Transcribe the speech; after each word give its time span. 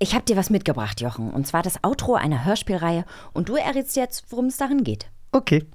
Ich 0.00 0.14
habe 0.14 0.24
dir 0.24 0.36
was 0.36 0.50
mitgebracht, 0.50 1.00
Jochen. 1.00 1.30
Und 1.30 1.46
zwar 1.46 1.62
das 1.62 1.82
Outro 1.82 2.14
einer 2.14 2.44
Hörspielreihe. 2.44 3.04
Und 3.32 3.48
du 3.48 3.56
errätst 3.56 3.96
jetzt, 3.96 4.26
worum 4.30 4.46
es 4.46 4.56
darin 4.56 4.84
geht. 4.84 5.10
Okay. 5.32 5.66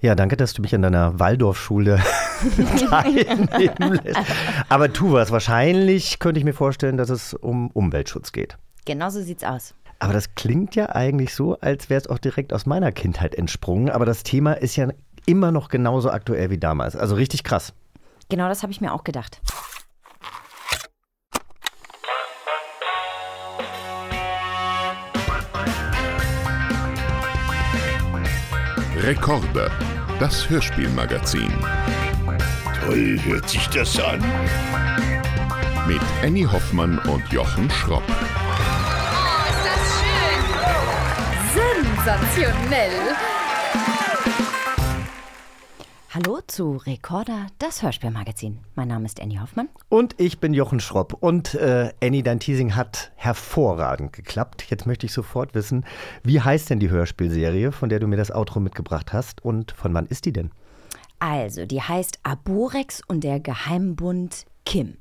Ja, 0.00 0.14
danke, 0.14 0.36
dass 0.36 0.52
du 0.52 0.62
mich 0.62 0.74
an 0.74 0.82
deiner 0.82 1.18
Waldorfschule 1.18 1.98
teilnehmen 2.88 4.00
lässt. 4.04 4.20
Aber 4.68 4.92
tu 4.92 5.12
was. 5.12 5.32
Wahrscheinlich 5.32 6.20
könnte 6.20 6.38
ich 6.38 6.44
mir 6.44 6.52
vorstellen, 6.52 6.96
dass 6.96 7.10
es 7.10 7.34
um 7.34 7.70
Umweltschutz 7.72 8.30
geht. 8.30 8.56
Genau 8.84 9.10
so 9.10 9.20
sieht's 9.20 9.42
aus. 9.42 9.74
Aber 9.98 10.12
das 10.12 10.36
klingt 10.36 10.76
ja 10.76 10.90
eigentlich 10.90 11.34
so, 11.34 11.58
als 11.58 11.90
wäre 11.90 12.00
es 12.00 12.06
auch 12.06 12.18
direkt 12.18 12.52
aus 12.52 12.64
meiner 12.64 12.92
Kindheit 12.92 13.34
entsprungen. 13.34 13.90
Aber 13.90 14.06
das 14.06 14.22
Thema 14.22 14.52
ist 14.52 14.76
ja 14.76 14.88
immer 15.26 15.50
noch 15.50 15.68
genauso 15.68 16.10
aktuell 16.10 16.50
wie 16.50 16.58
damals. 16.58 16.94
Also 16.94 17.16
richtig 17.16 17.42
krass. 17.42 17.74
Genau 18.28 18.48
das 18.48 18.62
habe 18.62 18.70
ich 18.70 18.80
mir 18.80 18.92
auch 18.92 19.02
gedacht. 19.02 19.40
Rekorder, 29.08 29.70
das 30.20 30.50
Hörspielmagazin. 30.50 31.50
Toll 32.78 33.18
hört 33.24 33.48
sich 33.48 33.66
das 33.68 33.98
an. 33.98 34.22
Mit 35.86 36.02
Annie 36.22 36.44
Hoffmann 36.44 36.98
und 36.98 37.26
Jochen 37.32 37.70
Schropp. 37.70 38.02
Oh, 38.06 38.12
ist 39.48 39.64
das 39.64 39.80
schön! 40.02 40.44
Sensationell! 42.04 43.37
Hallo 46.18 46.40
zu 46.48 46.78
Recorder, 46.78 47.46
das 47.60 47.80
Hörspielmagazin. 47.84 48.58
Mein 48.74 48.88
Name 48.88 49.04
ist 49.04 49.22
Annie 49.22 49.40
Hoffmann. 49.40 49.68
Und 49.88 50.16
ich 50.18 50.40
bin 50.40 50.52
Jochen 50.52 50.80
Schropp. 50.80 51.12
Und 51.20 51.54
äh, 51.54 51.92
Annie, 52.02 52.24
dein 52.24 52.40
Teasing 52.40 52.74
hat 52.74 53.12
hervorragend 53.14 54.12
geklappt. 54.12 54.64
Jetzt 54.68 54.84
möchte 54.84 55.06
ich 55.06 55.12
sofort 55.12 55.54
wissen, 55.54 55.84
wie 56.24 56.40
heißt 56.40 56.70
denn 56.70 56.80
die 56.80 56.90
Hörspielserie, 56.90 57.70
von 57.70 57.88
der 57.88 58.00
du 58.00 58.08
mir 58.08 58.16
das 58.16 58.32
Outro 58.32 58.58
mitgebracht 58.58 59.12
hast? 59.12 59.44
Und 59.44 59.70
von 59.70 59.94
wann 59.94 60.06
ist 60.06 60.24
die 60.24 60.32
denn? 60.32 60.50
Also, 61.20 61.66
die 61.66 61.82
heißt 61.82 62.18
Aborex 62.24 63.00
und 63.06 63.22
der 63.22 63.38
Geheimbund 63.38 64.44
Kim. 64.64 64.96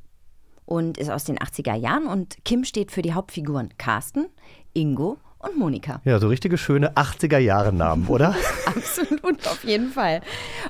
Und 0.65 0.99
ist 0.99 1.09
aus 1.09 1.23
den 1.23 1.39
80er 1.39 1.73
Jahren. 1.73 2.05
Und 2.05 2.37
Kim 2.45 2.63
steht 2.63 2.91
für 2.91 3.01
die 3.01 3.13
Hauptfiguren 3.13 3.73
Carsten, 3.79 4.27
Ingo 4.73 5.17
und 5.39 5.57
Monika. 5.57 6.01
Ja, 6.03 6.19
so 6.19 6.27
richtige 6.27 6.57
schöne 6.57 6.93
80er-Jahre-Namen, 6.93 8.07
oder? 8.07 8.35
Absolut, 8.65 9.47
auf 9.47 9.63
jeden 9.63 9.91
Fall. 9.91 10.21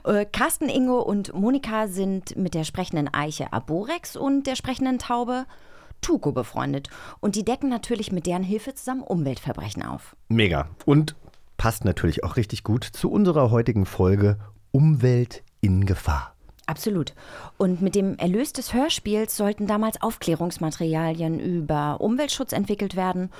Äh, 0.04 0.26
Carsten, 0.26 0.70
Ingo 0.70 1.00
und 1.00 1.34
Monika 1.34 1.88
sind 1.88 2.36
mit 2.36 2.54
der 2.54 2.64
sprechenden 2.64 3.14
Eiche 3.14 3.54
Aborex 3.54 4.16
und 4.16 4.48
der 4.48 4.56
sprechenden 4.56 5.00
Taube 5.00 5.46
Tuko 6.02 6.32
befreundet. 6.32 6.90
Und 7.20 7.36
die 7.36 7.46
decken 7.46 7.70
natürlich 7.70 8.12
mit 8.12 8.26
deren 8.28 8.44
Hilfe 8.44 8.74
zusammen 8.74 9.02
Umweltverbrechen 9.02 9.84
auf. 9.84 10.16
Mega. 10.30 10.70
Und 10.86 11.16
passt 11.58 11.86
natürlich 11.86 12.24
auch 12.24 12.38
richtig 12.38 12.64
gut 12.64 12.84
zu 12.84 13.12
unserer 13.12 13.52
heutigen 13.52 13.86
Folge 13.86 14.38
Umwelt 14.72 15.44
in 15.62 15.86
Gefahr. 15.86 16.37
Absolut. 16.68 17.14
Und 17.58 17.82
mit 17.82 17.96
dem 17.96 18.18
Erlös 18.18 18.52
des 18.54 18.74
Hörspiels 18.74 19.36
sollten 19.38 19.68
damals 19.68 20.02
Aufklärungsmaterialien 20.02 21.40
über 21.40 22.02
Umweltschutz 22.02 22.52
entwickelt 22.52 22.96
werden. 22.98 23.32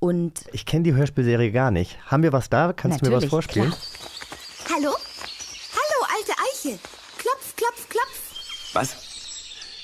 Und 0.00 0.44
Ich 0.52 0.66
kenne 0.66 0.82
die 0.82 0.92
Hörspielserie 0.94 1.52
gar 1.52 1.70
nicht. 1.70 1.96
Haben 2.10 2.24
wir 2.24 2.32
was 2.32 2.50
da? 2.50 2.72
Kannst 2.72 3.00
du 3.06 3.08
mir 3.10 3.16
was 3.16 3.24
vorspielen? 3.26 3.70
klar. 3.70 4.76
Hallo? 4.76 4.90
Hallo, 4.90 6.06
alte 6.18 6.32
Eiche. 6.32 6.78
Klopf, 7.18 7.54
klopf, 7.56 7.88
klopf. 7.88 8.72
Was? 8.72 8.96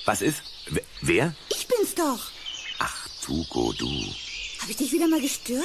Was 0.05 0.21
ist? 0.23 0.43
W 0.71 0.81
wer? 1.03 1.35
Ich 1.51 1.69
bin's 1.69 1.95
doch. 1.95 2.19
Ach, 2.81 3.09
Tuko, 3.23 3.73
du. 3.79 3.87
Habe 3.87 4.71
ich 4.71 4.77
dich 4.77 4.93
wieder 4.93 5.07
mal 5.07 5.21
gestört? 5.21 5.63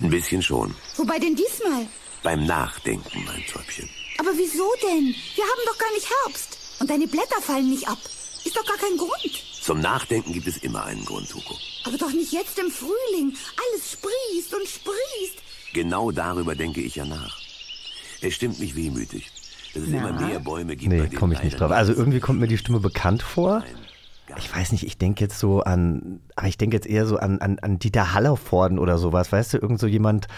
Ein 0.00 0.10
bisschen 0.10 0.42
schon. 0.42 0.74
Wobei 0.96 1.18
denn 1.20 1.36
diesmal? 1.36 1.86
Beim 2.24 2.44
Nachdenken, 2.44 3.24
mein 3.24 3.44
Täubchen. 3.46 3.88
Aber 4.20 4.36
wieso 4.36 4.70
denn? 4.82 5.14
Wir 5.34 5.44
haben 5.44 5.62
doch 5.64 5.78
gar 5.78 5.90
nicht 5.94 6.06
Herbst. 6.24 6.58
Und 6.78 6.90
deine 6.90 7.06
Blätter 7.06 7.40
fallen 7.40 7.70
nicht 7.70 7.88
ab. 7.88 7.96
Ist 8.44 8.54
doch 8.54 8.66
gar 8.66 8.76
kein 8.76 8.98
Grund. 8.98 9.42
Zum 9.62 9.80
Nachdenken 9.80 10.34
gibt 10.34 10.46
es 10.46 10.58
immer 10.58 10.84
einen 10.84 11.06
Grund, 11.06 11.30
Tuko. 11.30 11.56
Aber 11.84 11.96
doch 11.96 12.12
nicht 12.12 12.30
jetzt 12.30 12.58
im 12.58 12.70
Frühling. 12.70 13.34
Alles 13.56 13.92
sprießt 13.92 14.54
und 14.54 14.68
sprießt. 14.68 15.38
Genau 15.72 16.10
darüber 16.10 16.54
denke 16.54 16.82
ich 16.82 16.96
ja 16.96 17.06
nach. 17.06 17.38
Es 18.20 18.34
stimmt 18.34 18.60
mich 18.60 18.76
wehmütig, 18.76 19.30
dass 19.72 19.84
es 19.84 19.88
immer 19.88 20.12
mehr 20.12 20.38
Bäume 20.38 20.76
gibt. 20.76 20.92
Nee, 20.92 21.08
komme 21.16 21.32
ich 21.32 21.42
nicht 21.42 21.58
drauf. 21.58 21.70
Also 21.70 21.94
irgendwie 21.94 22.20
kommt 22.20 22.40
mir 22.40 22.48
die 22.48 22.58
Stimme 22.58 22.80
bekannt 22.80 23.22
vor. 23.22 23.60
Nein, 23.60 23.86
Ich 24.38 24.54
weiß 24.54 24.72
nicht, 24.72 24.86
ich 24.86 24.98
denke 24.98 25.24
jetzt 25.24 25.38
so 25.38 25.60
an, 25.60 26.20
aber 26.36 26.48
ich 26.48 26.58
denke 26.58 26.76
jetzt 26.76 26.86
eher 26.86 27.06
so 27.06 27.16
an, 27.16 27.40
an, 27.40 27.58
an 27.60 27.78
Dieter 27.78 28.14
Hallervorden 28.14 28.78
oder 28.78 28.98
sowas. 28.98 29.32
Weißt 29.32 29.54
du, 29.54 29.58
irgend 29.58 29.80
so 29.80 29.86
jemand, 29.86 30.28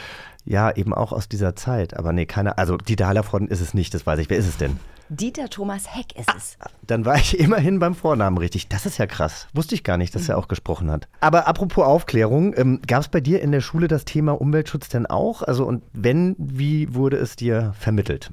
ja, 0.45 0.75
eben 0.75 0.95
auch 0.95 1.13
aus 1.13 1.29
dieser 1.29 1.55
Zeit. 1.57 1.97
Aber 1.97 2.13
nee, 2.13 2.27
keiner, 2.27 2.59
also 2.59 2.77
Dieter 2.77 3.07
Hallervorden 3.07 3.49
ist 3.49 3.61
es 3.61 3.75
nicht, 3.75 3.95
das 3.95 4.07
weiß 4.07 4.19
ich. 4.19 4.31
Wer 4.31 4.39
ist 4.39 4.49
es 4.49 4.57
denn? 4.57 4.79
Dieter 5.15 5.51
Thomas 5.51 5.95
Heck 5.95 6.19
ist 6.19 6.35
es. 6.35 6.57
Dann 6.87 7.05
war 7.05 7.17
ich 7.17 7.39
immerhin 7.39 7.79
beim 7.79 7.95
Vornamen 7.95 8.39
richtig. 8.39 8.69
Das 8.69 8.87
ist 8.87 8.97
ja 8.97 9.07
krass. 9.07 9.47
Wusste 9.53 9.75
ich 9.75 9.85
gar 9.85 9.99
nicht, 9.99 10.15
dass 10.15 10.29
er 10.29 10.39
auch 10.39 10.49
gesprochen 10.49 10.91
hat. 10.91 11.07
Aber 11.21 11.47
apropos 11.47 11.85
Aufklärung, 11.85 12.55
ähm, 12.57 12.81
gab 12.87 13.03
es 13.03 13.09
bei 13.09 13.21
dir 13.21 13.43
in 13.43 13.53
der 13.53 13.61
Schule 13.61 13.89
das 13.89 14.07
Thema 14.07 14.41
Umweltschutz 14.41 14.89
denn 14.89 15.05
auch? 15.05 15.43
Also 15.43 15.67
und 15.67 15.83
wenn, 15.93 16.35
wie 16.39 16.95
wurde 16.95 17.19
es 17.19 17.37
dir 17.37 17.75
vermittelt? 17.79 18.31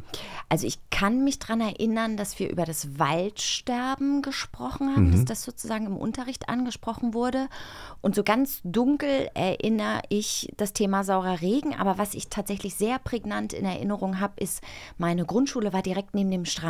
Also 0.47 0.66
ich 0.66 0.79
kann 0.89 1.23
mich 1.23 1.38
daran 1.38 1.62
erinnern, 1.62 2.18
dass 2.18 2.39
wir 2.39 2.50
über 2.50 2.66
das 2.66 2.97
Waldsterben 2.97 4.22
gesprochen 4.22 4.95
haben, 4.95 5.12
dass 5.12 5.25
das 5.25 5.44
sozusagen 5.44 5.85
im 5.85 5.97
Unterricht 5.97 6.50
angesprochen 6.50 7.13
wurde. 7.13 7.47
Und 8.01 8.16
so 8.16 8.23
ganz 8.23 8.62
dunkel 8.63 9.29
erinnere 9.35 10.01
ich 10.09 10.51
das 10.57 10.73
Thema 10.73 11.03
saurer 11.03 11.41
Regen. 11.41 11.75
Aber 11.75 11.97
was 11.97 12.16
ich 12.16 12.29
tatsächlich 12.29 12.75
sehr 12.75 12.97
prägnant 12.97 13.53
in 13.53 13.66
Erinnerung 13.66 14.19
habe, 14.19 14.34
ist, 14.38 14.62
meine 14.97 15.25
Grundschule 15.25 15.72
war 15.72 15.84
direkt 15.84 16.16
neben 16.16 16.31
dem 16.31 16.45
Strand. 16.45 16.69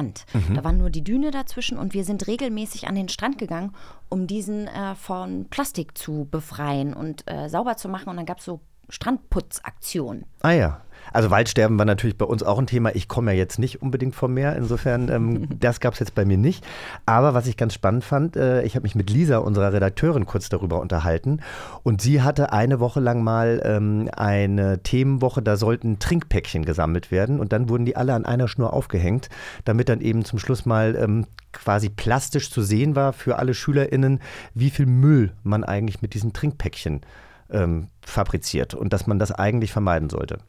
Da 0.55 0.63
war 0.63 0.73
nur 0.73 0.89
die 0.89 1.03
Düne 1.03 1.31
dazwischen 1.31 1.77
und 1.77 1.93
wir 1.93 2.03
sind 2.03 2.27
regelmäßig 2.27 2.87
an 2.87 2.95
den 2.95 3.09
Strand 3.09 3.37
gegangen, 3.37 3.73
um 4.09 4.27
diesen 4.27 4.67
äh, 4.67 4.95
von 4.95 5.45
Plastik 5.49 5.97
zu 5.97 6.27
befreien 6.29 6.93
und 6.93 7.29
äh, 7.29 7.49
sauber 7.49 7.77
zu 7.77 7.89
machen. 7.89 8.09
Und 8.09 8.17
dann 8.17 8.25
gab 8.25 8.39
es 8.39 8.45
so 8.45 8.61
Strandputzaktionen. 8.89 10.25
Ah 10.41 10.51
ja. 10.51 10.81
Also 11.13 11.31
Waldsterben 11.31 11.77
war 11.77 11.85
natürlich 11.85 12.17
bei 12.17 12.25
uns 12.25 12.43
auch 12.43 12.59
ein 12.59 12.67
Thema. 12.67 12.95
Ich 12.95 13.07
komme 13.07 13.31
ja 13.31 13.37
jetzt 13.37 13.59
nicht 13.59 13.81
unbedingt 13.81 14.15
vom 14.15 14.33
Meer, 14.33 14.55
insofern 14.55 15.09
ähm, 15.09 15.47
das 15.59 15.79
gab 15.79 15.93
es 15.93 15.99
jetzt 15.99 16.15
bei 16.15 16.25
mir 16.25 16.37
nicht. 16.37 16.65
Aber 17.05 17.33
was 17.33 17.47
ich 17.47 17.57
ganz 17.57 17.73
spannend 17.73 18.03
fand, 18.03 18.35
äh, 18.35 18.63
ich 18.63 18.75
habe 18.75 18.83
mich 18.83 18.95
mit 18.95 19.09
Lisa, 19.09 19.37
unserer 19.37 19.73
Redakteurin, 19.73 20.25
kurz 20.25 20.49
darüber 20.49 20.79
unterhalten. 20.79 21.41
Und 21.83 22.01
sie 22.01 22.21
hatte 22.21 22.53
eine 22.53 22.79
Woche 22.79 22.99
lang 22.99 23.23
mal 23.23 23.61
ähm, 23.63 24.09
eine 24.15 24.83
Themenwoche, 24.83 25.41
da 25.41 25.57
sollten 25.57 25.99
Trinkpäckchen 25.99 26.65
gesammelt 26.65 27.11
werden. 27.11 27.39
Und 27.39 27.53
dann 27.53 27.69
wurden 27.69 27.85
die 27.85 27.95
alle 27.95 28.13
an 28.13 28.25
einer 28.25 28.47
Schnur 28.47 28.73
aufgehängt, 28.73 29.29
damit 29.65 29.89
dann 29.89 30.01
eben 30.01 30.25
zum 30.25 30.39
Schluss 30.39 30.65
mal 30.65 30.95
ähm, 30.95 31.25
quasi 31.51 31.89
plastisch 31.89 32.51
zu 32.51 32.61
sehen 32.61 32.95
war 32.95 33.13
für 33.13 33.37
alle 33.37 33.53
SchülerInnen, 33.53 34.19
wie 34.53 34.69
viel 34.69 34.85
Müll 34.85 35.33
man 35.43 35.63
eigentlich 35.63 36.01
mit 36.01 36.13
diesen 36.13 36.33
Trinkpäckchen 36.33 37.01
ähm, 37.49 37.87
fabriziert 38.01 38.73
und 38.73 38.93
dass 38.93 39.07
man 39.07 39.19
das 39.19 39.31
eigentlich 39.31 39.71
vermeiden 39.71 40.09
sollte. 40.09 40.39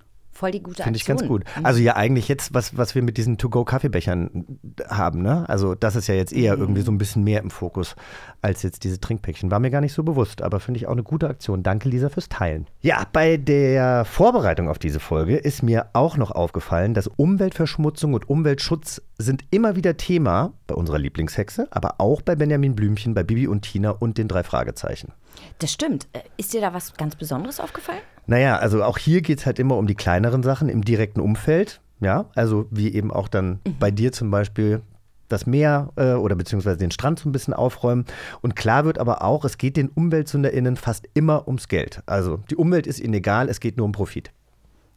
Voll 0.40 0.50
die 0.52 0.62
gute 0.62 0.82
Finde 0.82 0.96
ich 0.96 1.02
Aktion. 1.02 1.18
ganz 1.18 1.28
gut. 1.28 1.44
Also 1.62 1.80
ja, 1.80 1.96
eigentlich 1.96 2.26
jetzt, 2.28 2.54
was, 2.54 2.74
was 2.76 2.94
wir 2.94 3.02
mit 3.02 3.18
diesen 3.18 3.36
To-Go-Kaffeebechern 3.36 4.46
haben, 4.88 5.20
ne? 5.22 5.46
Also 5.48 5.74
das 5.74 5.96
ist 5.96 6.06
ja 6.06 6.14
jetzt 6.14 6.32
eher 6.32 6.54
Mhm. 6.56 6.62
irgendwie 6.62 6.80
so 6.80 6.90
ein 6.90 6.96
bisschen 6.98 7.22
mehr 7.24 7.40
im 7.42 7.50
Fokus 7.50 7.94
als 8.42 8.62
jetzt 8.62 8.84
diese 8.84 8.98
Trinkpäckchen. 9.00 9.50
War 9.50 9.58
mir 9.60 9.70
gar 9.70 9.82
nicht 9.82 9.92
so 9.92 10.02
bewusst, 10.02 10.40
aber 10.42 10.60
finde 10.60 10.78
ich 10.78 10.86
auch 10.86 10.92
eine 10.92 11.02
gute 11.02 11.28
Aktion. 11.28 11.62
Danke, 11.62 11.88
Lisa, 11.90 12.08
fürs 12.08 12.28
Teilen. 12.30 12.66
Ja, 12.80 13.06
bei 13.12 13.36
der 13.36 14.04
Vorbereitung 14.06 14.68
auf 14.68 14.78
diese 14.78 14.98
Folge 15.00 15.36
ist 15.36 15.62
mir 15.62 15.88
auch 15.92 16.16
noch 16.16 16.30
aufgefallen, 16.30 16.94
dass 16.94 17.06
Umweltverschmutzung 17.06 18.14
und 18.14 18.28
Umweltschutz 18.30 19.02
sind 19.18 19.44
immer 19.50 19.76
wieder 19.76 19.96
Thema 19.98 20.54
bei 20.66 20.74
unserer 20.74 20.98
Lieblingshexe, 20.98 21.68
aber 21.70 21.96
auch 21.98 22.22
bei 22.22 22.34
Benjamin 22.36 22.74
Blümchen, 22.74 23.12
bei 23.12 23.22
Bibi 23.22 23.46
und 23.46 23.62
Tina 23.62 23.90
und 23.90 24.16
den 24.16 24.28
drei 24.28 24.42
Fragezeichen. 24.42 25.12
Das 25.58 25.72
stimmt. 25.72 26.08
Äh, 26.12 26.20
Ist 26.36 26.52
dir 26.54 26.60
da 26.60 26.72
was 26.72 26.94
ganz 26.94 27.14
Besonderes 27.16 27.60
aufgefallen? 27.60 28.00
Naja, 28.30 28.58
also 28.58 28.84
auch 28.84 28.96
hier 28.96 29.22
geht 29.22 29.40
es 29.40 29.46
halt 29.46 29.58
immer 29.58 29.76
um 29.76 29.88
die 29.88 29.96
kleineren 29.96 30.44
Sachen 30.44 30.68
im 30.68 30.84
direkten 30.84 31.18
Umfeld. 31.20 31.80
Ja, 31.98 32.26
also 32.36 32.66
wie 32.70 32.94
eben 32.94 33.10
auch 33.10 33.26
dann 33.26 33.58
bei 33.80 33.90
dir 33.90 34.12
zum 34.12 34.30
Beispiel 34.30 34.82
das 35.28 35.46
Meer 35.46 35.90
äh, 35.96 36.12
oder 36.12 36.36
beziehungsweise 36.36 36.78
den 36.78 36.92
Strand 36.92 37.18
so 37.18 37.28
ein 37.28 37.32
bisschen 37.32 37.54
aufräumen. 37.54 38.04
Und 38.40 38.54
klar 38.54 38.84
wird 38.84 38.98
aber 38.98 39.22
auch, 39.22 39.44
es 39.44 39.58
geht 39.58 39.76
den 39.76 39.88
UmweltsünderInnen 39.88 40.76
fast 40.76 41.08
immer 41.12 41.48
ums 41.48 41.66
Geld. 41.66 42.02
Also 42.06 42.38
die 42.50 42.56
Umwelt 42.56 42.86
ist 42.86 43.00
ihnen 43.00 43.14
egal, 43.14 43.48
es 43.48 43.58
geht 43.58 43.76
nur 43.76 43.84
um 43.84 43.92
Profit. 43.92 44.30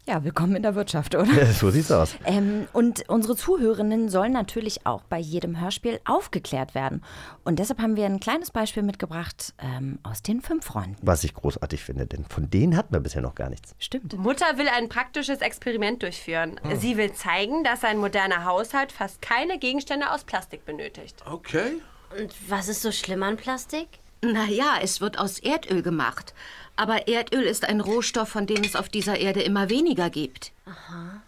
Ja, 0.05 0.21
willkommen 0.25 0.57
in 0.57 0.63
der 0.63 0.75
Wirtschaft, 0.75 1.15
oder? 1.15 1.31
Ja, 1.31 1.45
so 1.45 1.69
sieht's 1.69 1.89
aus. 1.89 2.17
Ähm, 2.25 2.67
und 2.73 3.07
unsere 3.07 3.37
Zuhörerinnen 3.37 4.09
sollen 4.09 4.33
natürlich 4.33 4.85
auch 4.85 5.01
bei 5.03 5.17
jedem 5.17 5.61
Hörspiel 5.61 6.01
aufgeklärt 6.03 6.75
werden. 6.75 7.01
Und 7.45 7.57
deshalb 7.57 7.79
haben 7.79 7.95
wir 7.95 8.05
ein 8.05 8.19
kleines 8.19 8.51
Beispiel 8.51 8.83
mitgebracht 8.83 9.53
ähm, 9.59 9.99
aus 10.03 10.21
den 10.21 10.41
fünf 10.41 10.65
Freunden. 10.65 10.97
Was 11.01 11.23
ich 11.23 11.33
großartig 11.33 11.81
finde, 11.81 12.05
denn 12.05 12.25
von 12.25 12.49
denen 12.49 12.75
hatten 12.75 12.93
wir 12.93 12.99
bisher 12.99 13.21
noch 13.21 13.33
gar 13.33 13.49
nichts. 13.49 13.75
Stimmt. 13.79 14.17
Mutter 14.17 14.57
will 14.57 14.67
ein 14.67 14.89
praktisches 14.89 15.39
Experiment 15.39 16.03
durchführen. 16.03 16.59
Sie 16.75 16.97
will 16.97 17.13
zeigen, 17.13 17.63
dass 17.63 17.85
ein 17.85 17.97
moderner 17.97 18.43
Haushalt 18.43 18.91
fast 18.91 19.21
keine 19.21 19.57
Gegenstände 19.57 20.11
aus 20.11 20.25
Plastik 20.25 20.65
benötigt. 20.65 21.23
Okay. 21.25 21.81
Und 22.19 22.35
was 22.49 22.67
ist 22.67 22.81
so 22.81 22.91
schlimm 22.91 23.23
an 23.23 23.37
Plastik? 23.37 23.87
Naja, 24.23 24.79
es 24.81 25.01
wird 25.01 25.19
aus 25.19 25.39
Erdöl 25.39 25.81
gemacht. 25.81 26.33
Aber 26.75 27.07
Erdöl 27.07 27.43
ist 27.43 27.67
ein 27.67 27.81
Rohstoff, 27.81 28.29
von 28.29 28.47
dem 28.47 28.63
es 28.63 28.75
auf 28.75 28.89
dieser 28.89 29.19
Erde 29.19 29.41
immer 29.41 29.69
weniger 29.69 30.09
gibt. 30.09 30.51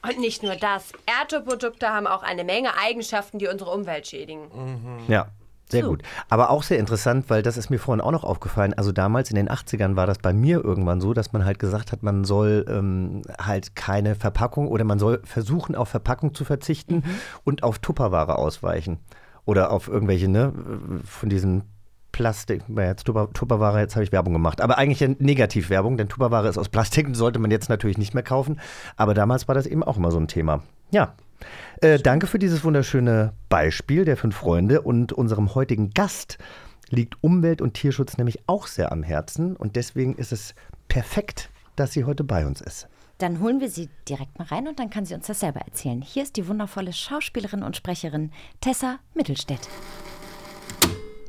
Und 0.01 0.19
nicht 0.19 0.43
nur 0.43 0.55
das. 0.55 0.91
Erdölprodukte 1.05 1.87
haben 1.89 2.07
auch 2.07 2.23
eine 2.23 2.43
Menge 2.43 2.69
Eigenschaften, 2.77 3.37
die 3.37 3.47
unsere 3.47 3.71
Umwelt 3.71 4.07
schädigen. 4.07 5.03
Ja. 5.07 5.27
Sehr 5.67 5.81
gut. 5.81 6.03
Aber 6.29 6.51
auch 6.51 6.61
sehr 6.61 6.77
interessant, 6.77 7.25
weil 7.29 7.41
das 7.41 7.57
ist 7.57 7.71
mir 7.71 7.79
vorhin 7.79 7.99
auch 7.99 8.11
noch 8.11 8.23
aufgefallen. 8.23 8.75
Also 8.75 8.91
damals 8.91 9.31
in 9.31 9.35
den 9.35 9.49
80ern 9.49 9.95
war 9.95 10.05
das 10.05 10.19
bei 10.19 10.31
mir 10.31 10.63
irgendwann 10.63 11.01
so, 11.01 11.13
dass 11.13 11.33
man 11.33 11.43
halt 11.43 11.57
gesagt 11.57 11.91
hat, 11.91 12.03
man 12.03 12.23
soll 12.23 12.65
ähm, 12.69 13.23
halt 13.39 13.75
keine 13.75 14.13
Verpackung 14.13 14.67
oder 14.67 14.83
man 14.83 14.99
soll 14.99 15.21
versuchen, 15.23 15.75
auf 15.75 15.89
Verpackung 15.89 16.35
zu 16.35 16.45
verzichten 16.45 17.03
und 17.43 17.63
auf 17.63 17.79
Tupperware 17.79 18.37
ausweichen. 18.37 18.99
Oder 19.43 19.71
auf 19.71 19.87
irgendwelche, 19.87 20.27
ne, 20.27 20.53
von 21.03 21.29
diesen 21.29 21.63
Plastik, 22.15 22.63
jetzt 22.69 23.03
Tupper, 23.03 23.29
Tupperware, 23.33 23.81
jetzt 23.81 23.97
habe 23.97 24.05
ich 24.05 24.13
Werbung 24.13 24.31
gemacht. 24.31 24.61
Aber 24.61 24.77
eigentlich 24.77 25.19
Negativwerbung, 25.19 25.97
denn 25.97 26.07
Tupperware 26.07 26.47
ist 26.47 26.57
aus 26.57 26.69
Plastik, 26.69 27.09
sollte 27.13 27.39
man 27.39 27.51
jetzt 27.51 27.67
natürlich 27.67 27.97
nicht 27.97 28.13
mehr 28.13 28.23
kaufen. 28.23 28.61
Aber 28.95 29.13
damals 29.13 29.49
war 29.49 29.55
das 29.55 29.67
eben 29.67 29.83
auch 29.83 29.97
immer 29.97 30.11
so 30.11 30.17
ein 30.17 30.29
Thema. 30.29 30.63
Ja. 30.91 31.13
Äh, 31.81 31.99
danke 31.99 32.27
für 32.27 32.39
dieses 32.39 32.63
wunderschöne 32.63 33.33
Beispiel 33.49 34.05
der 34.05 34.15
fünf 34.15 34.37
Freunde 34.37 34.79
und 34.79 35.11
unserem 35.11 35.55
heutigen 35.55 35.89
Gast 35.89 36.37
liegt 36.89 37.21
Umwelt- 37.21 37.61
und 37.61 37.73
Tierschutz 37.73 38.17
nämlich 38.17 38.47
auch 38.47 38.67
sehr 38.67 38.93
am 38.93 39.03
Herzen 39.03 39.57
und 39.57 39.75
deswegen 39.75 40.15
ist 40.15 40.31
es 40.31 40.55
perfekt, 40.87 41.49
dass 41.75 41.91
sie 41.91 42.05
heute 42.05 42.23
bei 42.23 42.45
uns 42.45 42.61
ist. 42.61 42.87
Dann 43.17 43.41
holen 43.41 43.59
wir 43.59 43.69
sie 43.69 43.89
direkt 44.07 44.39
mal 44.39 44.47
rein 44.47 44.69
und 44.69 44.79
dann 44.79 44.89
kann 44.89 45.03
sie 45.03 45.15
uns 45.15 45.27
das 45.27 45.41
selber 45.41 45.59
erzählen. 45.59 46.01
Hier 46.01 46.23
ist 46.23 46.37
die 46.37 46.47
wundervolle 46.47 46.93
Schauspielerin 46.93 47.61
und 47.61 47.75
Sprecherin 47.75 48.31
Tessa 48.61 48.99
Mittelstädt. 49.13 49.67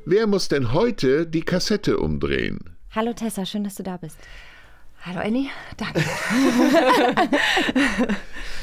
Wer 0.08 0.29
muss 0.29 0.47
denn 0.47 0.73
heute 0.73 1.26
die 1.26 1.43
Kassette 1.43 1.99
umdrehen? 1.99 2.61
Hallo 2.94 3.12
Tessa, 3.12 3.44
schön, 3.44 3.64
dass 3.64 3.75
du 3.75 3.82
da 3.82 3.97
bist. 3.97 4.17
Hallo 5.05 5.19
Annie, 5.19 5.49
danke. 5.76 6.00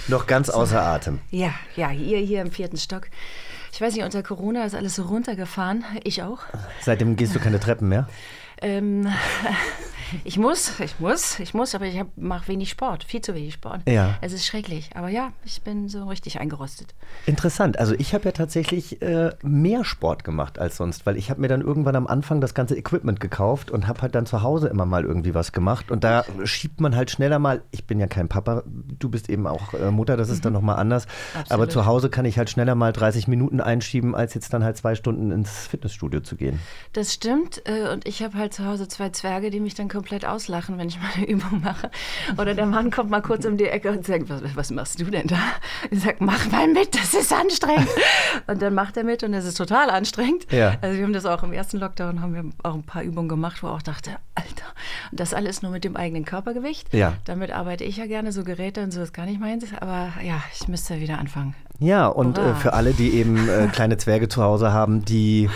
Noch 0.08 0.26
ganz 0.26 0.50
außer 0.50 0.82
Atem. 0.82 1.20
Ja, 1.32 1.54
ja, 1.76 1.90
hier, 1.90 2.20
hier 2.20 2.40
im 2.40 2.50
vierten 2.50 2.78
Stock. 2.78 3.10
Ich 3.74 3.82
weiß 3.82 3.94
nicht, 3.94 4.06
unter 4.06 4.24
Corona 4.24 4.64
ist 4.64 4.74
alles 4.74 4.96
so 4.96 5.04
runtergefahren. 5.04 5.84
Ich 6.06 6.24
auch. 6.24 6.40
Seitdem 6.80 7.18
gehst 7.18 7.36
du 7.36 7.42
keine 7.42 7.60
Treppen 7.60 7.90
mehr? 7.90 8.08
Ähm, 8.64 9.08
ich 10.24 10.38
muss, 10.38 10.80
ich 10.80 11.00
muss, 11.00 11.40
ich 11.40 11.54
muss, 11.54 11.76
aber 11.76 11.86
ich 11.86 12.00
mache 12.16 12.48
wenig 12.48 12.70
Sport, 12.70 13.04
viel 13.04 13.22
zu 13.22 13.34
wenig 13.36 13.54
Sport. 13.54 13.82
Ja. 13.88 14.18
Es 14.22 14.32
ist 14.34 14.46
schrecklich, 14.46 14.92
aber 14.96 15.10
ja, 15.10 15.34
ich 15.44 15.62
bin 15.62 15.90
so 15.90 16.06
richtig 16.06 16.40
eingerostet. 16.40 16.94
Interessant. 17.26 17.80
Also 17.80 17.94
ich 17.98 18.14
habe 18.14 18.26
ja 18.26 18.32
tatsächlich 18.32 19.02
äh, 19.02 19.32
mehr 19.42 19.84
Sport 19.84 20.24
gemacht 20.24 20.60
als 20.60 20.78
sonst, 20.78 21.06
weil 21.06 21.18
ich 21.18 21.30
habe 21.30 21.42
mir 21.42 21.48
dann 21.48 21.62
irgendwann 21.62 21.96
am 21.96 22.08
Anfang 22.08 22.42
das 22.42 22.54
ganze 22.54 22.76
Equipment 22.78 23.20
gekauft 23.20 23.72
und 23.72 23.88
habe 23.88 24.02
halt 24.02 24.16
dann 24.16 24.26
zu 24.26 24.42
Hause 24.42 24.68
immer 24.68 24.86
mal 24.86 25.04
irgendwie 25.04 25.34
was 25.34 25.52
gemacht. 25.52 25.92
Und 25.92 26.04
da 26.04 26.24
schiebt 26.44 26.80
man 26.80 26.96
halt 26.96 27.12
schneller 27.12 27.40
mal, 27.40 27.64
ich 27.72 27.86
bin 27.86 28.00
ja 28.00 28.08
kein 28.08 28.28
Papa, 28.28 28.64
du 28.66 29.10
bist 29.10 29.30
eben 29.30 29.48
auch 29.48 29.74
äh, 29.74 29.92
Mutter, 29.92 30.18
das 30.18 30.30
ist 30.30 30.46
dann 30.46 30.54
nochmal 30.54 30.78
anders. 30.78 31.08
Aber 31.50 31.70
zu 31.70 31.86
Hause 31.86 32.10
kann 32.10 32.26
ich 32.26 32.38
halt 32.38 32.50
schneller 32.50 32.76
mal 32.76 32.94
30 32.94 33.28
Minuten 33.28 33.62
einschieben, 33.62 34.16
als 34.16 34.34
jetzt 34.34 34.54
dann 34.54 34.64
halt 34.64 34.78
zwei 34.78 34.96
Stunden 34.96 35.32
ins 35.32 35.68
Fitnessstudio 35.68 36.22
zu 36.22 36.36
gehen. 36.36 36.60
Das 36.94 37.14
stimmt. 37.14 37.62
äh, 37.66 37.92
Und 37.92 38.08
ich 38.08 38.22
habe 38.24 38.38
halt 38.38 38.53
zu 38.54 38.66
Hause 38.66 38.88
zwei 38.88 39.10
Zwerge, 39.10 39.50
die 39.50 39.60
mich 39.60 39.74
dann 39.74 39.90
komplett 39.90 40.26
auslachen, 40.26 40.78
wenn 40.78 40.88
ich 40.88 41.00
mal 41.00 41.10
eine 41.16 41.26
Übung 41.30 41.62
mache. 41.62 41.90
Oder 42.38 42.54
der 42.54 42.66
Mann 42.66 42.92
kommt 42.92 43.10
mal 43.10 43.22
kurz 43.22 43.46
um 43.46 43.58
die 43.58 43.66
Ecke 43.66 43.92
und 43.92 44.06
sagt, 44.06 44.30
was, 44.30 44.42
was 44.56 44.72
machst 44.72 45.00
du 45.02 45.06
denn 45.06 45.28
da? 45.28 45.40
Ich 45.92 46.02
sage, 46.02 46.18
mach 46.20 46.50
mal 46.52 46.68
mit, 46.68 46.96
das 46.96 47.14
ist 47.14 47.34
anstrengend. 47.34 47.90
Und 48.48 48.62
dann 48.62 48.74
macht 48.74 48.98
er 48.98 49.04
mit 49.04 49.24
und 49.24 49.34
es 49.34 49.46
ist 49.46 49.58
total 49.58 49.90
anstrengend. 49.90 50.52
Ja. 50.52 50.76
Also 50.82 50.98
wir 50.98 51.04
haben 51.04 51.14
das 51.14 51.26
auch 51.26 51.44
im 51.44 51.54
ersten 51.54 51.78
Lockdown, 51.78 52.22
haben 52.22 52.34
wir 52.34 52.44
auch 52.64 52.74
ein 52.74 52.84
paar 52.84 53.04
Übungen 53.04 53.30
gemacht, 53.30 53.62
wo 53.62 53.68
ich 53.68 53.74
auch 53.74 53.82
dachte, 53.82 54.12
Alter, 54.36 54.66
und 55.12 55.20
das 55.20 55.34
alles 55.34 55.62
nur 55.62 55.72
mit 55.72 55.84
dem 55.84 55.96
eigenen 55.96 56.26
Körpergewicht. 56.26 56.94
Ja. 56.94 57.14
Damit 57.26 57.52
arbeite 57.52 57.84
ich 57.84 57.98
ja 57.98 58.06
gerne, 58.06 58.32
so 58.32 58.44
Geräte 58.44 58.84
und 58.84 58.92
so 58.92 59.02
ist 59.02 59.14
gar 59.14 59.26
nicht 59.26 59.40
meins. 59.40 59.66
Aber 59.80 60.12
ja, 60.24 60.42
ich 60.54 60.68
müsste 60.68 61.00
wieder 61.00 61.20
anfangen. 61.20 61.56
Ja, 61.80 62.08
und 62.08 62.38
äh, 62.38 62.56
für 62.56 62.74
alle, 62.74 62.94
die 62.94 63.12
eben 63.12 63.50
äh, 63.50 63.68
kleine 63.68 63.98
Zwerge 63.98 64.30
zu 64.30 64.44
Hause 64.44 64.74
haben, 64.74 65.06
die 65.06 65.50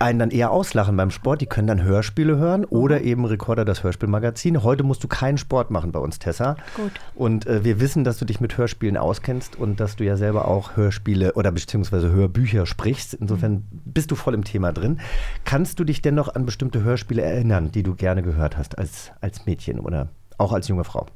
einen 0.00 0.18
dann 0.18 0.30
eher 0.30 0.50
auslachen 0.50 0.96
beim 0.96 1.10
Sport, 1.10 1.42
die 1.42 1.46
können 1.46 1.66
dann 1.66 1.82
Hörspiele 1.82 2.38
hören 2.38 2.64
oder 2.64 3.02
eben 3.02 3.24
Recorder 3.24 3.64
das 3.64 3.84
Hörspielmagazin. 3.84 4.62
Heute 4.62 4.82
musst 4.82 5.04
du 5.04 5.08
keinen 5.08 5.38
Sport 5.38 5.70
machen 5.70 5.92
bei 5.92 5.98
uns, 5.98 6.18
Tessa. 6.18 6.56
Gut. 6.74 6.92
Und 7.14 7.46
äh, 7.46 7.64
wir 7.64 7.80
wissen, 7.80 8.02
dass 8.02 8.18
du 8.18 8.24
dich 8.24 8.40
mit 8.40 8.56
Hörspielen 8.56 8.96
auskennst 8.96 9.56
und 9.56 9.78
dass 9.78 9.96
du 9.96 10.04
ja 10.04 10.16
selber 10.16 10.48
auch 10.48 10.76
Hörspiele 10.76 11.34
oder 11.34 11.52
beziehungsweise 11.52 12.10
Hörbücher 12.10 12.66
sprichst. 12.66 13.14
Insofern 13.14 13.64
bist 13.70 14.10
du 14.10 14.14
voll 14.14 14.34
im 14.34 14.44
Thema 14.44 14.72
drin. 14.72 15.00
Kannst 15.44 15.78
du 15.78 15.84
dich 15.84 16.00
denn 16.00 16.14
noch 16.14 16.34
an 16.34 16.46
bestimmte 16.46 16.82
Hörspiele 16.82 17.22
erinnern, 17.22 17.70
die 17.70 17.82
du 17.82 17.94
gerne 17.94 18.22
gehört 18.22 18.56
hast 18.56 18.78
als, 18.78 19.12
als 19.20 19.44
Mädchen 19.44 19.78
oder 19.78 20.08
auch 20.38 20.52
als 20.52 20.68
junge 20.68 20.84
Frau? 20.84 21.06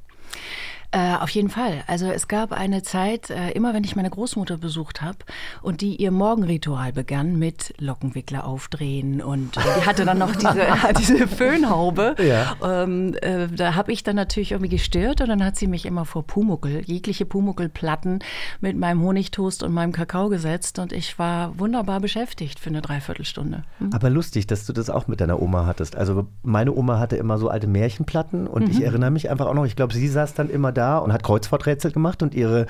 Äh, 0.95 1.17
auf 1.17 1.31
jeden 1.31 1.49
Fall. 1.49 1.83
Also 1.89 2.07
es 2.07 2.29
gab 2.29 2.53
eine 2.53 2.83
Zeit, 2.83 3.29
äh, 3.29 3.51
immer 3.51 3.75
wenn 3.75 3.83
ich 3.83 3.97
meine 3.97 4.11
Großmutter 4.11 4.59
besucht 4.59 5.03
habe 5.03 5.19
und 5.61 5.81
die 5.81 5.97
ihr 5.97 6.13
Morgenritual 6.13 6.93
begann 6.93 7.37
mit 7.37 7.75
Lockenwickler 7.81 8.47
aufdrehen 8.47 9.21
und 9.21 9.57
äh, 9.57 9.61
die 9.77 9.87
hatte 9.87 10.05
dann 10.05 10.19
noch 10.19 10.37
diese, 10.37 10.55
diese 11.01 11.27
Föhnhaube. 11.27 12.15
Ja. 12.23 12.55
Ähm, 12.63 13.17
äh, 13.23 13.49
da 13.49 13.75
habe 13.75 13.91
ich 13.91 14.05
dann 14.05 14.15
natürlich 14.15 14.53
irgendwie 14.53 14.71
gestört 14.71 15.21
und 15.21 15.29
dann 15.31 15.45
hat 15.45 15.57
sie 15.57 15.67
mich 15.67 15.85
immer 15.85 16.05
vor 16.05 16.25
Pumuckel, 16.25 16.83
jegliche 16.85 17.27
Pumuckelplatten 17.27 18.21
mit 18.61 18.77
meinem 18.77 19.03
Honigtoast 19.03 19.65
und 19.65 19.73
meinem 19.73 19.91
Kakao 19.91 20.29
gesetzt 20.29 20.79
und 20.79 20.93
ich 20.93 21.19
war 21.19 21.59
wunderbar 21.59 21.99
beschäftigt 21.99 22.61
für 22.61 22.71
eine 22.71 22.83
Dreiviertelstunde. 22.83 23.65
Hm. 23.81 23.91
Aber 23.93 24.11
lustig, 24.11 24.47
dass 24.47 24.65
du 24.65 24.73
das 24.73 24.91
auch 24.91 25.09
mit 25.09 25.21
deiner 25.21 25.43
Oma 25.43 25.67
hattest. 25.67 25.97
Also 25.97 26.29
meine 26.45 26.73
Oma 26.73 27.01
hatte 27.01 27.17
immer 27.17 27.37
so 27.39 27.49
alte 27.49 27.67
Märchenplatten 27.67 28.47
und 28.47 28.69
ich 28.69 28.81
erinnere 28.81 29.11
mich 29.11 29.29
einfach 29.29 29.47
auch 29.47 29.55
noch, 29.55 29.65
ich 29.65 29.75
glaube, 29.75 29.93
sie 29.93 30.07
saß 30.07 30.35
dann 30.35 30.51
immer 30.51 30.71
da 30.71 30.84
und 30.99 31.13
hat 31.13 31.23
Kreuzworträtsel 31.23 31.93
gemacht 31.93 32.23
und 32.23 32.35
ihre 32.35 32.67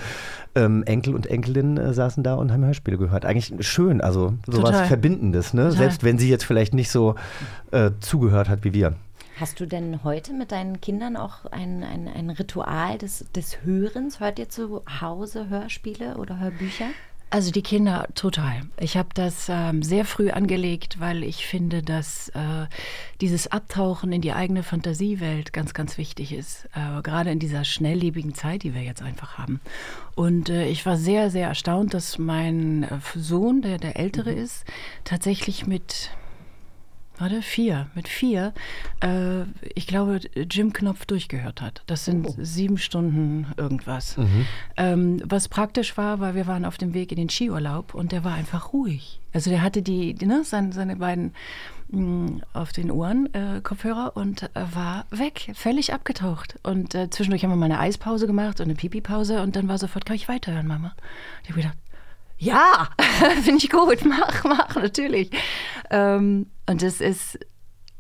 ähm, 0.55 0.82
Enkel 0.84 1.14
und 1.14 1.26
Enkelinnen 1.26 1.76
äh, 1.78 1.93
saßen 1.93 2.22
da 2.22 2.34
und 2.34 2.53
haben 2.53 2.65
Hörspiele 2.65 2.98
gehört. 2.98 3.24
Eigentlich 3.24 3.53
schön, 3.67 4.00
also 4.00 4.34
sowas 4.46 4.70
Total. 4.70 4.86
Verbindendes, 4.86 5.55
ne? 5.55 5.72
Selbst 5.72 6.05
wenn 6.05 6.19
sie 6.19 6.29
jetzt 6.29 6.44
vielleicht 6.44 6.74
nicht 6.74 6.91
so 6.91 7.15
äh, 7.70 7.91
zugehört 8.00 8.48
hat 8.48 8.65
wie 8.65 8.72
wir. 8.72 8.94
Hast 9.41 9.58
du 9.58 9.67
denn 9.67 10.05
heute 10.05 10.32
mit 10.32 10.53
deinen 10.53 10.81
Kindern 10.81 11.17
auch 11.17 11.46
ein, 11.46 11.82
ein, 11.82 12.06
ein 12.06 12.31
Ritual 12.31 12.98
des, 12.98 13.24
des 13.34 13.65
Hörens? 13.65 14.20
Hört 14.20 14.39
ihr 14.39 14.48
zu 14.48 14.82
Hause 15.00 15.48
Hörspiele 15.48 16.19
oder 16.19 16.39
Hörbücher? 16.39 16.86
Also 17.34 17.50
die 17.50 17.62
Kinder 17.62 18.06
total. 18.14 18.60
Ich 18.79 18.96
habe 18.96 19.08
das 19.12 19.48
ähm, 19.48 19.82
sehr 19.82 20.05
früh 20.05 20.31
angelegt, 20.31 21.00
weil 21.00 21.24
ich 21.24 21.48
finde, 21.48 21.82
dass 21.82 22.29
äh, 22.29 22.67
dieses 23.20 23.48
Abtauchen 23.48 24.12
in 24.12 24.20
die 24.20 24.32
eigene 24.32 24.62
Fantasiewelt 24.62 25.53
ganz, 25.53 25.74
ganz 25.74 25.98
wichtig 25.98 26.32
ist. 26.32 26.69
Äh, 26.76 27.03
gerade 27.03 27.32
in 27.32 27.41
dieser 27.41 27.64
schnelllebigen 27.64 28.36
Zeit, 28.36 28.62
die 28.62 28.72
wir 28.72 28.82
jetzt 28.82 29.03
einfach 29.03 29.36
haben. 29.36 29.58
Und 30.14 30.48
äh, 30.48 30.69
ich 30.69 30.86
war 30.86 30.96
sehr, 30.96 31.29
sehr 31.29 31.48
erstaunt, 31.48 31.93
dass 31.93 32.19
mein 32.19 32.84
äh, 32.84 32.98
Sohn, 33.17 33.62
der 33.62 33.79
der 33.79 33.96
Ältere 33.96 34.31
ist, 34.31 34.64
tatsächlich 35.03 35.67
mit 35.67 36.10
Warte, 37.19 37.43
vier. 37.43 37.87
Mit 37.94 38.09
vier, 38.09 38.53
äh, 39.01 39.43
ich 39.75 39.87
glaube, 39.87 40.21
Jim 40.51 40.73
Knopf 40.73 41.06
durchgehört 41.06 41.61
hat. 41.61 41.83
Das 41.87 42.05
sind 42.05 42.35
sieben 42.39 42.77
Stunden 42.77 43.47
irgendwas. 43.56 44.17
Ähm, 44.77 45.23
was 45.25 45.49
praktisch 45.49 45.97
war, 45.97 46.19
weil 46.19 46.35
wir 46.35 46.47
waren 46.47 46.65
auf 46.65 46.77
dem 46.77 46.93
Weg 46.93 47.13
in 47.13 47.17
den 47.17 47.31
Skiurlaub 47.31 47.94
und 47.94 48.11
der 48.11 48.25
war 48.25 48.35
einfach 48.35 48.73
ruhig. 48.73 49.21
Also 49.33 49.51
der 49.51 49.63
hatte 49.63 49.83
die, 49.83 50.15
die 50.15 50.27
ne, 50.27 50.43
seine, 50.44 50.73
seine 50.73 50.97
beiden 50.97 51.35
mh, 51.89 52.41
auf 52.53 52.73
den 52.73 52.91
Ohren 52.91 53.33
äh, 53.35 53.61
Kopfhörer 53.63 54.17
und 54.17 54.43
äh, 54.43 54.49
war 54.73 55.06
weg, 55.11 55.53
völlig 55.55 55.93
abgetaucht. 55.93 56.59
Und 56.63 56.94
äh, 56.94 57.11
zwischendurch 57.11 57.44
haben 57.44 57.51
wir 57.51 57.56
mal 57.56 57.67
eine 57.67 57.81
Eispause 57.81 58.27
gemacht 58.27 58.61
und 58.61 58.65
eine 58.65 58.75
Pipi-Pause 58.75 59.43
und 59.43 59.56
dann 59.56 59.69
war 59.69 59.79
sofort, 59.79 60.05
kann 60.05 60.17
ich 60.17 60.29
weiterhören, 60.29 60.67
Mama? 60.67 60.94
Ich 61.43 61.51
habe 61.51 61.61
gedacht, 61.61 61.79
ja, 62.44 62.89
finde 63.43 63.65
ich 63.65 63.70
gut, 63.70 64.05
mach, 64.05 64.44
mach, 64.44 64.77
natürlich. 64.77 65.31
Ähm, 65.91 66.46
und 66.69 66.82
das 66.82 67.01
ist, 67.01 67.39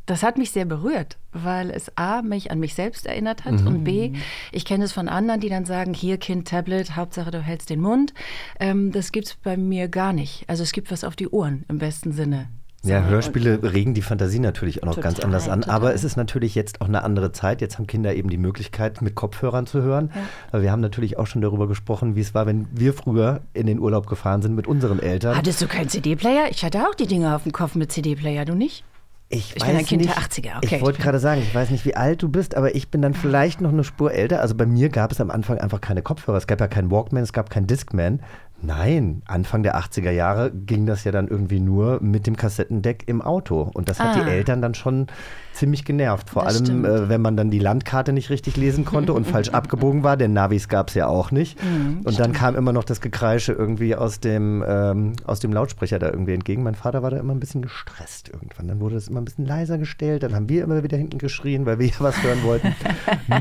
das 0.06 0.22
hat 0.22 0.36
mich 0.36 0.50
sehr 0.50 0.66
berührt, 0.66 1.16
weil 1.32 1.70
es 1.70 1.96
A, 1.96 2.22
mich 2.22 2.50
an 2.50 2.60
mich 2.60 2.74
selbst 2.74 3.06
erinnert 3.06 3.44
hat 3.44 3.62
und 3.62 3.84
B, 3.84 4.12
ich 4.52 4.64
kenne 4.64 4.84
es 4.84 4.92
von 4.92 5.08
anderen, 5.08 5.40
die 5.40 5.48
dann 5.48 5.64
sagen, 5.64 5.94
hier 5.94 6.18
Kind, 6.18 6.48
Tablet, 6.48 6.94
Hauptsache 6.94 7.30
du 7.30 7.40
hältst 7.40 7.70
den 7.70 7.80
Mund. 7.80 8.12
Ähm, 8.60 8.92
das 8.92 9.12
gibt 9.12 9.28
es 9.28 9.34
bei 9.34 9.56
mir 9.56 9.88
gar 9.88 10.12
nicht. 10.12 10.44
Also 10.46 10.62
es 10.62 10.72
gibt 10.72 10.90
was 10.90 11.04
auf 11.04 11.16
die 11.16 11.28
Ohren 11.28 11.64
im 11.68 11.78
besten 11.78 12.12
Sinne. 12.12 12.48
Ja, 12.84 13.04
Hörspiele 13.04 13.60
regen 13.62 13.94
die 13.94 14.02
Fantasie 14.02 14.38
natürlich 14.38 14.82
auch 14.82 14.86
noch 14.88 15.00
ganz 15.00 15.16
Total, 15.16 15.26
anders 15.26 15.48
an. 15.48 15.62
total. 15.62 15.74
Aber 15.76 15.94
es 15.94 16.04
ist 16.04 16.16
natürlich 16.16 16.54
jetzt 16.54 16.80
auch 16.80 16.88
eine 16.88 17.02
andere 17.02 17.32
Zeit. 17.32 17.60
Jetzt 17.60 17.78
haben 17.78 17.86
Kinder 17.86 18.14
eben 18.14 18.28
die 18.30 18.36
Möglichkeit, 18.36 19.00
mit 19.02 19.14
Kopfhörern 19.14 19.66
zu 19.66 19.82
hören. 19.82 20.10
Aber 20.52 20.62
wir 20.62 20.70
haben 20.70 20.80
natürlich 20.80 21.18
auch 21.18 21.26
schon 21.26 21.42
darüber 21.42 21.66
gesprochen, 21.66 22.14
wie 22.16 22.20
es 22.20 22.34
war, 22.34 22.46
wenn 22.46 22.66
wir 22.72 22.92
früher 22.92 23.40
in 23.54 23.66
den 23.66 23.78
Urlaub 23.78 24.06
gefahren 24.06 24.42
sind 24.42 24.54
mit 24.54 24.66
unseren 24.66 24.98
Eltern. 25.00 25.36
Hattest 25.36 25.62
du 25.62 25.66
keinen 25.66 25.88
CD-Player? 25.88 26.46
Ich 26.50 26.64
hatte 26.64 26.86
auch 26.88 26.94
die 26.94 27.06
Dinger 27.06 27.34
auf 27.36 27.42
dem 27.44 27.52
Kopf 27.52 27.74
mit 27.74 27.90
CD-Player, 27.90 28.44
du 28.44 28.54
nicht? 28.54 28.84
Ich, 29.30 29.56
Ich 29.56 29.62
weiß 29.62 29.68
bin 29.68 29.78
ein 29.78 29.86
Kind 29.86 30.02
nicht, 30.02 30.14
der 30.14 30.22
80er, 30.22 30.56
okay. 30.58 30.76
Ich 30.76 30.82
wollte 30.82 31.00
gerade 31.00 31.18
sagen, 31.18 31.40
ich 31.40 31.54
weiß 31.54 31.70
nicht, 31.70 31.84
wie 31.86 31.96
alt 31.96 32.22
du 32.22 32.28
bist, 32.28 32.54
aber 32.56 32.74
ich 32.74 32.90
bin 32.90 33.00
dann 33.00 33.14
vielleicht 33.14 33.60
noch 33.62 33.72
eine 33.72 33.82
Spur 33.82 34.12
älter. 34.12 34.40
Also 34.42 34.54
bei 34.54 34.66
mir 34.66 34.90
gab 34.90 35.10
es 35.12 35.20
am 35.20 35.30
Anfang 35.30 35.58
einfach 35.58 35.80
keine 35.80 36.02
Kopfhörer. 36.02 36.36
Es 36.36 36.46
gab 36.46 36.60
ja 36.60 36.68
keinen 36.68 36.90
Walkman, 36.90 37.22
es 37.22 37.32
gab 37.32 37.48
keinen 37.48 37.66
Discman. 37.66 38.20
Nein, 38.62 39.20
Anfang 39.26 39.62
der 39.62 39.76
80er 39.76 40.10
Jahre 40.10 40.50
ging 40.50 40.86
das 40.86 41.04
ja 41.04 41.12
dann 41.12 41.28
irgendwie 41.28 41.60
nur 41.60 42.00
mit 42.02 42.26
dem 42.26 42.36
Kassettendeck 42.36 43.04
im 43.06 43.20
Auto. 43.20 43.70
Und 43.74 43.88
das 43.90 44.00
hat 44.00 44.16
Ah. 44.16 44.24
die 44.24 44.30
Eltern 44.30 44.62
dann 44.62 44.72
schon 44.74 45.06
ziemlich 45.52 45.84
genervt. 45.84 46.30
Vor 46.30 46.44
Das 46.44 46.56
allem, 46.56 46.64
stimmt. 46.64 46.86
äh, 46.86 47.08
wenn 47.08 47.20
man 47.20 47.36
dann 47.36 47.50
die 47.50 47.58
Landkarte 47.60 48.12
nicht 48.12 48.30
richtig 48.30 48.56
lesen 48.56 48.84
konnte 48.84 49.12
und 49.12 49.26
falsch 49.26 49.48
abgebogen 49.52 50.02
war, 50.02 50.16
denn 50.16 50.32
Navis 50.32 50.68
gab 50.68 50.88
es 50.88 50.94
ja 50.94 51.06
auch 51.06 51.30
nicht. 51.30 51.62
Mhm, 51.62 52.00
und 52.04 52.18
dann 52.18 52.32
kam 52.32 52.56
immer 52.56 52.72
noch 52.72 52.84
das 52.84 53.00
Gekreische 53.00 53.52
irgendwie 53.52 53.94
aus 53.94 54.18
dem, 54.18 54.64
ähm, 54.66 55.12
aus 55.26 55.40
dem 55.40 55.52
Lautsprecher 55.52 55.98
da 55.98 56.08
irgendwie 56.10 56.32
entgegen. 56.32 56.62
Mein 56.62 56.74
Vater 56.74 57.02
war 57.02 57.10
da 57.10 57.18
immer 57.18 57.34
ein 57.34 57.40
bisschen 57.40 57.62
gestresst 57.62 58.30
irgendwann. 58.32 58.66
Dann 58.66 58.80
wurde 58.80 58.94
das 58.96 59.06
immer 59.08 59.20
ein 59.20 59.24
bisschen 59.26 59.46
leiser 59.46 59.76
gestellt. 59.78 60.22
Dann 60.22 60.34
haben 60.34 60.48
wir 60.48 60.64
immer 60.64 60.82
wieder 60.82 60.96
hinten 60.96 61.18
geschrien, 61.18 61.66
weil 61.66 61.78
wir 61.78 61.86
ja 61.86 61.94
was 62.00 62.20
hören 62.22 62.42
wollten. 62.44 62.74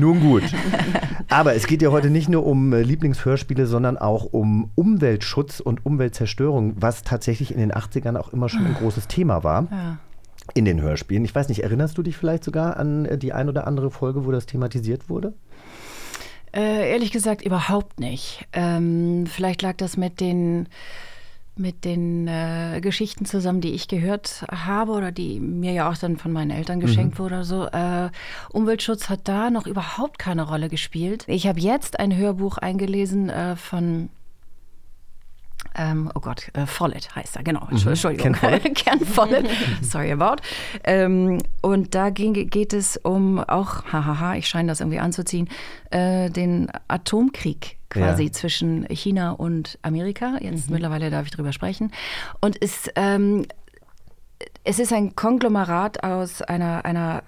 Nun 0.00 0.20
gut. 0.20 0.42
Aber 1.30 1.54
es 1.56 1.66
geht 1.66 1.82
ja 1.82 1.90
heute 1.90 2.10
nicht 2.10 2.28
nur 2.28 2.44
um 2.46 2.72
äh, 2.74 2.82
Lieblingshörspiele, 2.82 3.66
sondern 3.66 3.96
auch 3.96 4.26
um 4.26 4.70
Umweltschutz 5.08 5.60
und 5.60 5.84
Umweltzerstörung, 5.84 6.72
was 6.76 7.02
tatsächlich 7.02 7.50
in 7.52 7.58
den 7.58 7.72
80ern 7.72 8.16
auch 8.16 8.32
immer 8.32 8.48
schon 8.48 8.64
ein 8.64 8.72
großes 8.74 9.06
Thema 9.06 9.44
war 9.44 9.68
Ja. 9.70 9.98
in 10.54 10.64
den 10.64 10.80
Hörspielen. 10.80 11.26
Ich 11.26 11.34
weiß 11.34 11.50
nicht, 11.50 11.62
erinnerst 11.62 11.98
du 11.98 12.02
dich 12.02 12.16
vielleicht 12.16 12.42
sogar 12.42 12.78
an 12.78 13.04
äh, 13.04 13.18
die 13.18 13.34
ein 13.34 13.50
oder 13.50 13.66
andere 13.66 13.90
Folge, 13.90 14.24
wo 14.24 14.30
das 14.32 14.46
thematisiert 14.46 15.10
wurde? 15.10 15.34
Äh, 16.56 16.90
ehrlich 16.90 17.12
gesagt 17.12 17.42
überhaupt 17.42 18.00
nicht. 18.00 18.46
Ähm, 18.54 19.26
vielleicht 19.26 19.60
lag 19.60 19.76
das 19.76 19.98
mit 19.98 20.20
den 20.20 20.68
mit 21.56 21.84
den 21.84 22.26
äh, 22.26 22.80
Geschichten 22.80 23.26
zusammen, 23.26 23.60
die 23.60 23.74
ich 23.74 23.86
gehört 23.86 24.44
habe 24.50 24.90
oder 24.92 25.12
die 25.12 25.38
mir 25.38 25.70
ja 25.72 25.88
auch 25.88 25.96
dann 25.96 26.16
von 26.16 26.32
meinen 26.32 26.50
Eltern 26.50 26.80
geschenkt 26.80 27.18
wurde 27.20 27.34
oder 27.36 27.44
so. 27.44 27.66
Äh, 27.66 28.08
Umweltschutz 28.50 29.08
hat 29.08 29.20
da 29.28 29.50
noch 29.50 29.66
überhaupt 29.68 30.18
keine 30.18 30.48
Rolle 30.48 30.68
gespielt. 30.68 31.24
Ich 31.28 31.46
habe 31.46 31.60
jetzt 31.60 32.00
ein 32.00 32.16
Hörbuch 32.16 32.58
eingelesen 32.58 33.28
äh, 33.30 33.54
von 33.54 34.08
ähm, 35.76 36.10
oh 36.14 36.20
Gott, 36.20 36.50
äh, 36.54 36.66
Follett 36.66 37.14
heißt 37.16 37.36
er, 37.36 37.42
genau. 37.42 37.66
Entschuldigung. 37.70 38.16
Ken 38.32 38.34
Follett? 38.34 38.74
Ken 38.74 39.00
Follett. 39.00 39.48
Sorry 39.82 40.12
about. 40.12 40.36
Ähm, 40.84 41.38
und 41.62 41.94
da 41.94 42.10
ging, 42.10 42.32
geht 42.50 42.72
es 42.72 42.96
um 42.96 43.38
auch, 43.40 43.84
hahaha, 43.92 44.36
ich 44.36 44.48
scheine 44.48 44.68
das 44.68 44.80
irgendwie 44.80 45.00
anzuziehen, 45.00 45.48
äh, 45.90 46.30
den 46.30 46.70
Atomkrieg 46.88 47.76
quasi 47.90 48.24
Ja. 48.24 48.32
zwischen 48.32 48.86
China 48.90 49.32
und 49.32 49.78
Amerika. 49.82 50.38
Jetzt 50.40 50.70
mittlerweile 50.70 51.10
darf 51.10 51.26
ich 51.26 51.32
drüber 51.32 51.52
sprechen. 51.52 51.92
Und 52.40 52.60
es, 52.62 52.88
ähm, 52.96 53.46
es 54.64 54.78
ist 54.78 54.92
ein 54.92 55.14
Konglomerat 55.14 56.02
aus 56.02 56.42
einer, 56.42 56.84
einer 56.84 57.22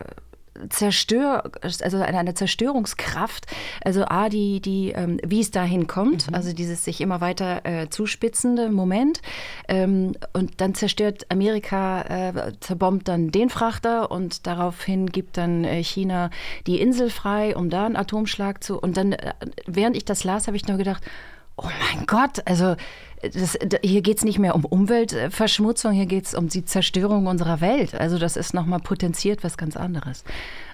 Zerstör, 0.70 1.50
also 1.62 1.98
einer, 1.98 2.18
einer 2.18 2.34
Zerstörungskraft. 2.34 3.46
Also 3.84 4.04
A, 4.04 4.28
die, 4.28 4.60
die, 4.60 4.92
ähm, 4.92 5.18
wie 5.26 5.40
es 5.40 5.50
dahin 5.50 5.86
kommt, 5.86 6.26
also 6.32 6.52
dieses 6.52 6.84
sich 6.84 7.00
immer 7.00 7.20
weiter 7.20 7.64
äh, 7.64 7.88
zuspitzende 7.88 8.70
Moment. 8.70 9.20
Ähm, 9.68 10.14
und 10.32 10.60
dann 10.60 10.74
zerstört 10.74 11.26
Amerika, 11.30 12.02
äh, 12.02 12.52
zerbombt 12.60 13.08
dann 13.08 13.30
den 13.30 13.50
Frachter 13.50 14.10
und 14.10 14.46
daraufhin 14.46 15.06
gibt 15.06 15.36
dann 15.36 15.64
äh, 15.64 15.82
China 15.82 16.30
die 16.66 16.80
Insel 16.80 17.10
frei, 17.10 17.56
um 17.56 17.70
da 17.70 17.86
einen 17.86 17.96
Atomschlag 17.96 18.62
zu. 18.62 18.78
Und 18.78 18.96
dann, 18.96 19.12
äh, 19.12 19.32
während 19.66 19.96
ich 19.96 20.04
das 20.04 20.24
las, 20.24 20.46
habe 20.46 20.56
ich 20.56 20.66
nur 20.66 20.78
gedacht, 20.78 21.02
Oh 21.58 21.68
mein 21.94 22.06
Gott, 22.06 22.42
also 22.44 22.76
das, 23.30 23.58
hier 23.82 24.02
geht 24.02 24.18
es 24.18 24.24
nicht 24.24 24.38
mehr 24.38 24.54
um 24.54 24.64
Umweltverschmutzung, 24.64 25.92
hier 25.92 26.06
geht 26.06 26.26
es 26.26 26.34
um 26.34 26.48
die 26.48 26.64
Zerstörung 26.64 27.26
unserer 27.26 27.60
Welt. 27.60 27.94
Also 27.94 28.18
das 28.18 28.36
ist 28.36 28.54
nochmal 28.54 28.80
potenziert 28.80 29.44
was 29.44 29.56
ganz 29.56 29.76
anderes. 29.76 30.24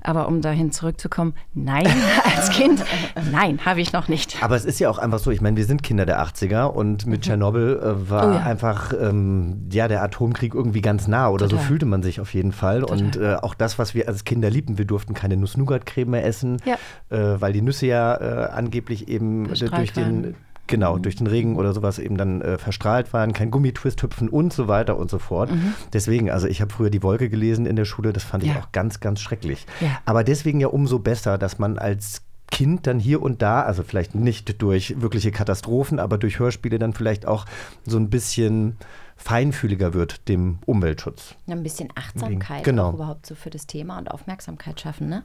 Aber 0.02 0.26
um 0.26 0.40
dahin 0.40 0.72
zurückzukommen, 0.72 1.34
nein, 1.54 1.86
als 2.36 2.50
Kind, 2.50 2.82
nein, 3.30 3.60
habe 3.64 3.80
ich 3.80 3.92
noch 3.92 4.08
nicht. 4.08 4.42
Aber 4.42 4.56
es 4.56 4.64
ist 4.64 4.80
ja 4.80 4.90
auch 4.90 4.98
einfach 4.98 5.18
so, 5.20 5.30
ich 5.30 5.40
meine, 5.40 5.56
wir 5.56 5.64
sind 5.64 5.82
Kinder 5.82 6.06
der 6.06 6.20
80er 6.24 6.64
und 6.64 7.06
mit 7.06 7.22
Tschernobyl 7.22 7.78
äh, 7.82 8.10
war 8.10 8.22
Oh 8.28 8.32
ja. 8.34 8.40
einfach 8.42 8.92
ähm, 9.00 9.68
ja, 9.70 9.88
der 9.88 10.02
Atomkrieg 10.02 10.54
irgendwie 10.54 10.80
ganz 10.80 11.06
nah 11.08 11.28
oder 11.28 11.46
so 11.46 11.52
Total. 11.52 11.66
fühlte 11.66 11.86
man 11.86 12.02
sich 12.02 12.20
auf 12.20 12.34
jeden 12.34 12.52
Fall. 12.52 12.82
Und 12.84 13.16
äh, 13.16 13.36
auch 13.40 13.54
das, 13.54 13.78
was 13.78 13.94
wir 13.94 14.08
als 14.08 14.24
Kinder 14.24 14.50
liebten, 14.50 14.78
wir 14.78 14.84
durften 14.84 15.14
keine 15.14 15.36
Nuss-Nougat-Creme 15.36 16.10
mehr 16.10 16.24
essen, 16.26 16.56
Ja. 16.64 16.74
äh, 17.16 17.40
weil 17.40 17.52
die 17.52 17.62
Nüsse 17.62 17.86
ja 17.86 18.14
äh, 18.16 18.50
angeblich 18.50 19.08
eben 19.08 19.48
durch 19.54 19.92
den 19.92 20.24
waren. 20.24 20.34
Genau, 20.68 20.96
durch 20.98 21.16
den 21.16 21.26
Regen 21.26 21.56
oder 21.56 21.72
sowas 21.74 21.98
eben 21.98 22.16
dann 22.16 22.40
äh, 22.40 22.56
verstrahlt 22.56 23.12
waren, 23.12 23.32
kein 23.32 23.50
Gummitwist 23.50 24.02
hüpfen 24.02 24.28
und 24.28 24.52
so 24.52 24.68
weiter 24.68 24.96
und 24.96 25.10
so 25.10 25.18
fort. 25.18 25.50
Deswegen, 25.92 26.30
also 26.30 26.46
ich 26.46 26.60
habe 26.60 26.72
früher 26.72 26.88
die 26.90 27.02
Wolke 27.02 27.28
gelesen 27.28 27.66
in 27.66 27.76
der 27.76 27.84
Schule, 27.84 28.12
das 28.12 28.22
fand 28.24 28.44
ich 28.44 28.50
Ja. 28.50 28.60
auch 28.60 28.72
ganz, 28.72 29.00
ganz 29.00 29.20
schrecklich. 29.20 29.66
Ja. 29.80 29.88
Aber 30.04 30.24
deswegen 30.24 30.60
ja 30.60 30.68
umso 30.68 30.98
besser, 30.98 31.36
dass 31.36 31.58
man 31.58 31.78
als 31.78 32.22
Kind 32.50 32.86
dann 32.86 32.98
hier 33.00 33.22
und 33.22 33.40
da, 33.42 33.62
also 33.62 33.82
vielleicht 33.82 34.14
nicht 34.14 34.60
durch 34.62 35.00
wirkliche 35.00 35.30
Katastrophen, 35.32 35.98
aber 35.98 36.18
durch 36.18 36.38
Hörspiele 36.38 36.78
dann 36.78 36.92
vielleicht 36.92 37.26
auch 37.26 37.46
so 37.86 37.96
ein 37.98 38.10
bisschen 38.10 38.76
feinfühliger 39.16 39.94
wird 39.94 40.28
dem 40.28 40.58
Umweltschutz. 40.66 41.34
Ein 41.48 41.62
bisschen 41.62 41.88
Achtsamkeit 41.94 42.64
Genau. 42.64 42.90
auch 42.90 42.94
überhaupt 42.94 43.26
so 43.26 43.34
für 43.34 43.50
das 43.50 43.66
Thema 43.66 43.98
und 43.98 44.10
Aufmerksamkeit 44.10 44.80
schaffen. 44.80 45.08
Ne? 45.08 45.22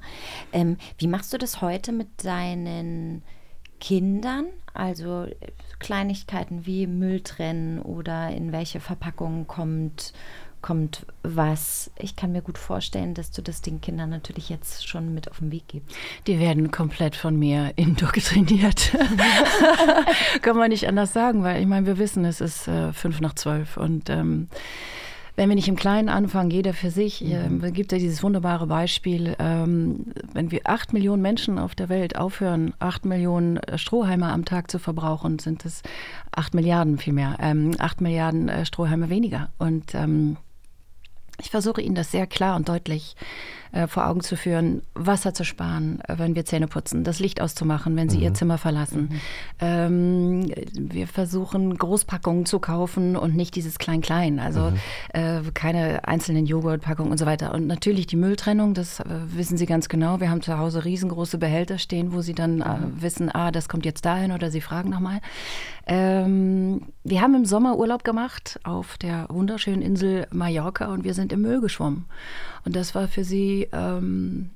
Ähm, 0.54 0.78
wie 1.00 1.08
machst 1.08 1.34
du 1.34 1.38
das 1.38 1.62
heute 1.62 1.92
mit 1.92 2.08
deinen 2.24 3.24
Kindern? 3.80 4.46
Also 4.74 5.24
äh, 5.24 5.36
Kleinigkeiten 5.80 6.66
wie 6.66 6.88
Müll 6.88 7.22
trennen 7.22 7.82
oder 7.82 8.30
in 8.30 8.52
welche 8.52 8.80
Verpackung 8.80 9.48
kommt, 9.48 10.14
kommt 10.62 11.06
was. 11.24 11.92
Ich 11.98 12.16
kann 12.16 12.32
mir 12.32 12.42
gut 12.42 12.58
vorstellen, 12.58 13.14
dass 13.14 13.32
du 13.32 13.42
das 13.42 13.62
den 13.62 13.82
Kindern 13.82 14.10
natürlich 14.10 14.50
jetzt 14.50 14.88
schon 14.88 15.14
mit 15.14 15.30
auf 15.30 15.40
den 15.40 15.52
Weg 15.52 15.68
gibst. 15.68 15.96
Die 16.26 16.40
werden 16.40 16.72
komplett 16.72 17.16
von 17.16 17.38
mir 17.38 17.74
indoktriniert. 17.76 18.92
Kann 20.42 20.58
man 20.58 20.70
nicht 20.70 20.88
anders 20.88 21.14
sagen, 21.14 21.44
weil 21.44 21.62
ich 21.62 21.68
meine, 21.68 21.86
wir 21.86 21.98
wissen, 21.98 22.26
es 22.26 22.42
ist 22.42 22.68
äh, 22.68 22.94
fünf 22.94 23.22
nach 23.22 23.36
zwölf 23.36 23.78
und 23.78 24.10
ähm, 24.10 24.50
wenn 25.38 25.50
wir 25.50 25.56
nicht 25.56 25.68
im 25.68 25.76
Kleinen 25.76 26.10
anfangen, 26.10 26.50
jeder 26.50 26.74
für 26.74 26.90
sich, 26.90 27.24
ähm, 27.24 27.64
es 27.64 27.72
gibt 27.72 27.92
ja 27.92 28.00
dieses 28.00 28.24
wunderbare 28.24 28.66
Beispiel, 28.66 29.36
ähm, 29.38 30.08
wenn 30.34 30.50
wir 30.50 30.62
acht 30.66 30.94
Millionen 30.94 31.22
Menschen 31.22 31.60
auf 31.60 31.76
der 31.76 31.90
Welt 31.90 32.18
aufhören, 32.18 32.74
acht 32.80 33.06
Millionen 33.06 33.58
äh, 33.58 33.78
Strohhalme 33.78 34.28
am 34.30 34.46
Tag 34.46 34.72
zu 34.72 34.80
verbrauchen, 34.80 35.38
sind 35.38 35.64
es 35.64 35.84
acht 36.36 36.56
Milliarden 36.56 36.98
vielmehr, 36.98 37.38
ähm, 37.40 37.76
acht 37.78 38.02
Milliarden 38.02 38.50
äh, 38.50 38.66
Strohhalme 38.66 39.12
weniger. 39.12 39.52
Und 39.60 39.94
ähm, 39.94 40.38
ich 41.40 41.52
versuche 41.52 41.84
Ihnen 41.84 41.94
das 41.94 42.10
sehr 42.10 42.26
klar 42.26 42.56
und 42.56 42.68
deutlich 42.68 43.16
äh, 43.72 43.88
vor 43.88 44.08
Augen 44.08 44.22
zu 44.22 44.36
führen, 44.36 44.82
Wasser 44.94 45.34
zu 45.34 45.44
sparen, 45.44 46.02
äh, 46.08 46.16
wenn 46.18 46.36
wir 46.36 46.46
Zähne 46.46 46.68
putzen, 46.68 47.04
das 47.04 47.20
Licht 47.20 47.42
auszumachen, 47.42 47.96
wenn 47.96 48.10
Sie 48.10 48.20
Ihr 48.20 48.34
Zimmer 48.34 48.58
verlassen. 48.58 49.20
Ähm, 49.60 50.52
wir 50.74 51.08
versuchen 51.08 51.78
Großpackungen 51.78 52.46
zu 52.46 52.60
kaufen 52.60 53.16
und 53.16 53.36
nicht 53.36 53.56
dieses 53.56 53.80
Klein-Klein, 53.80 54.40
also 54.40 54.72
äh, 55.14 55.42
keine 55.54 56.08
einzelnen 56.08 56.46
Joghurtpackungen 56.46 57.12
und 57.12 57.18
so 57.18 57.26
weiter. 57.26 57.54
Und 57.54 57.68
natürlich 57.68 58.08
die 58.08 58.16
Mülltrennung, 58.16 58.74
das 58.74 59.00
äh, 59.00 59.06
wissen 59.28 59.58
Sie 59.58 59.66
ganz 59.66 59.90
genau. 59.90 60.20
Wir 60.20 60.30
haben 60.30 60.42
zu 60.42 60.58
Hause 60.58 60.86
riesengroße 60.86 61.38
Behälter 61.38 61.78
stehen, 61.78 62.14
wo 62.14 62.22
Sie 62.22 62.34
dann 62.34 62.62
äh, 62.62 62.78
wissen, 63.02 63.30
ah, 63.34 63.52
das 63.52 63.70
kommt 63.70 63.86
jetzt 63.86 64.06
dahin 64.06 64.32
oder 64.32 64.52
Sie 64.52 64.62
fragen 64.62 64.90
nochmal. 64.90 65.20
Ähm, 65.86 66.82
wir 67.04 67.22
haben 67.22 67.36
im 67.36 67.46
Sommer 67.46 67.78
Urlaub 67.78 68.04
gemacht 68.04 68.60
auf 68.64 68.98
der 68.98 69.28
wunderschönen 69.30 69.82
Insel 69.82 70.28
Mallorca 70.32 70.88
und 70.88 71.06
wir 71.06 71.14
sind 71.14 71.32
im 71.32 71.42
Müll 71.42 71.62
geschwommen. 71.62 72.06
Und 72.68 72.76
das 72.76 72.94
war 72.96 73.08
für 73.08 73.24
sie 73.24 73.70
ähm, 73.72 74.50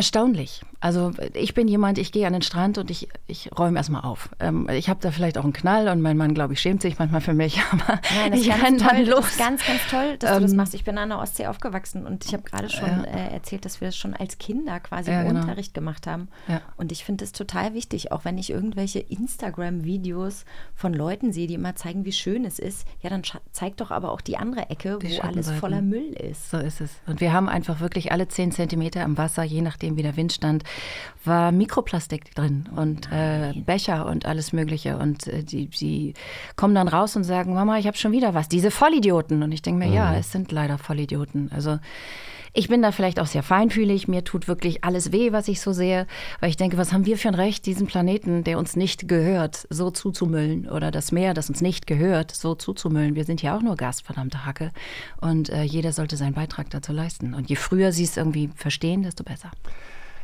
erstaunlich. 0.00 0.62
Also 0.82 1.12
ich 1.34 1.52
bin 1.52 1.68
jemand, 1.68 1.98
ich 1.98 2.10
gehe 2.10 2.26
an 2.26 2.32
den 2.32 2.40
Strand 2.40 2.78
und 2.78 2.90
ich, 2.90 3.08
ich 3.26 3.50
räume 3.58 3.76
erstmal 3.76 4.02
auf. 4.02 4.30
Ähm, 4.40 4.66
ich 4.70 4.88
habe 4.88 4.98
da 5.02 5.10
vielleicht 5.10 5.36
auch 5.36 5.44
einen 5.44 5.52
Knall 5.52 5.88
und 5.88 6.00
mein 6.00 6.16
Mann, 6.16 6.32
glaube 6.32 6.54
ich, 6.54 6.60
schämt 6.62 6.80
sich 6.80 6.98
manchmal 6.98 7.20
für 7.20 7.34
mich, 7.34 7.60
aber 7.70 8.00
Nein, 8.16 8.30
das 8.32 8.40
ich 8.40 8.50
renn 8.50 8.78
ganz 8.78 8.82
dann 8.82 8.96
toll. 9.04 9.06
los. 9.14 9.20
Das 9.20 9.30
ist 9.32 9.38
ganz, 9.38 9.66
ganz 9.66 9.80
toll, 9.90 10.16
dass 10.18 10.34
du 10.36 10.40
das 10.40 10.50
Ähm, 10.52 10.56
machst. 10.56 10.72
Ich 10.74 10.84
bin 10.84 10.96
an 10.96 11.10
der 11.10 11.18
Ostsee 11.18 11.46
aufgewachsen 11.48 12.06
und 12.06 12.24
ich 12.24 12.32
habe 12.32 12.42
gerade 12.44 12.70
schon 12.70 12.88
Ja. 12.88 13.02
äh, 13.04 13.34
erzählt, 13.34 13.66
dass 13.66 13.82
wir 13.82 13.88
das 13.88 13.96
schon 13.98 14.14
als 14.14 14.38
Kinder 14.38 14.80
quasi 14.80 15.10
Ja, 15.10 15.20
im 15.20 15.28
genau. 15.28 15.40
Unterricht 15.40 15.74
gemacht 15.74 16.06
haben. 16.06 16.28
Ja. 16.48 16.62
Und 16.78 16.92
ich 16.92 17.04
finde 17.04 17.24
es 17.24 17.32
total 17.32 17.74
wichtig, 17.74 18.10
auch 18.10 18.24
wenn 18.24 18.38
ich 18.38 18.48
irgendwelche 18.48 19.00
Instagram-Videos 19.00 20.44
von 20.74 20.94
Leuten 20.94 21.32
sehe, 21.32 21.46
die 21.46 21.54
immer 21.54 21.76
zeigen, 21.76 22.04
wie 22.04 22.12
schön 22.12 22.44
es 22.44 22.58
ist. 22.58 22.86
Ja, 23.02 23.10
dann 23.10 23.22
scha- 23.22 23.40
zeig 23.52 23.76
doch 23.76 23.90
aber 23.90 24.10
auch 24.12 24.20
die 24.22 24.36
andere 24.38 24.70
Ecke, 24.70 24.98
Die 25.02 25.16
wo 25.18 25.20
alles 25.20 25.50
voller 25.50 25.82
Müll 25.82 26.12
ist. 26.14 26.50
So 26.50 26.56
ist 26.56 26.80
es. 26.80 26.90
Und 27.06 27.20
wir 27.20 27.32
haben 27.32 27.48
einfach 27.48 27.80
wirklich 27.80 28.12
alle 28.12 28.28
10 28.28 28.52
Zentimeter 28.52 29.02
im 29.04 29.18
Wasser, 29.18 29.42
je 29.42 29.60
nachdem, 29.62 29.89
nachdem 29.90 29.96
wieder 29.96 30.16
Wind 30.16 30.32
stand, 30.32 30.64
war 31.24 31.52
Mikroplastik 31.52 32.34
drin 32.34 32.68
und 32.74 33.10
äh, 33.12 33.52
Becher 33.54 34.06
und 34.06 34.26
alles 34.26 34.52
Mögliche. 34.52 34.96
Und 34.96 35.26
äh, 35.26 35.42
die, 35.42 35.68
die 35.68 36.14
kommen 36.56 36.74
dann 36.74 36.88
raus 36.88 37.16
und 37.16 37.24
sagen, 37.24 37.54
Mama, 37.54 37.78
ich 37.78 37.86
habe 37.86 37.96
schon 37.96 38.12
wieder 38.12 38.34
was. 38.34 38.48
Diese 38.48 38.70
Vollidioten. 38.70 39.42
Und 39.42 39.52
ich 39.52 39.62
denke 39.62 39.86
mir, 39.86 39.92
ja, 39.92 40.14
es 40.14 40.32
sind 40.32 40.52
leider 40.52 40.78
Vollidioten. 40.78 41.50
Also 41.52 41.78
ich 42.52 42.68
bin 42.68 42.82
da 42.82 42.92
vielleicht 42.92 43.20
auch 43.20 43.26
sehr 43.26 43.42
feinfühlig. 43.42 44.08
Mir 44.08 44.24
tut 44.24 44.48
wirklich 44.48 44.84
alles 44.84 45.12
weh, 45.12 45.32
was 45.32 45.48
ich 45.48 45.60
so 45.60 45.72
sehe, 45.72 46.06
weil 46.40 46.50
ich 46.50 46.56
denke, 46.56 46.76
was 46.76 46.92
haben 46.92 47.06
wir 47.06 47.16
für 47.16 47.28
ein 47.28 47.34
Recht, 47.34 47.66
diesen 47.66 47.86
Planeten, 47.86 48.44
der 48.44 48.58
uns 48.58 48.76
nicht 48.76 49.08
gehört, 49.08 49.66
so 49.70 49.90
zuzumüllen 49.90 50.68
oder 50.68 50.90
das 50.90 51.12
Meer, 51.12 51.34
das 51.34 51.48
uns 51.48 51.60
nicht 51.60 51.86
gehört, 51.86 52.32
so 52.32 52.54
zuzumüllen. 52.54 53.14
Wir 53.14 53.24
sind 53.24 53.42
ja 53.42 53.56
auch 53.56 53.62
nur 53.62 53.76
Gast, 53.76 54.04
verdammte 54.04 54.44
Hacke. 54.44 54.70
Und 55.20 55.50
äh, 55.50 55.62
jeder 55.62 55.92
sollte 55.92 56.16
seinen 56.16 56.34
Beitrag 56.34 56.70
dazu 56.70 56.92
leisten. 56.92 57.34
Und 57.34 57.48
je 57.48 57.56
früher 57.56 57.92
sie 57.92 58.04
es 58.04 58.16
irgendwie 58.16 58.50
verstehen, 58.54 59.02
desto 59.02 59.22
besser. 59.24 59.50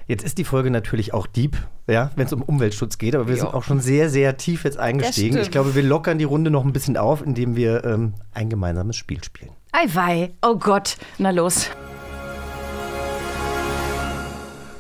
Jetzt 0.09 0.25
ist 0.25 0.39
die 0.39 0.45
Folge 0.45 0.71
natürlich 0.71 1.13
auch 1.13 1.27
deep, 1.27 1.57
ja, 1.89 2.13
wenn 2.15 2.27
es 2.27 2.33
um 2.33 2.41
Umweltschutz 2.41 2.97
geht, 2.97 3.17
aber 3.17 3.27
wir 3.27 3.37
sind 3.37 3.53
auch 3.53 3.65
schon 3.65 3.81
sehr, 3.81 4.09
sehr 4.09 4.37
tief 4.37 4.63
jetzt 4.63 4.79
eingestiegen. 4.79 5.37
Ich 5.39 5.51
glaube, 5.51 5.75
wir 5.75 5.83
lockern 5.83 6.19
die 6.19 6.25
Runde 6.25 6.53
noch 6.53 6.65
ein 6.65 6.73
bisschen 6.73 6.97
auf, 6.97 7.27
indem 7.27 7.57
wir 7.57 7.85
ähm, 7.85 8.15
ein 8.33 8.49
gemeinsames 8.49 8.97
Spiel 8.97 9.23
spielen. 9.25 9.51
Ei 9.73 9.87
wei, 9.93 10.31
oh 10.43 10.57
Gott, 10.57 10.97
na 11.19 11.31
los. 11.31 11.71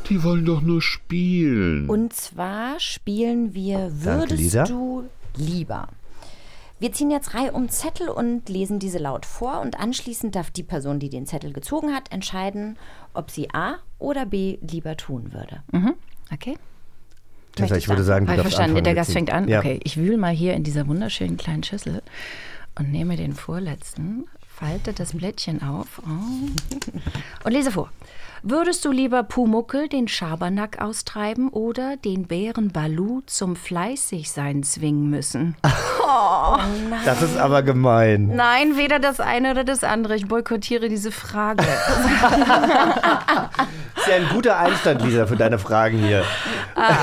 Die 0.08 0.22
wollen 0.22 0.44
doch 0.44 0.60
nur 0.62 0.80
spielen. 0.82 1.88
Und 1.88 2.12
zwar 2.12 2.78
spielen 2.80 3.54
wir 3.54 3.78
Danke, 3.90 4.04
Würdest 4.04 4.38
Lisa. 4.40 4.64
du 4.64 5.04
lieber. 5.36 5.88
Wir 6.78 6.92
ziehen 6.92 7.10
jetzt 7.10 7.32
Reihe 7.34 7.52
um 7.52 7.68
Zettel 7.70 8.08
und 8.10 8.48
lesen 8.50 8.78
diese 8.78 8.98
laut 8.98 9.24
vor 9.24 9.60
und 9.62 9.80
anschließend 9.80 10.34
darf 10.36 10.50
die 10.50 10.62
Person, 10.62 10.98
die 10.98 11.08
den 11.08 11.24
Zettel 11.26 11.52
gezogen 11.52 11.94
hat, 11.94 12.12
entscheiden, 12.12 12.76
ob 13.14 13.30
sie 13.30 13.48
A 13.54 13.76
oder 13.98 14.26
B 14.26 14.58
lieber 14.60 14.96
tun 14.96 15.32
würde. 15.32 15.62
Mhm. 15.72 15.94
Okay. 16.32 16.58
Tessa, 17.54 17.62
Möchtest 17.74 17.78
ich 17.84 17.88
würde 17.88 18.04
sagen, 18.04 18.26
du 18.26 18.34
ich 18.34 18.40
verstanden. 18.40 18.70
anfangen, 18.72 18.84
Der 18.84 18.94
Gast 18.94 19.12
fängt 19.12 19.30
an. 19.30 19.48
Ja. 19.48 19.60
Okay, 19.60 19.80
ich 19.84 19.96
wühle 19.96 20.18
mal 20.18 20.34
hier 20.34 20.52
in 20.52 20.64
dieser 20.64 20.86
wunderschönen 20.86 21.38
kleinen 21.38 21.62
Schüssel 21.62 22.02
und 22.78 22.92
nehme 22.92 23.16
den 23.16 23.32
vorletzten, 23.32 24.26
falte 24.58 24.94
das 24.94 25.12
Blättchen 25.12 25.62
auf 25.62 26.00
oh, 26.06 26.10
und 27.44 27.52
lese 27.52 27.70
vor. 27.70 27.90
Würdest 28.42 28.84
du 28.84 28.92
lieber 28.92 29.22
Pumuckel 29.22 29.88
den 29.88 30.08
Schabernack 30.08 30.80
austreiben 30.80 31.48
oder 31.48 31.96
den 31.96 32.26
Bären 32.26 32.70
Balu 32.70 33.22
zum 33.26 33.56
Fleißigsein 33.56 34.62
zwingen 34.62 35.10
müssen? 35.10 35.56
Das 37.04 37.20
ist 37.20 37.36
aber 37.36 37.62
gemein. 37.62 38.28
Nein, 38.28 38.76
weder 38.76 39.00
das 39.00 39.20
eine 39.20 39.50
oder 39.50 39.64
das 39.64 39.84
andere. 39.84 40.16
Ich 40.16 40.28
boykottiere 40.28 40.88
diese 40.88 41.10
Frage. 41.10 41.62
ist 43.96 44.08
ja 44.08 44.14
ein 44.14 44.28
guter 44.32 44.56
Einstand, 44.56 45.02
Lisa, 45.02 45.26
für 45.26 45.36
deine 45.36 45.58
Fragen 45.58 45.98
hier. 45.98 46.20
Äh, 46.20 46.94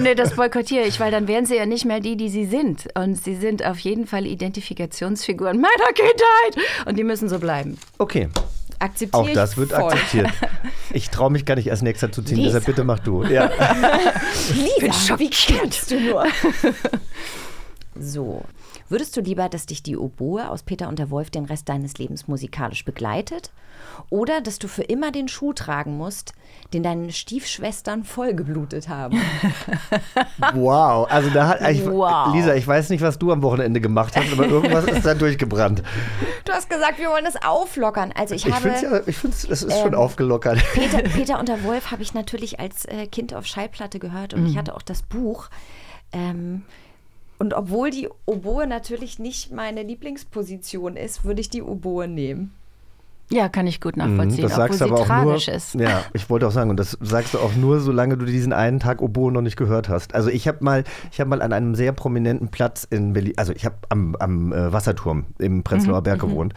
nee, 0.00 0.14
das 0.14 0.34
boykottiere 0.36 0.84
ich, 0.84 1.00
weil 1.00 1.10
dann 1.10 1.28
wären 1.28 1.46
sie 1.46 1.56
ja 1.56 1.66
nicht 1.66 1.84
mehr 1.84 2.00
die, 2.00 2.16
die 2.16 2.28
sie 2.28 2.46
sind. 2.46 2.88
Und 2.94 3.22
sie 3.22 3.36
sind 3.36 3.64
auf 3.64 3.78
jeden 3.78 4.06
Fall 4.06 4.26
Identifikationsfiguren 4.26 5.60
meiner 5.60 5.92
Kindheit. 5.94 6.86
Und 6.86 6.98
die 6.98 7.04
müssen 7.04 7.28
so 7.28 7.38
bleiben. 7.38 7.78
Okay, 7.98 8.28
Akzeptiere 8.78 9.22
auch 9.22 9.30
das 9.32 9.56
wird 9.56 9.70
voll. 9.70 9.82
akzeptiert. 9.92 10.28
Ich 10.94 11.08
traue 11.08 11.30
mich 11.30 11.46
gar 11.46 11.54
nicht 11.54 11.68
erst 11.68 11.82
nächster 11.82 12.12
zu 12.12 12.20
ziehen, 12.22 12.36
Lisa. 12.36 12.48
deshalb 12.48 12.66
bitte 12.66 12.84
mach 12.84 12.98
du. 12.98 13.22
Ja. 13.24 13.50
Lisa, 14.80 15.18
wie 15.18 15.30
kannst 15.30 15.90
du 15.90 15.98
nur? 15.98 16.26
so, 17.98 18.44
würdest 18.88 19.16
du 19.16 19.20
lieber, 19.20 19.48
dass 19.48 19.66
dich 19.66 19.82
die 19.82 19.96
Oboe 19.96 20.48
aus 20.48 20.62
Peter 20.62 20.88
und 20.88 20.98
der 20.98 21.10
Wolf 21.10 21.30
den 21.30 21.44
Rest 21.46 21.68
deines 21.68 21.98
Lebens 21.98 22.28
musikalisch 22.28 22.84
begleitet? 22.84 23.50
Oder 24.10 24.40
dass 24.40 24.58
du 24.58 24.68
für 24.68 24.82
immer 24.82 25.10
den 25.12 25.28
Schuh 25.28 25.52
tragen 25.52 25.96
musst, 25.96 26.32
den 26.72 26.82
deine 26.82 27.12
Stiefschwestern 27.12 28.04
vollgeblutet 28.04 28.88
haben? 28.88 29.20
Wow, 30.54 31.06
also 31.10 31.30
da 31.30 31.48
hat 31.48 31.60
ich, 31.70 31.84
Wow. 31.86 32.34
Lisa, 32.34 32.54
ich 32.54 32.66
weiß 32.66 32.90
nicht, 32.90 33.00
was 33.02 33.18
du 33.18 33.32
am 33.32 33.42
Wochenende 33.42 33.80
gemacht 33.80 34.16
hast, 34.16 34.32
aber 34.32 34.46
irgendwas 34.46 34.84
ist 34.86 35.04
da 35.06 35.14
durchgebrannt. 35.14 35.82
Du 36.44 36.52
hast 36.52 36.68
gesagt, 36.68 36.98
wir 36.98 37.08
wollen 37.10 37.26
es 37.26 37.36
auflockern. 37.42 38.12
Also 38.14 38.34
ich, 38.34 38.46
Ich 38.46 38.52
habe 38.54 38.70
finde 38.72 38.96
ja, 38.98 39.02
ich 39.06 39.16
find's, 39.16 39.44
es 39.44 39.62
ist 39.62 39.78
schon 39.80 39.92
Ähm, 39.92 39.98
aufgelockert. 39.98 40.58
Peter, 40.72 40.98
Peter 41.02 41.38
und 41.38 41.48
der 41.48 41.62
Wolf 41.64 41.90
habe 41.90 42.02
ich 42.02 42.14
natürlich 42.14 42.60
als 42.60 42.84
äh, 42.86 43.06
Kind 43.06 43.34
auf 43.34 43.46
Schallplatte 43.46 43.98
gehört 43.98 44.34
und 44.34 44.46
ich 44.46 44.56
hatte 44.56 44.74
auch 44.74 44.82
das 44.82 45.02
Buch. 45.02 45.48
Ähm, 46.12 46.62
und 47.42 47.54
obwohl 47.54 47.90
die 47.90 48.08
Oboe 48.24 48.68
natürlich 48.68 49.18
nicht 49.18 49.50
meine 49.50 49.82
Lieblingsposition 49.82 50.96
ist, 50.96 51.24
würde 51.24 51.40
ich 51.40 51.50
die 51.50 51.64
Oboe 51.64 52.06
nehmen. 52.06 52.54
Ja, 53.32 53.48
kann 53.48 53.66
ich 53.66 53.80
gut 53.80 53.96
nachvollziehen, 53.96 54.38
Mhm, 54.38 54.42
das 54.42 54.52
obwohl 54.52 54.66
sagst 54.68 54.78
sie 54.78 54.84
du 54.84 54.90
aber 54.92 55.00
auch 55.02 55.06
tragisch 55.06 55.46
nur. 55.48 55.56
ist. 55.56 55.74
Ja, 55.74 56.02
ich 56.12 56.28
wollte 56.28 56.46
auch 56.46 56.52
sagen, 56.52 56.68
und 56.70 56.78
das 56.78 56.96
sagst 57.00 57.32
du 57.34 57.38
auch 57.38 57.54
nur, 57.54 57.80
solange 57.80 58.16
du 58.18 58.26
diesen 58.26 58.52
einen 58.52 58.78
Tag 58.78 59.00
Oboe 59.00 59.32
noch 59.32 59.40
nicht 59.40 59.56
gehört 59.56 59.88
hast. 59.88 60.14
Also 60.14 60.28
ich 60.28 60.46
habe 60.46 60.58
mal, 60.62 60.84
ich 61.10 61.18
habe 61.18 61.30
mal 61.30 61.40
an 61.40 61.52
einem 61.52 61.74
sehr 61.74 61.92
prominenten 61.92 62.48
Platz 62.48 62.86
in 62.88 63.14
Berlin, 63.14 63.32
also 63.38 63.52
ich 63.54 63.64
habe 63.64 63.76
am, 63.88 64.14
am 64.16 64.52
äh, 64.52 64.70
Wasserturm 64.72 65.24
im 65.38 65.62
Prenzlauer 65.62 66.00
Mhm, 66.00 66.04
Berg 66.04 66.20
gewohnt, 66.20 66.54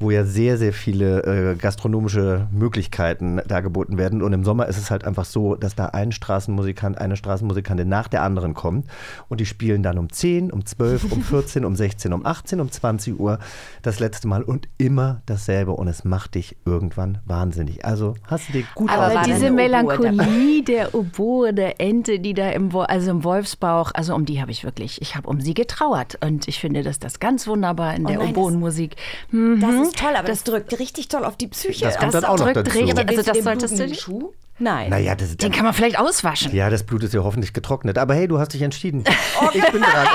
wo 0.00 0.10
ja 0.10 0.24
sehr, 0.24 0.58
sehr 0.58 0.72
viele 0.72 1.52
äh, 1.52 1.54
gastronomische 1.54 2.48
Möglichkeiten 2.50 3.40
dargeboten 3.46 3.96
werden. 3.96 4.20
Und 4.20 4.32
im 4.32 4.44
Sommer 4.44 4.66
ist 4.66 4.78
es 4.78 4.90
halt 4.90 5.04
einfach 5.04 5.24
so, 5.24 5.54
dass 5.54 5.76
da 5.76 5.86
ein 5.86 6.10
Straßenmusikant, 6.12 6.98
eine 6.98 7.16
Straßenmusikantin 7.16 7.88
nach 7.88 8.08
der 8.08 8.22
anderen 8.22 8.52
kommt 8.54 8.86
und 9.28 9.40
die 9.40 9.46
spielen 9.46 9.82
dann 9.84 9.96
um 9.96 10.10
10, 10.10 10.50
um 10.50 10.66
12, 10.66 11.12
um 11.12 11.22
14, 11.22 11.64
um 11.64 11.76
16, 11.76 12.12
um 12.12 12.26
18, 12.26 12.60
um 12.60 12.70
20 12.70 13.20
Uhr 13.20 13.38
das 13.82 14.00
letzte 14.00 14.26
Mal 14.26 14.42
und 14.42 14.68
immer 14.76 15.22
dasselbe 15.26 15.70
und 15.72 15.86
es 15.86 16.04
macht 16.04 16.15
dich 16.26 16.56
irgendwann 16.64 17.18
wahnsinnig. 17.26 17.84
Also 17.84 18.14
hast 18.24 18.48
du 18.48 18.52
dir 18.54 18.64
gut 18.74 18.90
Aber 18.90 19.22
diese 19.24 19.50
Melancholie 19.50 20.62
der 20.62 20.94
Oboe, 20.94 21.52
der 21.52 21.80
Ente, 21.80 22.18
die 22.18 22.32
da 22.34 22.48
im, 22.50 22.72
Wo 22.72 22.80
also 22.80 23.10
im 23.10 23.22
Wolfsbauch, 23.24 23.90
also 23.94 24.14
um 24.14 24.24
die 24.24 24.40
habe 24.40 24.50
ich 24.50 24.64
wirklich, 24.64 25.02
ich 25.02 25.14
habe 25.16 25.28
um 25.28 25.40
sie 25.40 25.52
getrauert. 25.54 26.18
Und 26.24 26.48
ich 26.48 26.58
finde, 26.58 26.82
dass 26.82 26.98
das 26.98 27.20
ganz 27.20 27.46
wunderbar 27.46 27.94
in 27.94 28.04
Oh 28.06 28.08
der 28.08 28.18
das- 28.18 28.28
Oboenmusik. 28.30 28.96
Das 28.96 29.32
Mhm. 29.32 29.82
ist 29.82 29.98
toll, 29.98 30.16
aber 30.16 30.28
das, 30.28 30.44
drückt 30.44 30.78
richtig 30.78 31.08
toll 31.08 31.24
auf 31.24 31.36
die 31.36 31.48
Psyche. 31.48 31.84
Das 31.84 31.98
kommt 31.98 32.14
dann 32.14 32.24
auch 32.24 32.38
noch 32.38 32.44
drückt 32.46 32.68
dazu. 32.68 32.78
richtig- 32.78 33.08
also 33.08 33.22
das 33.32 33.44
solltest 33.44 33.78
du 33.78 33.86
nicht- 33.86 34.00
Schuh? 34.00 34.32
Nein. 34.58 34.90
Naja, 34.90 35.14
das, 35.14 35.36
Den 35.36 35.52
kann 35.52 35.64
man 35.64 35.74
vielleicht 35.74 35.98
auswaschen. 35.98 36.54
ja, 36.54 36.70
das 36.70 36.82
Blut 36.84 37.02
ist 37.02 37.12
ja 37.14 37.22
hoffentlich 37.22 37.52
getrocknet. 37.52 37.98
Aber 37.98 38.14
hey, 38.14 38.26
du 38.26 38.38
hast 38.38 38.52
dich 38.54 38.62
entschieden. 38.62 39.04
Ich 39.52 39.72
bin 39.72 39.82
dran. 39.82 40.08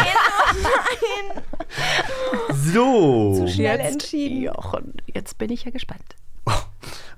So. 2.54 3.36
Zu 3.46 3.48
schnell 3.48 3.80
Jetzt, 3.80 3.94
entschieden. 3.94 4.42
Jochen, 4.44 4.94
jetzt 5.14 5.38
bin 5.38 5.52
ich 5.52 5.64
ja 5.64 5.72
gespannt. 5.72 6.04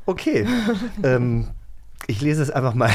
Okay. 0.06 0.46
ähm, 1.04 1.50
ich 2.08 2.22
lese 2.22 2.44
es 2.44 2.50
einfach 2.52 2.74
mal. 2.74 2.92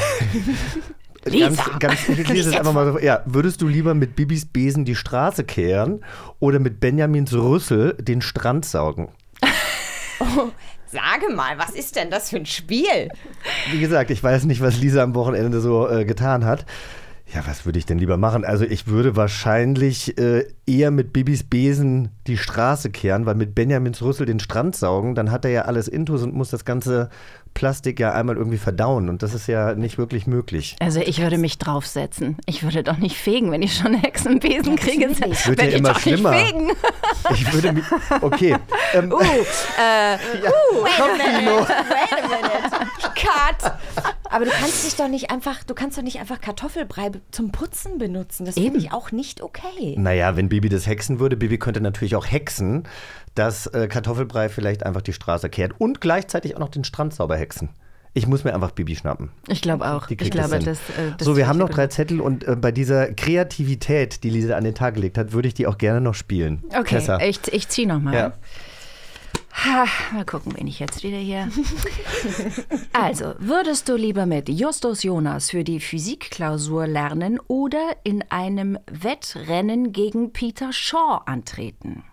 Lisa. 1.24 1.48
Ganz, 1.78 2.06
ganz, 2.06 2.08
ich 2.08 2.28
lese 2.28 2.50
es 2.50 2.56
einfach 2.56 2.72
mal 2.72 2.92
so. 2.92 2.98
Ja, 2.98 3.22
würdest 3.26 3.60
du 3.60 3.66
lieber 3.68 3.94
mit 3.94 4.14
Bibis 4.16 4.46
Besen 4.46 4.84
die 4.84 4.94
Straße 4.94 5.44
kehren 5.44 6.04
oder 6.38 6.58
mit 6.58 6.80
Benjamins 6.80 7.32
Rüssel 7.32 7.94
den 7.94 8.22
Strand 8.22 8.64
saugen? 8.64 9.08
Sage 10.90 11.34
mal, 11.34 11.58
was 11.58 11.70
ist 11.70 11.96
denn 11.96 12.10
das 12.10 12.30
für 12.30 12.36
ein 12.36 12.46
Spiel? 12.46 13.10
Wie 13.70 13.80
gesagt, 13.80 14.10
ich 14.10 14.22
weiß 14.22 14.44
nicht, 14.44 14.62
was 14.62 14.78
Lisa 14.78 15.02
am 15.02 15.14
Wochenende 15.14 15.60
so 15.60 15.88
äh, 15.88 16.04
getan 16.04 16.44
hat. 16.44 16.64
Ja, 17.34 17.46
was 17.46 17.66
würde 17.66 17.78
ich 17.78 17.84
denn 17.84 17.98
lieber 17.98 18.16
machen? 18.16 18.46
Also 18.46 18.64
ich 18.64 18.86
würde 18.86 19.14
wahrscheinlich 19.14 20.16
äh, 20.16 20.46
eher 20.66 20.90
mit 20.90 21.12
Bibis 21.12 21.42
Besen 21.42 22.08
die 22.26 22.38
Straße 22.38 22.88
kehren, 22.88 23.26
weil 23.26 23.34
mit 23.34 23.54
Benjamins 23.54 24.00
Rüssel 24.00 24.24
den 24.24 24.40
Strand 24.40 24.76
saugen, 24.76 25.14
dann 25.14 25.30
hat 25.30 25.44
er 25.44 25.50
ja 25.50 25.62
alles 25.62 25.88
Intus 25.88 26.22
und 26.22 26.34
muss 26.34 26.48
das 26.48 26.64
ganze 26.64 27.10
Plastik 27.58 27.98
ja 27.98 28.12
einmal 28.12 28.36
irgendwie 28.36 28.56
verdauen 28.56 29.08
und 29.08 29.24
das 29.24 29.34
ist 29.34 29.48
ja 29.48 29.74
nicht 29.74 29.98
wirklich 29.98 30.28
möglich. 30.28 30.76
Also 30.78 31.00
ich 31.00 31.20
würde 31.20 31.38
mich 31.38 31.58
draufsetzen. 31.58 32.36
Ich 32.46 32.62
würde 32.62 32.84
doch 32.84 32.98
nicht 32.98 33.16
fegen, 33.16 33.50
wenn 33.50 33.62
ich 33.62 33.74
schon 33.74 33.94
Hexenbesen 33.94 34.76
kriege. 34.76 35.08
ich. 35.08 35.44
Wird 35.48 35.58
Wenn 35.58 35.66
ja 35.66 35.72
ich 35.72 35.74
immer 35.80 35.88
doch 35.92 35.98
schlimmer. 35.98 36.30
nicht 36.30 36.46
fegen. 36.46 36.70
Ich 37.32 37.52
würde 37.52 37.72
mich. 37.72 37.84
Okay. 38.20 38.56
Ähm, 38.94 39.12
Uh, 39.12 39.18
wait 40.84 41.00
a 41.00 41.36
minute, 41.36 41.68
wait 41.68 42.12
a 42.12 42.28
minute. 42.28 42.76
Cut. 43.16 44.14
Aber 44.30 44.44
du 44.44 44.50
kannst 44.50 44.86
dich 44.86 44.96
doch 44.96 45.08
nicht 45.08 45.30
einfach, 45.30 45.64
du 45.64 45.74
kannst 45.74 45.98
doch 45.98 46.02
nicht 46.02 46.20
einfach 46.20 46.40
Kartoffelbrei 46.40 47.12
zum 47.30 47.50
Putzen 47.52 47.98
benutzen. 47.98 48.44
Das 48.44 48.54
finde 48.54 48.78
ich 48.78 48.92
auch 48.92 49.12
nicht 49.12 49.42
okay. 49.42 49.94
Naja, 49.98 50.36
wenn 50.36 50.48
Bibi 50.48 50.68
das 50.68 50.86
hexen 50.86 51.20
würde, 51.20 51.36
Bibi 51.36 51.58
könnte 51.58 51.80
natürlich 51.80 52.16
auch 52.16 52.26
hexen, 52.26 52.84
dass 53.34 53.66
äh, 53.68 53.88
Kartoffelbrei 53.88 54.48
vielleicht 54.48 54.84
einfach 54.84 55.02
die 55.02 55.12
Straße 55.12 55.48
kehrt 55.48 55.72
und 55.78 56.00
gleichzeitig 56.00 56.56
auch 56.56 56.60
noch 56.60 56.68
den 56.68 56.84
Strand 56.84 57.14
sauber 57.14 57.36
hexen. 57.36 57.70
Ich 58.14 58.26
muss 58.26 58.42
mir 58.42 58.54
einfach 58.54 58.72
Bibi 58.72 58.96
schnappen. 58.96 59.30
Ich 59.46 59.62
glaube 59.62 59.88
auch. 59.88 60.06
Die 60.06 60.14
Ich 60.14 60.30
glaube, 60.30 60.56
hin. 60.56 60.64
das, 60.64 60.78
äh, 60.78 61.12
das 61.16 61.24
so, 61.24 61.36
wir 61.36 61.46
haben 61.46 61.58
noch 61.58 61.68
drei 61.68 61.86
Zettel 61.86 62.20
und 62.20 62.46
äh, 62.46 62.56
bei 62.56 62.72
dieser 62.72 63.12
Kreativität, 63.12 64.24
die 64.24 64.30
Lisa 64.30 64.56
an 64.56 64.64
den 64.64 64.74
Tag 64.74 64.94
gelegt 64.94 65.18
hat, 65.18 65.32
würde 65.32 65.48
ich 65.48 65.54
die 65.54 65.66
auch 65.66 65.78
gerne 65.78 66.00
noch 66.00 66.14
spielen. 66.14 66.64
Okay, 66.70 66.96
Tessa. 66.96 67.20
ich, 67.20 67.40
ich 67.52 67.68
ziehe 67.68 67.86
nochmal. 67.86 68.14
Ja. 68.14 68.32
Ha, 69.64 69.86
mal 70.12 70.24
gucken, 70.24 70.52
wen 70.56 70.68
ich 70.68 70.78
jetzt 70.78 71.02
wieder 71.02 71.16
hier. 71.16 71.50
also, 72.92 73.34
würdest 73.38 73.88
du 73.88 73.96
lieber 73.96 74.24
mit 74.24 74.48
Justus 74.48 75.02
Jonas 75.02 75.50
für 75.50 75.64
die 75.64 75.80
Physikklausur 75.80 76.86
lernen 76.86 77.40
oder 77.48 77.96
in 78.04 78.22
einem 78.30 78.78
Wettrennen 78.86 79.92
gegen 79.92 80.32
Peter 80.32 80.72
Shaw 80.72 81.22
antreten? 81.26 82.04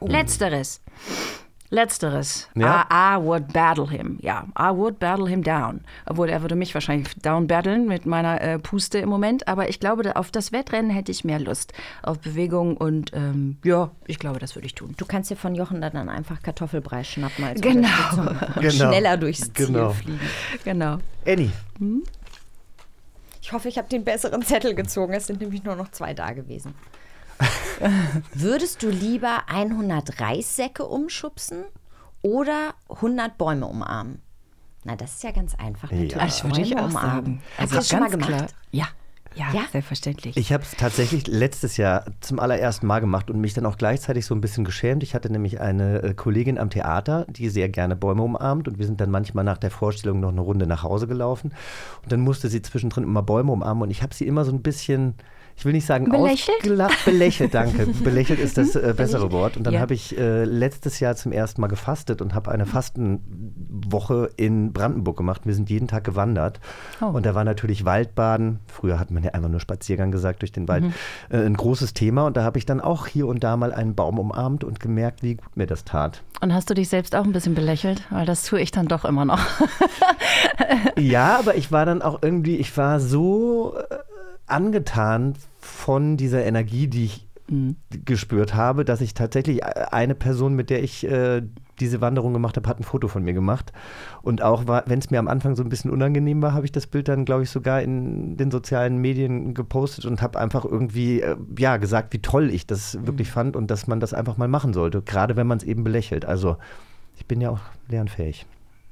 Oh. 0.00 0.08
Letzteres. 0.08 0.82
Letzteres. 1.70 2.48
Ja? 2.54 2.86
I, 2.90 3.18
I 3.18 3.24
would 3.24 3.52
battle 3.52 3.88
him. 3.90 4.18
Ja, 4.22 4.46
I 4.58 4.70
would 4.76 4.98
battle 4.98 5.28
him 5.28 5.42
down. 5.42 5.80
Obwohl 6.06 6.28
er 6.28 6.42
würde 6.42 6.54
mich 6.54 6.72
wahrscheinlich 6.74 7.14
down 7.16 7.46
battlen 7.46 7.86
mit 7.86 8.06
meiner 8.06 8.40
äh, 8.40 8.58
Puste 8.58 8.98
im 8.98 9.08
Moment. 9.08 9.48
Aber 9.48 9.68
ich 9.68 9.80
glaube, 9.80 10.16
auf 10.16 10.30
das 10.30 10.52
Wettrennen 10.52 10.90
hätte 10.90 11.10
ich 11.10 11.24
mehr 11.24 11.40
Lust. 11.40 11.72
Auf 12.02 12.20
Bewegung 12.20 12.76
und 12.76 13.12
ähm, 13.14 13.58
ja, 13.64 13.90
ich 14.06 14.18
glaube, 14.18 14.38
das 14.38 14.54
würde 14.54 14.66
ich 14.66 14.74
tun. 14.74 14.94
Du 14.96 15.06
kannst 15.06 15.30
dir 15.30 15.36
von 15.36 15.54
Jochen 15.54 15.80
dann 15.80 16.08
einfach 16.08 16.42
Kartoffelbrei 16.42 17.02
schnappen 17.04 17.44
als 17.44 17.60
Genau. 17.60 17.88
Und 18.16 18.38
Genau. 18.60 18.70
schneller 18.70 19.16
durchs 19.16 19.52
Ziel 19.52 19.66
Genau. 19.66 19.90
fliegen. 19.90 20.20
Genau. 20.64 20.98
Annie, 21.26 21.50
Ich 23.42 23.52
hoffe, 23.52 23.68
ich 23.68 23.78
habe 23.78 23.88
den 23.88 24.04
besseren 24.04 24.42
Zettel 24.42 24.74
gezogen. 24.74 25.12
Es 25.12 25.26
sind 25.26 25.40
nämlich 25.40 25.62
nur 25.64 25.76
noch 25.76 25.90
zwei 25.90 26.14
da 26.14 26.32
gewesen. 26.32 26.74
Würdest 28.34 28.82
du 28.82 28.88
lieber 28.88 29.42
100 29.48 30.20
Reissäcke 30.20 30.84
umschubsen 30.84 31.64
oder 32.22 32.74
100 32.88 33.36
Bäume 33.38 33.66
umarmen? 33.66 34.20
Na, 34.84 34.96
das 34.96 35.14
ist 35.14 35.24
ja 35.24 35.32
ganz 35.32 35.54
einfach. 35.56 35.90
Ja. 35.90 35.96
Natürlich. 35.98 36.14
Das 36.14 36.44
würde 36.44 36.60
ich 36.60 36.70
Bäume 36.70 36.84
auch 36.84 36.90
umarmen. 36.90 37.24
sagen. 37.24 37.42
Hast 37.58 37.72
du 37.72 37.76
das 37.76 37.88
schon 37.88 38.00
mal 38.00 38.10
gemacht? 38.10 38.54
Ja. 38.70 38.86
Ja, 39.34 39.52
Ja? 39.52 39.64
selbstverständlich. 39.70 40.34
ich 40.38 40.50
habe 40.50 40.62
es 40.62 40.70
tatsächlich 40.70 41.26
letztes 41.26 41.76
Jahr 41.76 42.06
zum 42.22 42.38
allerersten 42.38 42.86
Mal 42.86 43.00
gemacht 43.00 43.28
und 43.30 43.38
mich 43.38 43.52
dann 43.52 43.66
auch 43.66 43.76
gleichzeitig 43.76 44.24
so 44.24 44.34
ein 44.34 44.40
bisschen 44.40 44.64
geschämt. 44.64 45.02
Ich 45.02 45.14
hatte 45.14 45.30
nämlich 45.30 45.60
eine 45.60 46.02
äh, 46.02 46.14
Kollegin 46.14 46.56
am 46.56 46.70
Theater, 46.70 47.26
die 47.28 47.50
sehr 47.50 47.68
gerne 47.68 47.96
Bäume 47.96 48.22
umarmt 48.22 48.66
und 48.66 48.78
wir 48.78 48.86
sind 48.86 48.98
dann 48.98 49.10
manchmal 49.10 49.44
nach 49.44 49.58
der 49.58 49.70
Vorstellung 49.70 50.20
noch 50.20 50.30
eine 50.30 50.40
Runde 50.40 50.66
nach 50.66 50.82
Hause 50.84 51.06
gelaufen 51.06 51.52
und 52.02 52.10
dann 52.10 52.20
musste 52.20 52.48
sie 52.48 52.62
zwischendrin 52.62 53.04
immer 53.04 53.22
Bäume 53.22 53.52
umarmen 53.52 53.82
und 53.82 53.90
ich 53.90 54.02
habe 54.02 54.14
sie 54.14 54.26
immer 54.26 54.46
so 54.46 54.52
ein 54.52 54.62
bisschen 54.62 55.16
ich 55.56 55.64
will 55.64 55.72
nicht 55.72 55.86
sagen 55.86 56.10
Belächelt? 56.10 56.62
belächelt, 57.04 57.54
danke. 57.54 57.86
belächelt 58.04 58.38
ist 58.38 58.58
das 58.58 58.76
äh, 58.76 58.92
bessere 58.96 59.32
Wort. 59.32 59.56
Und 59.56 59.64
dann 59.64 59.74
Ja. 59.74 59.80
habe 59.80 59.94
ich 59.94 60.16
äh, 60.18 60.44
letztes 60.44 61.00
Jahr 61.00 61.16
zum 61.16 61.32
ersten 61.32 61.60
Mal 61.62 61.66
gefastet 61.68 62.20
und 62.20 62.34
habe 62.34 62.50
eine 62.50 62.66
Fastenwoche 62.66 64.30
in 64.36 64.72
Brandenburg 64.72 65.16
gemacht. 65.16 65.42
Wir 65.44 65.54
sind 65.54 65.70
jeden 65.70 65.88
Tag 65.88 66.04
gewandert. 66.04 66.60
Oh. 67.00 67.06
Und 67.06 67.24
da 67.26 67.34
war 67.34 67.44
natürlich 67.44 67.84
Waldbaden, 67.84 68.58
früher 68.66 68.98
hat 68.98 69.10
man 69.10 69.22
ja 69.22 69.30
einfach 69.32 69.48
nur 69.48 69.60
Spaziergang 69.60 70.10
gesagt 70.12 70.42
durch 70.42 70.52
den 70.52 70.68
Wald, 70.68 70.84
Mhm. 70.84 70.92
äh, 71.30 71.38
ein 71.44 71.54
großes 71.54 71.94
Thema. 71.94 72.26
Und 72.26 72.36
da 72.36 72.42
habe 72.44 72.58
ich 72.58 72.66
dann 72.66 72.80
auch 72.80 73.06
hier 73.06 73.26
und 73.26 73.42
da 73.42 73.56
mal 73.56 73.72
einen 73.72 73.94
Baum 73.94 74.18
umarmt 74.18 74.62
und 74.64 74.80
gemerkt, 74.80 75.22
wie 75.22 75.36
gut 75.36 75.56
mir 75.56 75.66
das 75.66 75.84
tat. 75.84 76.22
Und 76.42 76.52
hast 76.52 76.68
du 76.68 76.74
dich 76.74 76.88
selbst 76.90 77.14
auch 77.16 77.24
ein 77.24 77.32
bisschen 77.32 77.54
belächelt? 77.54 78.02
Weil 78.10 78.26
das 78.26 78.42
tue 78.44 78.60
ich 78.60 78.70
dann 78.72 78.88
doch 78.88 79.04
immer 79.06 79.24
noch. 79.24 79.40
Ja, 80.98 81.38
aber 81.38 81.54
ich 81.56 81.72
war 81.72 81.86
dann 81.86 82.02
auch 82.02 82.18
irgendwie, 82.22 82.56
ich 82.56 82.76
war 82.76 83.00
so 83.00 83.74
äh, 83.90 83.96
angetan 84.46 85.34
von 85.58 86.16
dieser 86.16 86.44
Energie, 86.44 86.88
die 86.88 87.04
ich 87.04 87.26
gespürt 88.04 88.54
habe, 88.54 88.84
dass 88.84 89.00
ich 89.00 89.14
tatsächlich 89.14 89.64
eine 89.64 90.16
Person, 90.16 90.54
mit 90.54 90.68
der 90.68 90.82
ich 90.82 91.06
äh, 91.06 91.42
diese 91.78 92.00
Wanderung 92.00 92.32
gemacht 92.32 92.56
habe, 92.56 92.68
hat 92.68 92.80
ein 92.80 92.84
Foto 92.84 93.06
von 93.06 93.22
mir 93.22 93.34
gemacht. 93.34 93.72
Und 94.22 94.42
auch 94.42 94.64
wenn 94.66 94.98
es 94.98 95.10
mir 95.10 95.20
am 95.20 95.28
Anfang 95.28 95.54
so 95.54 95.62
ein 95.62 95.68
bisschen 95.68 95.90
unangenehm 95.90 96.42
war, 96.42 96.54
habe 96.54 96.64
ich 96.64 96.72
das 96.72 96.88
Bild 96.88 97.06
dann, 97.06 97.24
glaube 97.24 97.44
ich, 97.44 97.50
sogar 97.50 97.82
in 97.82 98.36
den 98.36 98.50
sozialen 98.50 98.98
Medien 98.98 99.54
gepostet 99.54 100.06
und 100.06 100.22
habe 100.22 100.40
einfach 100.40 100.64
irgendwie 100.64 101.20
äh, 101.20 101.36
ja, 101.56 101.76
gesagt, 101.76 102.12
wie 102.12 102.20
toll 102.20 102.50
ich 102.50 102.66
das 102.66 103.06
wirklich 103.06 103.30
fand 103.30 103.54
und 103.54 103.70
dass 103.70 103.86
man 103.86 104.00
das 104.00 104.12
einfach 104.12 104.36
mal 104.36 104.48
machen 104.48 104.72
sollte, 104.72 105.02
gerade 105.02 105.36
wenn 105.36 105.46
man 105.46 105.58
es 105.58 105.64
eben 105.64 105.84
belächelt. 105.84 106.24
Also 106.24 106.56
ich 107.16 107.26
bin 107.26 107.40
ja 107.40 107.50
auch 107.50 107.60
lernfähig. 107.88 108.46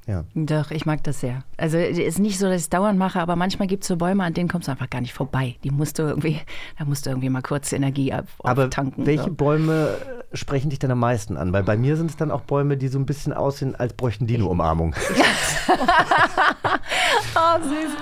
Ja. 0.07 0.25
Doch, 0.35 0.71
ich 0.71 0.85
mag 0.85 1.03
das 1.05 1.21
sehr. 1.21 1.43
Also 1.57 1.79
es 1.79 1.97
ist 1.99 2.19
nicht 2.19 2.39
so, 2.39 2.47
dass 2.47 2.57
ich 2.57 2.63
es 2.63 2.69
dauernd 2.71 2.99
mache, 2.99 3.21
aber 3.21 3.37
manchmal 3.37 3.69
gibt 3.69 3.85
es 3.85 3.89
so 3.89 3.97
Bäume, 3.97 4.23
an 4.25 4.35
denen 4.35 4.49
kommst 4.49 4.69
du 4.69 4.73
einfach 4.73 4.91
gar 4.91 5.01
nicht 5.01 5.15
vorbei. 5.15 5.57
Die 5.65 5.71
musst 5.71 5.99
du 5.99 6.03
irgendwie, 6.03 6.41
da 6.79 6.85
musst 6.85 7.07
du 7.07 7.11
irgendwie 7.11 7.31
mal 7.31 7.41
kurz 7.43 7.73
Energie 7.73 8.13
ab, 8.13 8.27
Aber 8.43 8.65
auftanken. 8.65 9.07
welche 9.07 9.25
so. 9.25 9.31
Bäume 9.35 9.97
sprechen 10.35 10.69
dich 10.71 10.79
denn 10.79 10.91
am 10.91 10.99
meisten 10.99 11.37
an? 11.37 11.53
Weil 11.53 11.63
bei 11.63 11.77
mir 11.77 11.97
sind 11.97 12.11
es 12.11 12.17
dann 12.17 12.31
auch 12.31 12.43
Bäume, 12.43 12.77
die 12.77 12.89
so 12.89 12.99
ein 12.99 13.07
bisschen 13.07 13.33
aussehen, 13.33 13.75
als 13.77 13.95
bräuchten 13.95 14.27
die 14.27 14.35
eine 14.35 14.47
Umarmung. 14.47 14.95
Oh, 17.37 17.63
süß. 17.63 17.97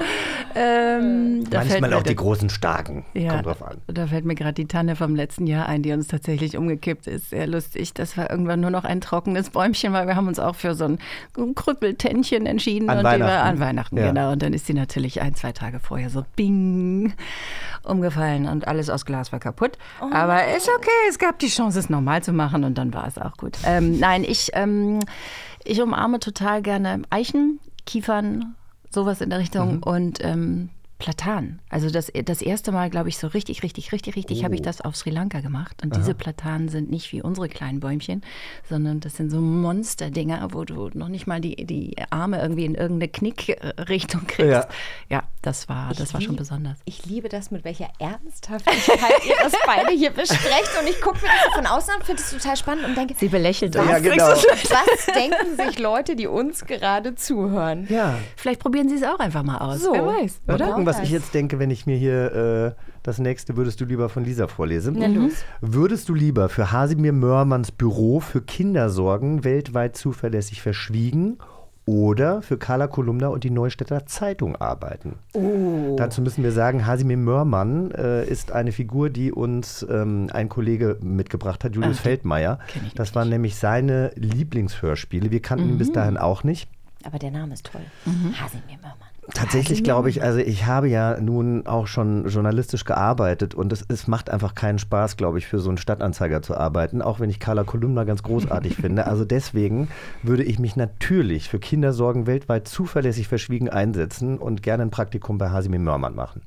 Ähm, 0.54 1.44
Manchmal 1.50 1.94
auch 1.94 2.02
die 2.02 2.14
großen, 2.14 2.50
starken. 2.50 3.04
Ja, 3.14 3.32
Kommt 3.32 3.46
drauf 3.46 3.62
an. 3.62 3.78
da 3.86 4.06
fällt 4.06 4.24
mir 4.24 4.34
gerade 4.34 4.52
die 4.54 4.66
Tanne 4.66 4.94
vom 4.96 5.14
letzten 5.14 5.46
Jahr 5.46 5.66
ein, 5.66 5.82
die 5.82 5.92
uns 5.92 6.06
tatsächlich 6.08 6.56
umgekippt 6.56 7.06
ist. 7.06 7.30
Sehr 7.30 7.46
lustig. 7.46 7.94
Das 7.94 8.16
war 8.18 8.30
irgendwann 8.30 8.60
nur 8.60 8.70
noch 8.70 8.84
ein 8.84 9.00
trockenes 9.00 9.50
Bäumchen, 9.50 9.92
weil 9.92 10.06
wir 10.06 10.16
haben 10.16 10.28
uns 10.28 10.38
auch 10.38 10.54
für 10.54 10.74
so 10.74 10.84
ein 10.84 10.98
Krüppeltännchen 11.96 12.46
entschieden. 12.46 12.88
An 12.88 12.98
und 12.98 13.02
Die 13.02 13.04
war 13.04 13.12
Weihnachten. 13.20 13.48
an 13.48 13.60
Weihnachten, 13.60 13.96
Ja. 13.98 14.08
genau. 14.08 14.32
Und 14.32 14.42
dann 14.42 14.52
ist 14.52 14.68
die 14.68 14.74
natürlich 14.74 15.20
ein, 15.20 15.34
zwei 15.34 15.52
Tage 15.52 15.78
vorher 15.80 16.10
so 16.10 16.24
bing 16.36 17.12
umgefallen 17.84 18.46
und 18.48 18.66
alles 18.68 18.90
aus 18.90 19.04
Glas 19.04 19.32
war 19.32 19.40
kaputt. 19.40 19.76
Aber 20.00 20.46
ist 20.56 20.68
okay, 20.68 20.90
es 21.08 21.18
gab 21.18 21.38
die 21.38 21.48
Chance, 21.48 21.78
es 21.78 21.90
nochmal 21.90 22.22
zu 22.22 22.32
machen 22.32 22.64
und 22.64 22.78
dann 22.78 22.94
war 22.94 23.06
es 23.06 23.18
auch 23.18 23.36
gut. 23.36 23.56
Ähm, 23.64 23.98
nein, 23.98 24.24
ich, 24.24 24.50
ähm, 24.54 25.00
ich 25.64 25.80
umarme 25.82 26.20
total 26.20 26.62
gerne 26.62 27.02
Eichen, 27.10 27.58
Kiefern, 27.86 28.54
sowas 28.90 29.20
in 29.20 29.30
der 29.30 29.38
Richtung 29.38 29.76
Mhm. 29.76 29.82
und 29.82 30.24
ähm, 30.24 30.68
Platanen. 31.02 31.60
Also 31.68 31.90
das, 31.90 32.12
das 32.24 32.42
erste 32.42 32.70
Mal, 32.70 32.88
glaube 32.88 33.08
ich, 33.08 33.18
so 33.18 33.26
richtig, 33.26 33.62
richtig, 33.64 33.90
richtig, 33.92 34.14
richtig 34.14 34.44
habe 34.44 34.54
ich 34.54 34.60
Oh. 34.60 34.64
das 34.64 34.80
auf 34.80 34.94
Sri 34.96 35.10
Lanka 35.10 35.40
gemacht. 35.40 35.82
Und 35.82 35.96
diese 35.96 36.14
Platanen 36.14 36.68
sind 36.68 36.90
nicht 36.90 37.10
wie 37.12 37.20
unsere 37.20 37.48
kleinen 37.48 37.80
Bäumchen, 37.80 38.22
sondern 38.68 39.00
das 39.00 39.16
sind 39.16 39.30
so 39.30 39.40
Monsterdinger, 39.40 40.48
wo 40.52 40.64
du 40.64 40.90
noch 40.94 41.08
nicht 41.08 41.26
mal 41.26 41.40
die, 41.40 41.56
die 41.66 41.96
Arme 42.10 42.40
irgendwie 42.40 42.64
in 42.64 42.76
irgendeine 42.76 43.08
Knickrichtung 43.10 44.26
kriegst. 44.28 44.50
Ja. 44.52 44.68
Ja, 45.10 45.24
das 45.42 45.68
war, 45.68 45.92
das 45.92 46.14
war 46.14 46.20
schon 46.20 46.30
lieb- 46.32 46.38
besonders. 46.38 46.78
Ich 46.84 47.04
liebe 47.04 47.28
das, 47.28 47.50
mit 47.50 47.64
welcher 47.64 47.88
Ernsthaftigkeit 47.98 49.24
ihr 49.26 49.34
das 49.42 49.52
beide 49.66 49.90
hier 49.90 50.10
besprecht. 50.10 50.70
Und 50.80 50.88
ich 50.88 51.00
gucke 51.00 51.18
mir 51.18 51.28
das 51.44 51.54
von 51.54 51.66
außen 51.66 51.94
an, 51.94 52.02
finde 52.02 52.22
es 52.22 52.30
total 52.30 52.56
spannend 52.56 52.84
und 52.86 52.96
denke, 52.96 53.14
Sie 53.18 53.28
belächelt 53.28 53.76
was. 53.76 53.86
Ja, 53.88 53.98
genau. 53.98 54.28
was 54.28 55.06
denken 55.14 55.56
sich 55.56 55.78
Leute, 55.78 56.16
die 56.16 56.26
uns 56.26 56.64
gerade 56.64 57.14
zuhören? 57.14 57.86
Ja. 57.88 58.14
Vielleicht 58.36 58.60
probieren 58.60 58.88
Sie 58.88 58.94
es 58.96 59.02
auch 59.02 59.18
einfach 59.18 59.42
mal 59.42 59.58
aus. 59.58 59.80
So. 59.82 59.92
Wer 59.92 60.06
weiß, 60.06 60.40
Mal 60.46 60.54
oder? 60.54 60.66
gucken, 60.68 60.86
was 60.86 61.00
ich 61.00 61.10
jetzt 61.10 61.34
denke, 61.34 61.58
wenn 61.58 61.70
ich 61.70 61.86
mir 61.86 61.96
hier 61.96 62.74
äh, 62.78 62.82
das 63.02 63.18
nächste 63.18 63.56
würdest 63.56 63.80
du 63.80 63.84
lieber 63.84 64.08
von 64.08 64.24
Lisa 64.24 64.46
vorlese. 64.46 64.92
Na 64.94 65.06
los. 65.08 65.32
Würdest 65.60 66.08
du 66.08 66.14
lieber 66.14 66.48
für 66.48 66.70
Hasimir 66.70 67.12
Mörmanns 67.12 67.72
Büro 67.72 68.20
für 68.20 68.40
Kindersorgen 68.42 69.42
weltweit 69.42 69.96
zuverlässig 69.96 70.62
verschwiegen 70.62 71.38
oder 71.92 72.40
für 72.40 72.56
Carla 72.56 72.86
Kolumna 72.86 73.28
und 73.28 73.44
die 73.44 73.50
Neustädter 73.50 74.06
Zeitung 74.06 74.56
arbeiten? 74.56 75.16
Oh. 75.34 75.94
Dazu 75.98 76.22
müssen 76.22 76.42
wir 76.42 76.52
sagen, 76.52 76.86
Hasimir 76.86 77.18
Mörmann 77.18 77.90
äh, 77.90 78.24
ist 78.24 78.50
eine 78.50 78.72
Figur, 78.72 79.10
die 79.10 79.30
uns 79.30 79.86
ähm, 79.90 80.30
ein 80.32 80.48
Kollege 80.48 80.98
mitgebracht 81.02 81.64
hat, 81.64 81.74
Julius 81.74 82.00
Feldmeier. 82.00 82.58
kenn 82.68 82.86
ich 82.86 82.94
Das 82.94 83.14
waren 83.14 83.28
nämlich 83.28 83.56
seine 83.56 84.10
Lieblingshörspiele. 84.14 85.30
Wir 85.30 85.42
kannten 85.42 85.68
ihn 85.68 85.78
bis 85.78 85.92
dahin 85.92 86.16
auch 86.16 86.44
nicht. 86.44 86.70
Aber 87.04 87.18
der 87.18 87.30
Name 87.30 87.52
ist 87.52 87.66
toll. 87.66 87.82
Hasimir 88.40 88.78
Mörmann. 88.80 89.11
Tatsächlich 89.34 89.82
glaube 89.82 90.10
ich, 90.10 90.22
also 90.22 90.38
ich 90.38 90.66
habe 90.66 90.88
ja 90.88 91.18
nun 91.20 91.66
auch 91.66 91.86
schon 91.86 92.28
journalistisch 92.28 92.84
gearbeitet 92.84 93.54
und 93.54 93.72
es, 93.72 93.84
es 93.88 94.06
macht 94.06 94.28
einfach 94.30 94.54
keinen 94.54 94.78
Spaß, 94.78 95.16
glaube 95.16 95.38
ich, 95.38 95.46
für 95.46 95.58
so 95.58 95.70
einen 95.70 95.78
Stadtanzeiger 95.78 96.42
zu 96.42 96.56
arbeiten, 96.56 97.00
auch 97.02 97.18
wenn 97.18 97.30
ich 97.30 97.40
Carla 97.40 97.64
Kolumna 97.64 98.04
ganz 98.04 98.22
großartig 98.22 98.76
finde. 98.80 99.06
Also 99.06 99.24
deswegen 99.24 99.88
würde 100.22 100.42
ich 100.44 100.58
mich 100.58 100.76
natürlich 100.76 101.48
für 101.48 101.58
Kindersorgen 101.58 102.26
weltweit 102.26 102.68
zuverlässig 102.68 103.28
verschwiegen 103.28 103.68
einsetzen 103.70 104.38
und 104.38 104.62
gerne 104.62 104.82
ein 104.84 104.90
Praktikum 104.90 105.38
bei 105.38 105.50
Hasimir 105.50 105.80
Mörmann 105.80 106.14
machen. 106.14 106.42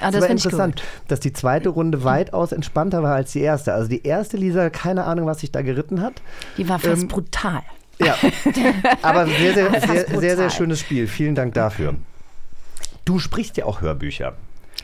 Ah, 0.00 0.08
Es 0.08 0.12
das 0.12 0.22
war 0.22 0.30
interessant, 0.30 0.76
gut. 0.76 0.84
dass 1.08 1.20
die 1.20 1.32
zweite 1.32 1.68
Runde 1.68 2.04
weitaus 2.04 2.52
entspannter 2.52 3.02
war 3.02 3.14
als 3.14 3.32
die 3.32 3.40
erste. 3.40 3.72
Also 3.74 3.88
die 3.88 4.02
erste, 4.04 4.36
Lisa, 4.36 4.70
keine 4.70 5.04
Ahnung, 5.04 5.26
was 5.26 5.40
sich 5.40 5.52
da 5.52 5.62
geritten 5.62 6.00
hat. 6.00 6.22
Die 6.56 6.68
war 6.68 6.78
fast 6.78 7.02
Ähm, 7.02 7.08
brutal. 7.08 7.60
Ja, 7.98 8.14
aber 9.02 9.26
sehr, 9.26 9.52
sehr, 9.52 9.80
sehr, 9.80 10.20
sehr, 10.20 10.36
sehr 10.36 10.50
schönes 10.50 10.80
Spiel. 10.80 11.06
Vielen 11.06 11.34
Dank 11.34 11.52
dafür. 11.54 11.94
Du 13.04 13.18
sprichst 13.18 13.56
ja 13.56 13.64
auch 13.64 13.80
Hörbücher. 13.80 14.34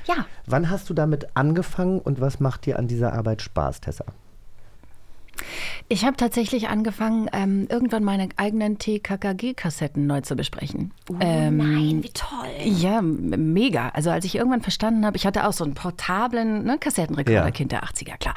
Ja, 0.07 0.27
Wann 0.47 0.71
hast 0.71 0.89
du 0.89 0.95
damit 0.95 1.27
angefangen 1.35 1.99
und 1.99 2.21
was 2.21 2.39
macht 2.39 2.67
dir 2.67 2.79
an 2.79 2.87
dieser 2.87 3.13
Arbeit 3.13 3.43
Spaß, 3.43 3.81
Tessa? 3.81 4.05
Ich 5.89 6.05
habe 6.05 6.17
tatsächlich 6.17 6.69
angefangen, 6.69 7.29
ähm, 7.33 7.67
irgendwann 7.71 8.03
meine 8.05 8.29
eigenen 8.37 8.79
TKKG-Kassetten 8.79 10.07
neu 10.07 10.21
zu 10.21 10.35
besprechen. 10.37 10.93
ähm, 11.21 11.57
nein, 11.59 12.03
wie 12.03 12.11
toll. 12.11 12.49
Ja, 12.65 13.01
mega. 13.03 13.91
Also 13.91 14.11
als 14.11 14.25
ich 14.25 14.35
irgendwann 14.37 14.63
verstanden 14.63 15.07
habe, 15.07 15.17
ich 15.17 15.27
hatte 15.27 15.47
auch 15.47 15.53
so 15.53 15.65
einen 15.65 15.75
portablen 15.75 16.65
ne, 16.65 16.79
Kassettenrekorder, 16.79 17.45
Ja. 17.45 17.51
Kind 17.51 17.73
der 17.73 17.85
80er, 17.85 18.17
klar. 18.19 18.35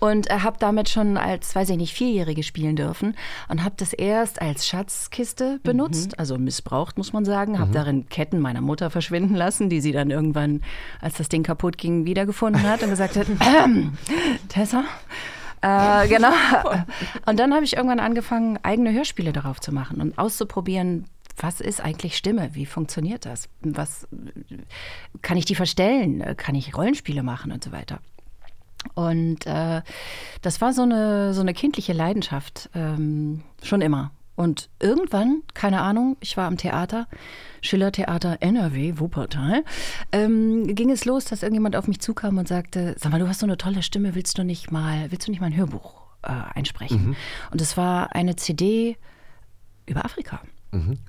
Und 0.00 0.30
äh, 0.30 0.40
habe 0.40 0.56
damit 0.58 0.88
schon 0.88 1.16
als, 1.16 1.54
weiß 1.54 1.70
ich 1.70 1.76
nicht, 1.76 1.94
Vierjährige 1.94 2.42
spielen 2.42 2.76
dürfen 2.76 3.14
und 3.48 3.64
habe 3.64 3.74
das 3.78 3.92
erst 3.92 4.42
als 4.42 4.66
Schatzkiste 4.66 5.60
benutzt, 5.62 6.18
also 6.18 6.38
missbraucht, 6.38 6.98
muss 6.98 7.12
man 7.12 7.24
sagen. 7.24 7.58
Habe 7.58 7.70
darin 7.72 8.08
Ketten 8.08 8.40
meiner 8.40 8.60
Mutter 8.60 8.90
verschwinden 8.90 9.34
lassen, 9.34 9.68
die 9.70 9.80
sie 9.80 9.92
dann 9.92 10.10
irgendwann, 10.10 10.60
als 11.00 11.14
das 11.14 11.28
Ding 11.28 11.42
kaputt 11.42 11.78
ging, 11.78 12.04
wiedergefunden 12.04 12.62
hat 12.64 12.82
und 12.82 12.90
gesagt 12.90 13.16
hat, 13.16 13.26
ähm, 13.64 13.92
Tessa, 14.48 14.84
äh, 15.62 16.08
genau. 16.08 16.32
Und 17.26 17.38
dann 17.38 17.54
habe 17.54 17.64
ich 17.64 17.76
irgendwann 17.76 18.00
angefangen, 18.00 18.58
eigene 18.62 18.92
Hörspiele 18.92 19.32
darauf 19.32 19.60
zu 19.60 19.72
machen 19.72 20.00
und 20.00 20.18
auszuprobieren, 20.18 21.06
was 21.36 21.60
ist 21.60 21.80
eigentlich 21.80 22.16
Stimme? 22.16 22.50
Wie 22.52 22.66
funktioniert 22.66 23.24
das? 23.24 23.48
Was 23.62 24.06
kann 25.22 25.38
ich 25.38 25.46
die 25.46 25.54
verstellen? 25.54 26.36
Kann 26.36 26.54
ich 26.54 26.76
Rollenspiele 26.76 27.22
machen 27.22 27.52
und 27.52 27.64
so 27.64 27.72
weiter? 27.72 28.00
Und 28.94 29.46
äh, 29.46 29.82
das 30.42 30.60
war 30.60 30.72
so 30.72 30.82
eine, 30.82 31.34
so 31.34 31.40
eine 31.40 31.54
kindliche 31.54 31.92
Leidenschaft, 31.92 32.68
ähm, 32.74 33.42
schon 33.62 33.80
immer. 33.80 34.10
Und 34.34 34.70
irgendwann, 34.80 35.42
keine 35.54 35.82
Ahnung, 35.82 36.16
ich 36.20 36.36
war 36.36 36.46
am 36.46 36.56
Theater, 36.56 37.06
Schillertheater 37.60 38.38
NRW, 38.40 38.94
Wuppertal, 38.98 39.64
ähm, 40.10 40.74
ging 40.74 40.90
es 40.90 41.04
los, 41.04 41.26
dass 41.26 41.42
irgendjemand 41.42 41.76
auf 41.76 41.86
mich 41.86 42.00
zukam 42.00 42.38
und 42.38 42.48
sagte, 42.48 42.94
sag 42.98 43.12
mal, 43.12 43.20
du 43.20 43.28
hast 43.28 43.40
so 43.40 43.46
eine 43.46 43.58
tolle 43.58 43.82
Stimme, 43.82 44.14
willst 44.14 44.38
du 44.38 44.44
nicht 44.44 44.72
mal, 44.72 45.10
willst 45.10 45.28
du 45.28 45.30
nicht 45.30 45.40
mal 45.40 45.48
ein 45.48 45.56
Hörbuch 45.56 46.02
äh, 46.22 46.32
einsprechen? 46.54 47.08
Mhm. 47.08 47.16
Und 47.50 47.60
es 47.60 47.76
war 47.76 48.14
eine 48.14 48.36
CD 48.36 48.96
über 49.86 50.04
Afrika. 50.04 50.40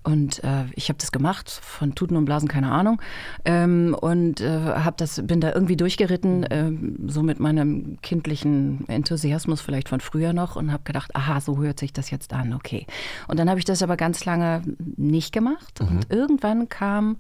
Und 0.04 0.44
äh, 0.44 0.66
ich 0.74 0.90
habe 0.90 1.00
das 1.00 1.12
gemacht, 1.12 1.50
von 1.50 1.96
Tuten 1.96 2.18
und 2.18 2.26
Blasen 2.26 2.50
keine 2.50 2.70
Ahnung. 2.72 3.02
Ähm, 3.46 3.96
und 4.00 4.42
äh, 4.42 4.60
hab 4.60 4.98
das, 4.98 5.26
bin 5.26 5.40
da 5.40 5.54
irgendwie 5.54 5.78
durchgeritten, 5.78 6.46
ähm, 6.50 6.98
so 7.08 7.24
mit 7.24 7.40
meinem 7.40 7.98
kindlichen 8.02 8.88
Enthusiasmus 8.90 9.62
vielleicht 9.62 9.88
von 9.88 10.02
früher 10.02 10.34
noch 10.34 10.58
und 10.58 10.72
habe 10.72 10.84
gedacht, 10.84 11.16
aha, 11.16 11.40
so 11.40 11.58
hört 11.58 11.80
sich 11.80 11.94
das 11.94 12.12
jetzt 12.12 12.34
an, 12.34 12.54
okay. 12.54 12.86
Und 13.28 13.40
dann 13.40 13.50
habe 13.50 13.60
ich 13.60 13.66
das 13.66 13.82
aber 13.82 13.96
ganz 13.96 14.26
lange 14.26 14.64
nicht 14.98 15.32
gemacht. 15.32 15.80
Und 15.80 16.12
irgendwann 16.12 16.68
kam, 16.68 17.18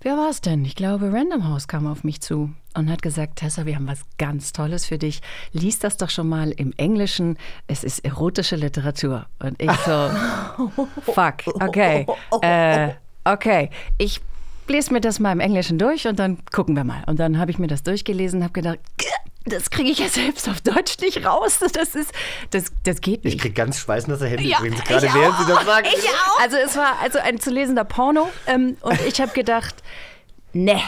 wer 0.00 0.16
war 0.16 0.30
es 0.30 0.40
denn? 0.40 0.64
Ich 0.64 0.74
glaube, 0.74 1.12
Random 1.12 1.48
House 1.48 1.68
kam 1.68 1.86
auf 1.86 2.04
mich 2.04 2.20
zu 2.20 2.50
und 2.74 2.90
hat 2.90 3.02
gesagt, 3.02 3.36
Tessa, 3.36 3.66
wir 3.66 3.76
haben 3.76 3.86
was 3.86 4.02
ganz 4.18 4.52
Tolles 4.52 4.86
für 4.86 4.98
dich. 4.98 5.20
Lies 5.52 5.78
das 5.78 5.96
doch 5.96 6.10
schon 6.10 6.28
mal 6.28 6.50
im 6.50 6.72
Englischen. 6.76 7.36
Es 7.66 7.84
ist 7.84 8.04
erotische 8.04 8.56
Literatur. 8.56 9.26
Und 9.38 9.60
ich 9.60 9.70
so, 9.70 10.10
fuck, 11.12 11.34
okay. 11.60 12.06
Äh, 12.42 12.94
okay, 13.24 13.70
ich 13.98 14.20
lese 14.68 14.92
mir 14.92 15.00
das 15.00 15.18
mal 15.18 15.32
im 15.32 15.40
Englischen 15.40 15.78
durch 15.78 16.06
und 16.06 16.18
dann 16.18 16.38
gucken 16.52 16.76
wir 16.76 16.84
mal. 16.84 17.02
Und 17.06 17.18
dann 17.18 17.38
habe 17.38 17.50
ich 17.50 17.58
mir 17.58 17.66
das 17.66 17.82
durchgelesen 17.82 18.38
und 18.38 18.44
habe 18.44 18.52
gedacht, 18.52 18.78
das 19.46 19.70
kriege 19.70 19.90
ich 19.90 19.98
ja 19.98 20.08
selbst 20.08 20.48
auf 20.48 20.60
Deutsch 20.60 20.98
nicht 21.00 21.24
raus. 21.24 21.60
Das 21.72 21.94
ist, 21.94 22.12
das, 22.50 22.66
das 22.84 23.00
geht 23.00 23.24
nicht. 23.24 23.34
Ich 23.34 23.40
kriege 23.40 23.54
ganz 23.54 23.78
schweißnasse 23.78 24.26
Hände 24.26 24.42
Ja, 24.44 24.58
übrigens, 24.58 24.84
gerade 24.84 25.06
ich 25.06 25.14
während 25.14 25.38
Sie 25.38 25.46
das 25.46 25.58
auch. 25.58 25.64
sagen. 25.64 25.86
Ich 25.90 26.08
auch. 26.08 26.40
Also 26.40 26.56
es 26.56 26.76
war 26.76 26.98
also 27.00 27.18
ein 27.18 27.40
zu 27.40 27.50
lesender 27.50 27.84
Porno 27.84 28.28
ähm, 28.46 28.76
und 28.82 29.00
ich 29.06 29.20
habe 29.20 29.32
gedacht, 29.32 29.74
ne, 30.52 30.80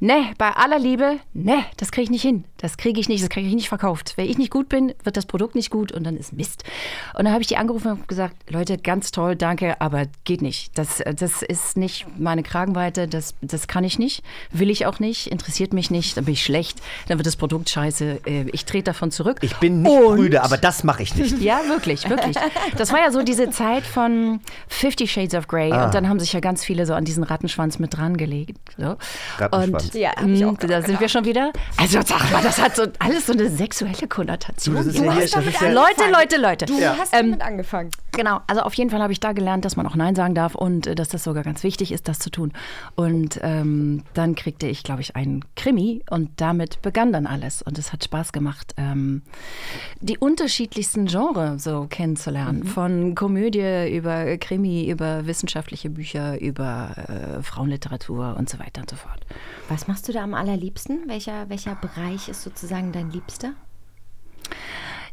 ne, 0.00 0.32
bei 0.38 0.50
aller 0.50 0.78
Liebe, 0.78 1.18
ne, 1.32 1.64
das 1.78 1.90
kriege 1.92 2.04
ich 2.04 2.10
nicht 2.10 2.22
hin. 2.22 2.44
Das 2.64 2.78
kriege 2.78 2.98
ich 2.98 3.10
nicht, 3.10 3.22
das 3.22 3.28
kriege 3.28 3.46
ich 3.46 3.54
nicht 3.54 3.68
verkauft. 3.68 4.14
Wenn 4.16 4.24
ich 4.24 4.38
nicht 4.38 4.50
gut 4.50 4.70
bin, 4.70 4.94
wird 5.02 5.18
das 5.18 5.26
Produkt 5.26 5.54
nicht 5.54 5.68
gut 5.68 5.92
und 5.92 6.02
dann 6.04 6.16
ist 6.16 6.32
Mist. 6.32 6.64
Und 7.12 7.24
dann 7.26 7.32
habe 7.34 7.42
ich 7.42 7.46
die 7.46 7.58
angerufen 7.58 7.92
und 7.92 8.08
gesagt, 8.08 8.34
Leute, 8.50 8.78
ganz 8.78 9.10
toll, 9.12 9.36
danke, 9.36 9.78
aber 9.82 10.04
geht 10.24 10.40
nicht. 10.40 10.78
Das, 10.78 11.02
das 11.16 11.42
ist 11.42 11.76
nicht 11.76 12.06
meine 12.18 12.42
Kragenweite, 12.42 13.06
das, 13.06 13.34
das 13.42 13.68
kann 13.68 13.84
ich 13.84 13.98
nicht, 13.98 14.22
will 14.50 14.70
ich 14.70 14.86
auch 14.86 14.98
nicht, 14.98 15.26
interessiert 15.26 15.74
mich 15.74 15.90
nicht, 15.90 16.16
dann 16.16 16.24
bin 16.24 16.32
ich 16.32 16.42
schlecht, 16.42 16.80
dann 17.08 17.18
wird 17.18 17.26
das 17.26 17.36
Produkt 17.36 17.68
scheiße, 17.68 18.20
äh, 18.24 18.46
ich 18.50 18.64
trete 18.64 18.84
davon 18.84 19.10
zurück. 19.10 19.40
Ich 19.42 19.54
bin 19.56 19.82
nicht 19.82 19.92
Und- 19.92 20.16
müde, 20.20 20.42
aber 20.42 20.56
das 20.56 20.84
mache 20.84 21.02
ich 21.02 21.14
nicht. 21.16 21.38
ja, 21.42 21.60
wirklich, 21.68 22.08
wirklich. 22.08 22.38
Das 22.78 22.92
war 22.92 23.00
ja 23.00 23.10
so 23.12 23.22
diese 23.22 23.50
Zeit 23.50 23.84
von 23.84 24.40
Fifty 24.68 25.06
Shades 25.06 25.34
of 25.34 25.48
Grey 25.48 25.70
Ah. 25.70 25.84
und 25.84 25.94
dann 25.94 26.08
haben 26.08 26.18
sich 26.18 26.32
ja 26.32 26.40
ganz 26.40 26.64
viele 26.64 26.86
so 26.86 26.94
an 26.94 27.04
diesen 27.04 27.24
Rattenschwanz 27.24 27.78
mit 27.78 27.94
dran 27.94 28.16
gelegt. 28.16 28.56
So. 28.78 28.96
Rattenschwanz. 29.36 29.84
Und 29.84 29.94
Ja, 29.96 30.12
hab 30.16 30.26
ich 30.28 30.42
auch 30.46 30.52
mh, 30.52 30.66
da 30.66 30.80
sind 30.80 30.98
wir 30.98 31.10
schon 31.10 31.26
wieder. 31.26 31.52
Also 31.76 32.00
sag 32.02 32.32
mal, 32.32 32.42
das 32.42 32.53
hat 32.60 32.76
so 32.76 32.84
alles 32.98 33.26
so 33.26 33.32
eine 33.32 33.48
sexuelle 33.50 34.06
Konnotation. 34.08 34.74
Du, 34.74 34.78
das 34.82 34.86
ist 34.94 34.98
ja 34.98 35.12
hier- 35.12 35.20
das 35.28 35.46
ist 35.46 35.60
ja- 35.60 35.70
Leute, 35.70 36.10
Leute, 36.12 36.36
Leute. 36.40 36.66
Du 36.66 36.78
Ja. 36.78 36.96
hast 36.98 37.12
Ähm, 37.14 37.30
damit 37.32 37.42
angefangen. 37.42 37.90
Genau, 38.12 38.40
also 38.46 38.62
auf 38.62 38.74
jeden 38.74 38.90
Fall 38.90 39.02
habe 39.02 39.12
ich 39.12 39.20
da 39.20 39.32
gelernt, 39.32 39.64
dass 39.64 39.76
man 39.76 39.86
auch 39.86 39.96
Nein 39.96 40.14
sagen 40.14 40.34
darf 40.34 40.54
und 40.54 40.86
äh, 40.86 40.94
dass 40.94 41.08
das 41.08 41.24
sogar 41.24 41.42
ganz 41.42 41.62
wichtig 41.64 41.90
ist, 41.92 42.06
das 42.08 42.18
zu 42.20 42.30
tun. 42.30 42.52
Und 42.94 43.40
ähm, 43.42 44.04
dann 44.14 44.34
kriegte 44.36 44.66
ich, 44.66 44.82
glaube 44.84 45.00
ich, 45.00 45.16
einen 45.16 45.44
Krimi 45.56 46.02
und 46.10 46.30
damit 46.36 46.80
begann 46.82 47.12
dann 47.12 47.26
alles. 47.26 47.62
Und 47.62 47.78
es 47.78 47.92
hat 47.92 48.04
Spaß 48.04 48.32
gemacht, 48.32 48.72
ähm, 48.76 49.22
die 50.00 50.18
unterschiedlichsten 50.18 51.06
Genres 51.06 51.64
so 51.64 51.86
kennenzulernen. 51.90 52.64
Von 52.64 53.14
Komödie 53.14 53.88
über 53.94 54.36
Krimi, 54.36 54.88
über 54.88 55.26
wissenschaftliche 55.26 55.90
Bücher, 55.90 56.40
über 56.40 56.90
äh, 57.38 57.42
Frauenliteratur 57.42 58.36
und 58.38 58.48
so 58.48 58.58
weiter 58.60 58.82
und 58.82 58.90
so 58.90 58.96
fort. 58.96 59.20
Was 59.68 59.88
machst 59.88 60.06
du 60.08 60.12
da 60.12 60.22
am 60.22 60.34
allerliebsten? 60.34 61.08
Welcher, 61.08 61.48
welcher 61.48 61.74
Bereich 61.74 62.28
ist 62.28 62.43
sozusagen 62.44 62.92
dein 62.92 63.10
Liebster? 63.10 63.54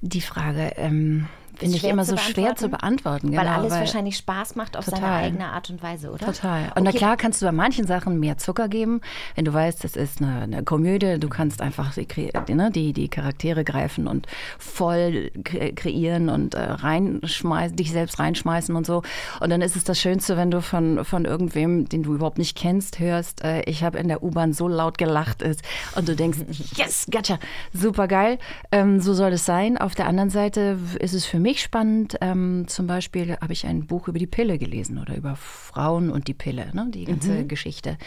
Die 0.02 0.22
Frage 0.22 0.74
ähm, 0.78 1.28
finde 1.62 1.78
ich 1.78 1.84
immer 1.86 2.04
so 2.06 2.18
schwer 2.18 2.56
zu 2.56 2.70
beantworten. 2.70 3.32
Weil 3.32 3.46
genau, 3.46 3.58
alles 3.60 3.72
wahrscheinlich 3.72 4.18
Spaß 4.18 4.56
macht 4.56 4.76
auf 4.78 4.86
seine 4.86 5.02
Total. 5.02 5.24
eigene 5.24 5.46
Art 5.48 5.70
und 5.70 5.82
Weise, 5.82 6.12
oder? 6.12 6.26
Total. 6.26 6.72
Und 6.76 6.84
na 6.84 6.90
Okay. 6.92 6.98
klar 6.98 7.16
kannst 7.18 7.42
du 7.42 7.46
bei 7.46 7.52
manchen 7.54 7.88
Sachen 7.88 8.20
mehr 8.20 8.38
Zucker 8.38 8.68
geben, 8.68 9.02
wenn 9.36 9.46
du 9.46 9.54
weißt, 9.54 9.84
das 9.84 9.96
ist 9.96 10.22
eine, 10.22 10.42
eine 10.42 10.64
Komödie, 10.64 11.18
du 11.20 11.30
kannst 11.30 11.62
einfach 11.62 11.94
die, 11.96 12.54
ne, 12.54 12.70
die, 12.72 12.92
die 12.94 13.08
Charaktere 13.08 13.64
greifen 13.64 14.08
und 14.08 14.28
voll 14.60 15.32
kre- 15.44 15.74
kreieren 15.76 16.30
und 16.30 16.54
äh, 16.56 16.60
reinschmeißen, 16.62 17.76
dich 17.76 17.92
selbst 17.92 18.20
reinschmeißen 18.20 18.76
und 18.76 18.86
so. 18.86 19.04
Und 19.40 19.50
dann 19.50 19.62
ist 19.62 19.76
es 19.76 19.84
das 19.84 20.00
Schönste, 20.00 20.38
wenn 20.38 20.52
du 20.52 20.62
von, 20.62 21.04
von 21.06 21.26
irgendwem, 21.26 21.88
den 21.88 22.04
du 22.04 22.14
überhaupt 22.16 22.38
nicht 22.38 22.58
kennst, 22.58 23.00
hörst, 23.00 23.44
äh, 23.44 23.62
ich 23.64 23.84
habe 23.84 23.98
in 23.98 24.08
der 24.08 24.24
U-Bahn 24.24 24.54
so 24.54 24.68
laut 24.68 24.98
gelacht 24.98 25.42
ist 25.42 25.62
und 25.96 26.08
du 26.08 26.16
denkst, 26.16 26.40
yes, 26.76 27.06
gotcha, 27.12 27.40
super 27.74 28.08
geil. 28.08 28.38
Ähm, 28.72 29.00
so 29.00 29.14
soll 29.14 29.34
es 29.34 29.46
sein. 29.46 29.78
Auf 29.78 29.96
der 29.96 30.08
anderen 30.08 30.30
Seite 30.30 30.78
ist 31.00 31.14
es 31.14 31.26
für 31.26 31.40
mich 31.40 31.51
spannend. 31.60 32.18
Ähm, 32.22 32.66
zum 32.68 32.88
Beispiel 32.88 33.38
habe 33.42 33.54
ich 33.54 33.66
ein 33.66 33.88
Buch 33.88 34.08
über 34.08 34.20
die 34.20 34.28
Pille 34.28 34.58
gelesen 34.58 34.98
oder 34.98 35.16
über 35.16 35.36
Frauen 35.36 36.10
und 36.10 36.28
die 36.28 36.34
Pille, 36.34 36.70
ne? 36.74 36.88
die 36.90 37.06
ganze 37.06 37.46
Geschichte 37.46 37.98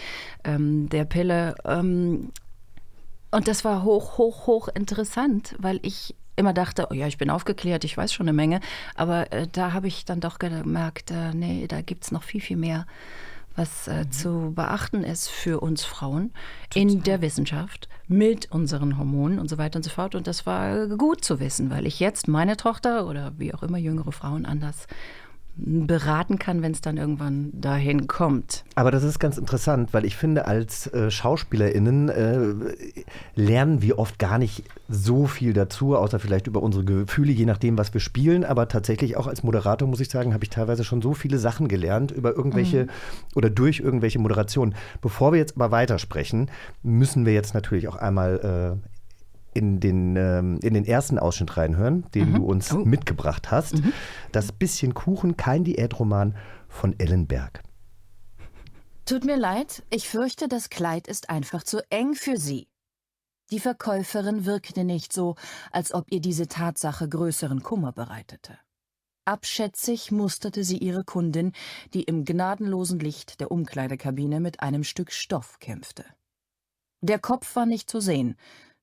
ähm, 0.44 0.88
der 0.88 1.04
Pille. 1.04 1.54
Ähm, 1.64 2.30
und 3.30 3.48
das 3.48 3.64
war 3.64 3.83
hoch, 3.83 4.16
hoch, 4.18 4.46
hoch 4.46 4.68
interessant, 4.68 5.57
weil 5.59 5.80
ich 5.83 6.14
immer 6.37 6.52
dachte, 6.52 6.88
oh 6.90 6.94
ja, 6.94 7.07
ich 7.07 7.18
bin 7.18 7.30
aufgeklärt, 7.30 7.85
ich 7.85 7.96
weiß 7.96 8.12
schon 8.12 8.28
eine 8.28 8.33
Menge. 8.33 8.61
Aber 8.94 9.33
äh, 9.33 9.46
da 9.50 9.72
habe 9.72 9.88
ich 9.88 10.04
dann 10.04 10.20
doch 10.20 10.38
gemerkt, 10.38 11.11
äh, 11.11 11.35
nee, 11.35 11.66
da 11.66 11.80
gibt 11.80 12.04
es 12.04 12.12
noch 12.12 12.22
viel, 12.22 12.40
viel 12.40 12.57
mehr, 12.57 12.87
was 13.57 13.88
äh, 13.88 14.09
zu 14.11 14.53
beachten 14.55 15.05
ist 15.05 15.29
für 15.29 15.61
uns 15.61 15.85
Frauen 15.85 16.33
in 16.75 17.03
der 17.03 17.21
Wissenschaft 17.21 17.88
mit 18.07 18.51
unseren 18.51 18.99
Hormonen 18.99 19.38
und 19.38 19.49
so 19.49 19.59
weiter 19.59 19.77
und 19.77 19.83
so 19.83 19.90
fort. 19.90 20.14
Und 20.14 20.27
das 20.27 20.47
war 20.47 20.88
gut 20.88 21.25
zu 21.25 21.40
wissen, 21.40 21.71
weil 21.71 21.87
ich 21.87 22.01
jetzt 22.01 22.29
meine 22.29 22.57
Tochter 22.57 23.07
oder 23.07 23.33
wie 23.38 23.55
auch 23.55 23.62
immer 23.62 23.79
jüngere 23.79 24.12
Frauen 24.12 24.45
anders 24.45 24.87
beraten 25.57 26.38
kann, 26.38 26.62
wenn 26.62 26.73
es 26.73 26.81
dann 26.81 26.97
irgendwann 26.97 27.51
dahin 27.53 28.07
kommt. 28.07 28.64
Aber 28.75 28.90
das 28.90 29.05
ist 29.05 29.19
ganz 29.19 29.38
interessant, 29.38 29.93
weil 29.93 30.05
ich 30.05 30.17
finde, 30.17 30.47
als 30.47 30.88
äh, 30.88 31.11
SchauspielerInnen 31.11 32.09
äh, 32.09 32.55
lernen 33.37 33.81
wir 33.81 33.99
oft 33.99 34.19
gar 34.19 34.38
nicht 34.38 34.64
so 34.88 35.27
viel 35.27 35.53
dazu, 35.53 35.97
außer 35.97 36.19
vielleicht 36.19 36.47
über 36.47 36.62
unsere 36.62 36.85
Gefühle, 36.85 37.33
je 37.33 37.47
nachdem, 37.47 37.79
was 37.79 37.95
wir 37.95 38.01
spielen. 38.01 38.45
Aber 38.45 38.69
tatsächlich 38.69 39.17
auch 39.17 39.27
als 39.27 39.43
Moderator, 39.43 39.87
muss 39.88 40.01
ich 40.01 40.09
sagen, 40.09 40.35
habe 40.35 40.45
ich 40.45 40.51
teilweise 40.51 40.83
schon 40.83 41.03
so 41.03 41.14
viele 41.14 41.38
Sachen 41.38 41.69
gelernt 41.69 42.11
über 42.11 42.35
irgendwelche 42.35 42.88
oder 43.35 43.49
durch 43.49 43.81
irgendwelche 43.81 44.19
Moderationen. 44.19 44.75
Bevor 45.01 45.33
wir 45.33 45.38
jetzt 45.38 45.57
aber 45.57 45.71
weitersprechen, 45.71 46.51
müssen 46.83 47.27
wir 47.27 47.33
jetzt 47.33 47.55
natürlich 47.55 47.88
auch 47.88 47.97
einmal 47.97 48.79
äh, 48.83 48.93
in 49.55 49.81
den, 49.81 50.17
ähm, 50.17 50.59
in 50.62 50.75
den 50.75 50.85
ersten 50.85 51.19
Ausschnitt 51.19 51.57
reinhören, 51.57 52.05
den 52.14 52.35
du 52.35 52.45
uns 52.45 52.73
mitgebracht 52.73 53.51
hast. 53.51 53.83
Das 54.33 54.53
bisschen 54.53 54.95
Kuchen, 54.95 55.37
kein 55.37 55.64
Diätroman 55.64 56.37
von 56.69 56.99
Ellen 56.99 57.27
Berg. 57.27 57.62
Tut 59.07 59.25
mir 59.25 59.37
leid, 59.37 59.83
ich 59.90 60.09
fürchte, 60.09 60.49
das 60.49 60.71
Kleid 60.71 61.09
ist 61.09 61.31
einfach 61.31 61.62
zu 61.62 61.81
eng 61.90 62.14
für 62.14 62.37
Sie. 62.37 62.69
Die 63.51 63.61
Verkäuferin 63.61 64.47
wirkte 64.47 64.85
nicht 64.85 65.12
so, 65.12 65.37
als 65.71 65.93
ob 65.93 66.11
ihr 66.11 66.21
diese 66.21 66.49
Tatsache 66.49 67.09
größeren 67.09 67.62
Kummer 67.62 67.93
bereitete. 67.93 68.59
Abschätzig 69.27 70.11
musterte 70.11 70.64
sie 70.64 70.79
ihre 70.79 71.05
Kundin, 71.05 71.53
die 71.95 72.03
im 72.03 72.25
gnadenlosen 72.25 72.99
Licht 72.99 73.40
der 73.40 73.51
Umkleidekabine 73.51 74.40
mit 74.40 74.61
einem 74.61 74.85
Stück 74.85 75.12
Stoff 75.12 75.59
kämpfte. 75.61 76.05
Der 77.01 77.19
Kopf 77.19 77.57
war 77.57 77.67
nicht 77.67 77.90
zu 77.90 78.01
sehen, 78.01 78.37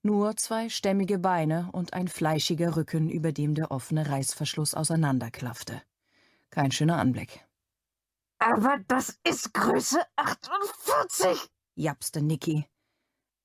nur 0.03 0.35
zwei 0.37 0.69
stämmige 0.69 1.19
Beine 1.19 1.69
und 1.71 1.93
ein 1.93 2.07
fleischiger 2.07 2.75
Rücken, 2.75 3.09
über 3.09 3.31
dem 3.31 3.55
der 3.55 3.71
offene 3.71 4.09
Reißverschluss 4.09 4.73
auseinanderklaffte. 4.73 5.81
Kein 6.49 6.71
schöner 6.71 6.97
Anblick. 6.97 7.45
Aber 8.39 8.79
das 8.87 9.19
ist 9.23 9.53
Größe 9.53 10.01
48. 10.15 11.49
japste 11.75 12.21
Niki. 12.21 12.65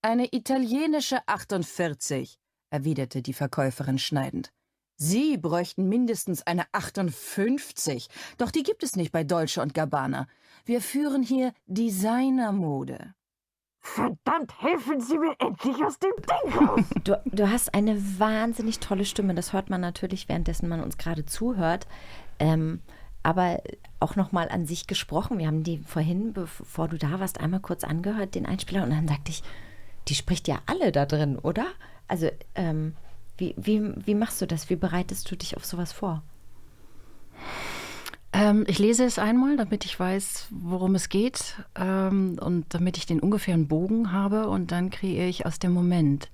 Eine 0.01 0.33
italienische 0.33 1.19
48, 1.27 2.39
erwiderte 2.71 3.23
die 3.23 3.35
Verkäuferin 3.35 3.99
schneidend. 3.99 4.53
Sie 4.97 5.37
bräuchten 5.37 5.89
mindestens 5.89 6.47
eine 6.47 6.65
58, 6.73 8.09
doch 8.39 8.51
die 8.51 8.63
gibt 8.63 8.83
es 8.83 8.97
nicht 8.97 9.13
bei 9.13 9.25
Dolce 9.25 9.61
und 9.61 9.75
Gabbana. 9.75 10.29
Wir 10.65 10.81
führen 10.81 11.23
hier 11.23 11.53
Designermode. 11.67 13.16
Verdammt, 13.95 14.53
helfen 14.61 15.01
Sie 15.01 15.17
mir 15.17 15.35
endlich 15.39 15.77
aus 15.85 15.99
dem 15.99 16.13
Ding 16.17 16.69
raus. 16.69 16.81
Du, 17.05 17.21
du 17.25 17.51
hast 17.51 17.73
eine 17.73 17.97
wahnsinnig 18.19 18.81
tolle 18.81 19.05
Stimme. 19.05 19.35
Das 19.35 19.53
hört 19.53 19.71
man 19.71 19.81
natürlich, 19.81 20.29
währenddessen 20.29 20.69
man 20.69 20.83
uns 20.83 20.99
gerade 20.99 21.25
zuhört. 21.25 21.87
Ähm, 22.41 22.81
aber 23.23 23.63
auch 24.01 24.17
nochmal 24.17 24.49
an 24.49 24.67
sich 24.67 24.87
gesprochen. 24.89 25.39
Wir 25.39 25.47
haben 25.47 25.63
die 25.63 25.79
vorhin, 25.79 26.33
bevor 26.33 26.89
du 26.89 26.99
da 26.99 27.21
warst, 27.21 27.41
einmal 27.41 27.61
kurz 27.61 27.85
angehört, 27.85 28.35
den 28.35 28.45
Einspieler. 28.45 28.83
Und 28.83 28.91
dann 28.91 29.09
sagte 29.09 29.31
ich, 29.31 29.43
die 30.09 30.15
spricht 30.15 30.49
ja 30.49 30.59
alle 30.67 30.91
da 30.91 31.07
drin, 31.07 31.39
oder? 31.39 31.67
Also, 32.09 32.29
ähm, 32.57 32.95
wie, 33.39 33.55
wie, 33.57 33.83
wie 34.05 34.15
machst 34.15 34.43
du 34.43 34.47
das? 34.47 34.69
Wie 34.69 34.77
bereitest 34.77 35.31
du 35.31 35.37
dich 35.37 35.57
auf 35.57 35.65
sowas 35.65 35.93
vor? 35.93 36.23
Ähm, 38.37 38.65
ich 38.67 38.79
lese 38.79 39.05
es 39.05 39.19
einmal, 39.19 39.57
damit 39.57 39.87
ich 39.87 39.99
weiß, 39.99 40.49
worum 40.51 40.95
es 40.95 41.09
geht 41.09 41.57
ähm, 41.75 42.39
und 42.39 42.67
damit 42.75 42.99
ich 42.99 43.07
den 43.07 43.21
ungefähren 43.21 43.67
Bogen 43.67 44.13
habe 44.13 44.49
und 44.49 44.73
dann 44.73 44.91
kreiere 44.91 45.27
ich 45.27 45.47
aus 45.47 45.59
dem 45.59 45.73
Moment. 45.73 46.29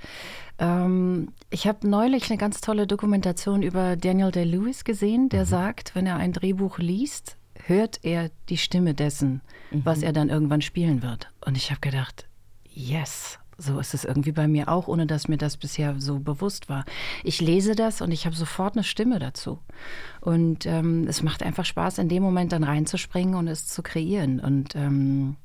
Ähm, 0.59 1.29
ich 1.51 1.69
habe 1.69 1.89
neulich 1.89 2.29
eine 2.29 2.39
ganz 2.39 2.61
tolle 2.61 2.89
Dokumentation 2.89 3.63
über 3.63 3.95
Daniel 3.95 4.33
Day-Lewis 4.33 4.83
gesehen, 4.83 5.29
der 5.29 5.43
mhm. 5.43 5.49
sagt, 5.49 5.95
wenn 5.95 6.07
er 6.07 6.17
ein 6.17 6.33
Drehbuch 6.33 6.79
liest, 6.79 7.37
hört 7.67 8.01
er 8.03 8.31
die 8.49 8.57
Stimme 8.57 8.95
dessen, 8.95 9.41
mhm. 9.71 9.85
was 9.85 10.03
er 10.03 10.13
dann 10.13 10.29
irgendwann 10.29 10.63
spielen 10.63 11.03
wird. 11.03 11.29
Und 11.47 11.57
ich 11.57 11.71
habe 11.71 11.81
gedacht, 11.81 12.27
yes, 12.69 13.39
so 13.59 13.79
ist 13.79 13.95
es 13.95 14.05
irgendwie 14.05 14.33
bei 14.33 14.49
mir 14.49 14.69
auch, 14.69 14.89
ohne 14.89 15.07
dass 15.07 15.29
mir 15.29 15.39
das 15.39 15.57
bisher 15.57 15.95
so 15.99 16.19
bewusst 16.19 16.69
war. 16.69 16.85
Ich 17.23 17.41
lese 17.41 17.75
das 17.75 18.01
und 18.01 18.11
ich 18.11 18.27
habe 18.27 18.35
sofort 18.35 18.75
eine 18.75 18.85
Stimme 18.85 19.19
dazu. 19.19 19.59
Und 20.21 20.67
ähm, 20.67 21.07
es 21.09 21.23
macht 21.23 21.43
einfach 21.43 21.65
Spaß, 21.65 21.99
in 21.99 22.09
dem 22.09 22.23
Moment 22.23 22.53
dann 22.53 22.65
reinzuspringen 22.65 23.35
und 23.35 23.49
es 23.49 23.67
zu 23.67 23.83
kreieren 23.83 24.41
und 24.41 24.75
ähm, 24.75 25.37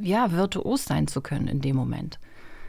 ja, 0.00 0.32
virtuos 0.32 0.84
sein 0.84 1.06
zu 1.06 1.20
können 1.20 1.48
in 1.48 1.60
dem 1.60 1.76
Moment. 1.76 2.18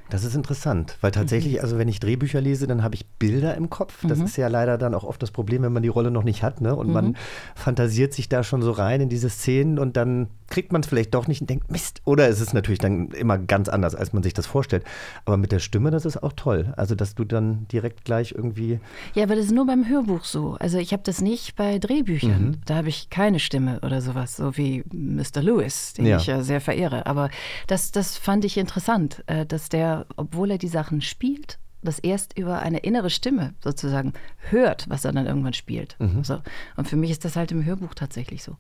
Das 0.09 0.23
ist 0.23 0.35
interessant, 0.35 0.97
weil 1.01 1.11
tatsächlich, 1.11 1.53
mhm. 1.53 1.59
also 1.61 1.77
wenn 1.77 1.87
ich 1.87 1.99
Drehbücher 1.99 2.41
lese, 2.41 2.67
dann 2.67 2.83
habe 2.83 2.95
ich 2.95 3.07
Bilder 3.07 3.55
im 3.55 3.69
Kopf. 3.69 4.05
Das 4.07 4.19
mhm. 4.19 4.25
ist 4.25 4.37
ja 4.37 4.47
leider 4.47 4.77
dann 4.77 4.93
auch 4.93 5.03
oft 5.03 5.21
das 5.23 5.31
Problem, 5.31 5.63
wenn 5.63 5.73
man 5.73 5.81
die 5.81 5.89
Rolle 5.89 6.11
noch 6.11 6.23
nicht 6.23 6.43
hat. 6.43 6.61
Ne? 6.61 6.75
Und 6.75 6.87
mhm. 6.87 6.93
man 6.93 7.17
fantasiert 7.55 8.13
sich 8.13 8.29
da 8.29 8.43
schon 8.43 8.61
so 8.61 8.71
rein 8.71 9.01
in 9.01 9.09
diese 9.09 9.29
Szenen 9.29 9.79
und 9.79 9.97
dann 9.97 10.27
kriegt 10.53 10.71
man 10.71 10.81
es 10.81 10.87
vielleicht 10.87 11.15
doch 11.15 11.27
nicht 11.27 11.41
und 11.41 11.49
denkt, 11.49 11.71
Mist. 11.71 12.03
Oder 12.05 12.29
es 12.29 12.39
ist 12.39 12.53
natürlich 12.53 12.77
dann 12.77 13.09
immer 13.09 13.39
ganz 13.39 13.69
anders, 13.69 13.95
als 13.95 14.13
man 14.13 14.21
sich 14.21 14.35
das 14.35 14.45
vorstellt. 14.45 14.83
Aber 15.25 15.35
mit 15.35 15.51
der 15.51 15.57
Stimme, 15.57 15.89
das 15.89 16.05
ist 16.05 16.21
auch 16.21 16.33
toll. 16.33 16.75
Also, 16.77 16.93
dass 16.93 17.15
du 17.15 17.23
dann 17.23 17.67
direkt 17.69 18.05
gleich 18.05 18.33
irgendwie. 18.33 18.79
Ja, 19.15 19.23
aber 19.23 19.35
das 19.35 19.45
ist 19.45 19.51
nur 19.51 19.65
beim 19.65 19.89
Hörbuch 19.89 20.25
so. 20.25 20.55
Also, 20.59 20.77
ich 20.77 20.93
habe 20.93 21.01
das 21.03 21.21
nicht 21.21 21.55
bei 21.55 21.79
Drehbüchern. 21.79 22.45
Mhm. 22.45 22.57
Da 22.67 22.75
habe 22.75 22.89
ich 22.89 23.09
keine 23.09 23.39
Stimme 23.39 23.79
oder 23.81 23.99
sowas, 23.99 24.35
so 24.35 24.55
wie 24.55 24.83
Mr. 24.93 25.41
Lewis, 25.41 25.93
den 25.93 26.05
ja. 26.05 26.17
ich 26.17 26.27
ja 26.27 26.43
sehr 26.43 26.61
verehre. 26.61 27.07
Aber 27.07 27.31
das, 27.65 27.91
das 27.91 28.15
fand 28.15 28.45
ich 28.45 28.57
interessant, 28.57 29.23
äh, 29.25 29.47
dass 29.47 29.69
der, 29.69 30.05
obwohl 30.17 30.51
er 30.51 30.59
die 30.59 30.67
Sachen 30.67 31.01
spielt, 31.01 31.57
das 31.81 31.97
erst 31.97 32.37
über 32.37 32.59
eine 32.59 32.77
innere 32.77 33.09
Stimme 33.09 33.55
sozusagen 33.59 34.13
hört, 34.51 34.87
was 34.87 35.03
er 35.03 35.13
dann 35.13 35.25
irgendwann 35.25 35.53
spielt. 35.53 35.95
Mhm. 35.99 36.23
So. 36.23 36.43
Und 36.77 36.87
für 36.87 36.95
mich 36.95 37.09
ist 37.09 37.25
das 37.25 37.35
halt 37.35 37.51
im 37.51 37.65
Hörbuch 37.65 37.95
tatsächlich 37.95 38.43
so. 38.43 38.55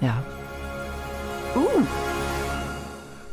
Ja. 0.00 0.22
Uh. 1.54 1.86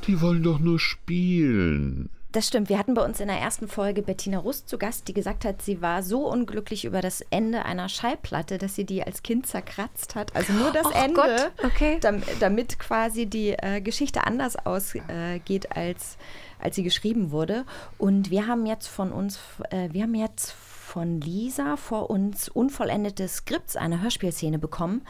Die 0.08 0.21
wollen 0.21 0.43
doch 0.43 0.60
nur 0.60 0.80
spielen. 0.80 2.10
Das 2.32 2.47
stimmt. 2.47 2.69
Wir 2.69 2.78
hatten 2.78 2.93
bei 2.93 3.04
uns 3.04 3.19
in 3.19 3.28
der 3.28 3.38
ersten 3.38 3.67
Folge 3.67 4.02
Bettina 4.02 4.38
Rust 4.38 4.69
zu 4.69 4.78
Gast, 4.78 5.08
die 5.10 5.13
gesagt 5.13 5.43
hat, 5.43 5.62
sie 5.62 5.82
war 5.82 6.02
so 6.02 6.28
unglücklich 6.30 6.86
über 6.86 7.02
das 7.02 7.19
Ende 7.30 7.65
einer 7.65 7.89
Schallplatte, 7.89 8.58
dass 8.58 8.74
sie 8.74 8.86
die 8.86 9.04
als 9.04 9.21
Kind 9.21 9.47
zerkratzt 9.47 10.15
hat. 10.15 10.34
Also 10.34 10.54
nur 10.54 10.71
das 10.71 10.86
oh 10.86 10.91
Ende, 10.91 11.52
okay. 11.63 11.97
damit, 12.00 12.24
damit, 12.39 12.80
quasi 12.80 13.26
die 13.26 13.50
äh, 13.50 13.82
Geschichte 13.82 14.26
anders 14.26 14.56
ausgeht, 14.56 15.65
äh, 15.65 15.69
als, 15.76 16.17
als 16.60 16.78
sie 16.78 16.84
geschrieben 16.84 17.32
wurde. 17.32 17.65
Und 17.97 18.32
wir 18.32 18.47
haben 18.47 18.65
jetzt 18.65 18.88
von 18.88 19.12
uns, 19.12 19.39
äh, 19.69 19.89
wir 19.91 20.04
haben 20.04 20.15
jetzt 20.15 20.56
von 20.91 21.21
Lisa 21.21 21.77
vor 21.77 22.10
uns 22.10 22.49
unvollendete 22.49 23.25
Skripts 23.30 23.77
einer 23.77 24.01
Hörspielszene 24.01 24.60
bekommen. 24.60 25.04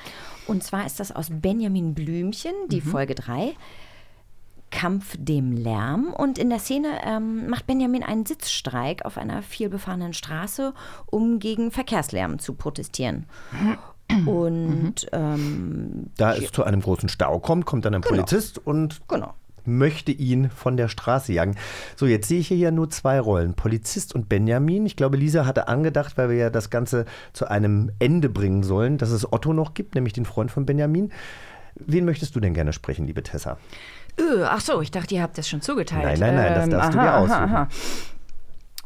Und 0.46 0.64
zwar 0.64 0.86
ist 0.86 1.00
das 1.00 1.12
aus 1.12 1.30
Benjamin 1.32 1.96
Blümchen, 1.96 2.54
die 2.68 2.82
mhm. 2.82 2.86
Folge 2.86 3.16
3. 3.16 3.54
Kampf 4.70 5.16
dem 5.18 5.52
Lärm. 5.54 6.14
Und 6.14 6.38
in 6.38 6.52
der 6.52 6.60
Szene 6.60 7.00
ähm, 7.04 7.50
macht 7.50 7.66
Benjamin 7.66 8.04
einen 8.04 8.28
Sitzstreik 8.28 9.06
auf 9.06 9.18
einer 9.18 9.42
vielbefahrenen 9.42 10.14
Straße, 10.14 10.76
um 11.08 11.40
gegen 11.40 11.72
Verkehrslärm 11.72 12.38
zu 12.38 12.54
protestieren. 12.54 13.26
Und 14.28 14.84
mhm. 14.86 14.94
ähm, 15.14 16.12
da 16.16 16.36
es 16.36 16.52
zu 16.52 16.64
einem 16.64 16.82
großen 16.82 17.10
Stau 17.10 17.40
kommt, 17.40 17.66
kommt 17.66 17.86
dann 17.86 17.96
ein 17.96 18.02
genau. 18.02 18.16
Polizist 18.16 18.60
und 18.60 19.02
genau 19.08 19.34
möchte 19.66 20.12
ihn 20.12 20.50
von 20.50 20.78
der 20.78 20.88
Straße 20.88 21.34
jagen. 21.34 21.56
So, 21.96 22.06
jetzt 22.06 22.28
sehe 22.28 22.40
ich 22.40 22.48
hier 22.48 22.58
ja 22.58 22.72
nur 22.72 22.90
zwei 22.90 23.20
Rollen, 23.20 23.54
Polizist 23.54 24.16
und 24.16 24.30
Benjamin. 24.30 24.86
Ich 24.86 24.96
glaube, 24.96 25.18
Lisa 25.18 25.46
hatte 25.46 25.68
angedacht, 25.68 26.18
weil 26.18 26.30
wir 26.30 26.38
ja 26.38 26.50
das 26.50 26.70
Ganze 26.70 27.06
zu 27.34 27.50
einem 27.50 27.92
Ende 28.00 28.30
bringen 28.30 28.64
sollen, 28.64 28.98
dass 28.98 29.12
es 29.12 29.32
Otto 29.32 29.54
noch 29.54 29.74
gibt, 29.74 29.96
nämlich 29.96 30.14
den 30.14 30.26
Freund 30.26 30.52
von 30.52 30.66
Benjamin. 30.66 31.12
Wen 31.76 32.06
möchtest 32.06 32.36
du 32.36 32.40
denn 32.40 32.54
gerne 32.54 32.74
sprechen, 32.74 33.08
liebe 33.08 33.24
Tessa? 33.24 33.58
Öh, 34.20 34.44
ach 34.44 34.62
so, 34.62 34.82
ich 34.82 34.92
dachte, 34.92 35.16
ihr 35.16 35.22
habt 35.22 35.38
das 35.38 35.48
schon 35.48 35.62
zugeteilt. 35.62 36.20
Nein, 36.20 36.36
nein, 36.36 36.54
nein, 36.54 36.70
das 36.70 36.70
darfst 36.70 36.94
ähm, 36.94 37.00
aha, 37.00 37.06
du 37.06 37.12
dir 37.12 37.18
aussuchen. 37.18 37.54
Aha, 37.54 37.62
aha. 37.62 37.68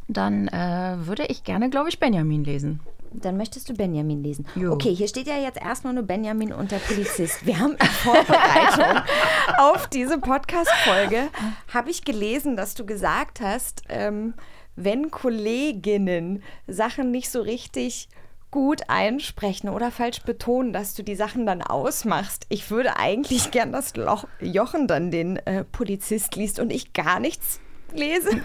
Dann 0.08 0.48
äh, 0.50 1.08
würde 1.08 1.26
ich 1.26 1.44
gerne, 1.44 1.70
glaube 1.70 1.90
ich, 1.90 2.00
Benjamin 2.00 2.44
lesen. 2.44 2.80
Dann 3.22 3.38
möchtest 3.38 3.70
du 3.70 3.74
Benjamin 3.74 4.24
lesen. 4.24 4.46
Jo. 4.56 4.74
Okay, 4.74 4.94
hier 4.94 5.08
steht 5.08 5.28
ja 5.28 5.38
jetzt 5.38 5.62
erstmal 5.62 5.94
nur 5.94 6.04
Benjamin 6.04 6.54
und 6.54 6.72
der 6.72 6.78
Polizist. 6.78 7.46
Wir 7.46 7.60
haben 7.60 7.74
in 7.74 7.88
Vorbereitung 7.88 9.04
auf 9.58 9.88
diese 9.88 10.18
Podcast-Folge, 10.18 11.30
habe 11.74 11.90
ich 11.90 12.04
gelesen, 12.04 12.56
dass 12.56 12.76
du 12.76 12.86
gesagt 12.86 13.42
hast, 13.42 13.84
ähm, 13.90 14.34
wenn 14.76 15.12
Kolleginnen 15.12 16.44
Sachen 16.68 17.12
nicht 17.12 17.30
so 17.30 17.42
richtig 17.42 18.10
gut 18.52 18.84
einsprechen 18.88 19.70
oder 19.70 19.92
falsch 19.92 20.22
betonen, 20.22 20.72
dass 20.72 20.96
du 20.96 21.04
die 21.04 21.16
Sachen 21.16 21.46
dann 21.46 21.62
ausmachst. 21.62 22.46
Ich 22.48 22.72
würde 22.72 22.96
eigentlich 22.98 23.52
gern, 23.52 23.74
dass 23.74 23.94
Jochen 24.40 24.88
dann 24.88 25.12
den 25.12 25.38
äh, 25.46 25.66
Polizist 25.66 26.38
liest 26.38 26.60
und 26.60 26.72
ich 26.72 26.94
gar 26.94 27.20
nichts 27.20 27.60
lese. 27.98 28.30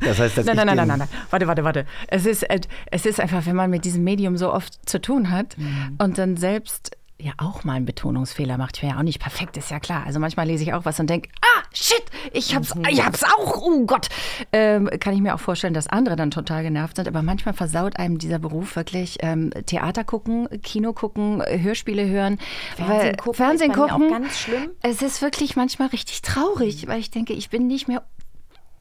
Das 0.00 0.18
heißt, 0.18 0.38
dass 0.38 0.46
nein, 0.46 0.56
nein, 0.56 0.66
nein, 0.66 0.76
nein, 0.76 0.88
nein, 0.88 0.98
nein. 0.98 1.08
Warte, 1.30 1.46
warte, 1.46 1.64
warte. 1.64 1.86
Es 2.08 2.26
ist, 2.26 2.42
äh, 2.42 2.60
es 2.90 3.06
ist 3.06 3.20
einfach, 3.20 3.46
wenn 3.46 3.56
man 3.56 3.70
mit 3.70 3.84
diesem 3.84 4.04
Medium 4.04 4.36
so 4.36 4.52
oft 4.52 4.88
zu 4.88 5.00
tun 5.00 5.30
hat 5.30 5.56
mhm. 5.58 5.96
und 5.98 6.18
dann 6.18 6.36
selbst 6.36 6.96
ja 7.18 7.32
auch 7.38 7.64
mal 7.64 7.74
einen 7.74 7.86
Betonungsfehler 7.86 8.58
macht. 8.58 8.76
Ich 8.76 8.82
wäre 8.82 8.92
ja 8.92 8.98
auch 8.98 9.02
nicht 9.02 9.20
perfekt, 9.20 9.56
ist 9.56 9.70
ja 9.70 9.80
klar. 9.80 10.04
Also 10.04 10.20
manchmal 10.20 10.46
lese 10.46 10.64
ich 10.64 10.74
auch 10.74 10.84
was 10.84 11.00
und 11.00 11.08
denke, 11.08 11.30
ah, 11.40 11.62
shit, 11.72 12.04
ich 12.32 12.54
hab's, 12.54 12.74
mhm. 12.74 12.84
ich 12.90 13.04
hab's 13.04 13.22
auch, 13.24 13.62
oh 13.62 13.86
Gott. 13.86 14.08
Ähm, 14.52 14.90
kann 15.00 15.14
ich 15.14 15.20
mir 15.20 15.34
auch 15.34 15.40
vorstellen, 15.40 15.72
dass 15.72 15.86
andere 15.86 16.16
dann 16.16 16.30
total 16.30 16.62
genervt 16.62 16.96
sind. 16.96 17.08
Aber 17.08 17.22
manchmal 17.22 17.54
versaut 17.54 17.98
einem 17.98 18.18
dieser 18.18 18.38
Beruf 18.38 18.76
wirklich 18.76 19.18
ähm, 19.20 19.50
Theater 19.64 20.04
gucken, 20.04 20.48
Kino 20.62 20.92
gucken, 20.92 21.42
Hörspiele 21.42 22.06
hören. 22.06 22.38
Fernsehen 22.76 23.16
gucken, 23.16 23.34
Fernsehen 23.34 23.72
gucken. 23.72 23.90
auch 23.90 24.10
ganz 24.10 24.38
schlimm. 24.38 24.70
Es 24.82 25.00
ist 25.00 25.22
wirklich 25.22 25.56
manchmal 25.56 25.88
richtig 25.88 26.20
traurig, 26.20 26.84
mhm. 26.84 26.88
weil 26.88 27.00
ich 27.00 27.10
denke, 27.10 27.32
ich 27.32 27.48
bin 27.48 27.66
nicht 27.66 27.88
mehr 27.88 28.02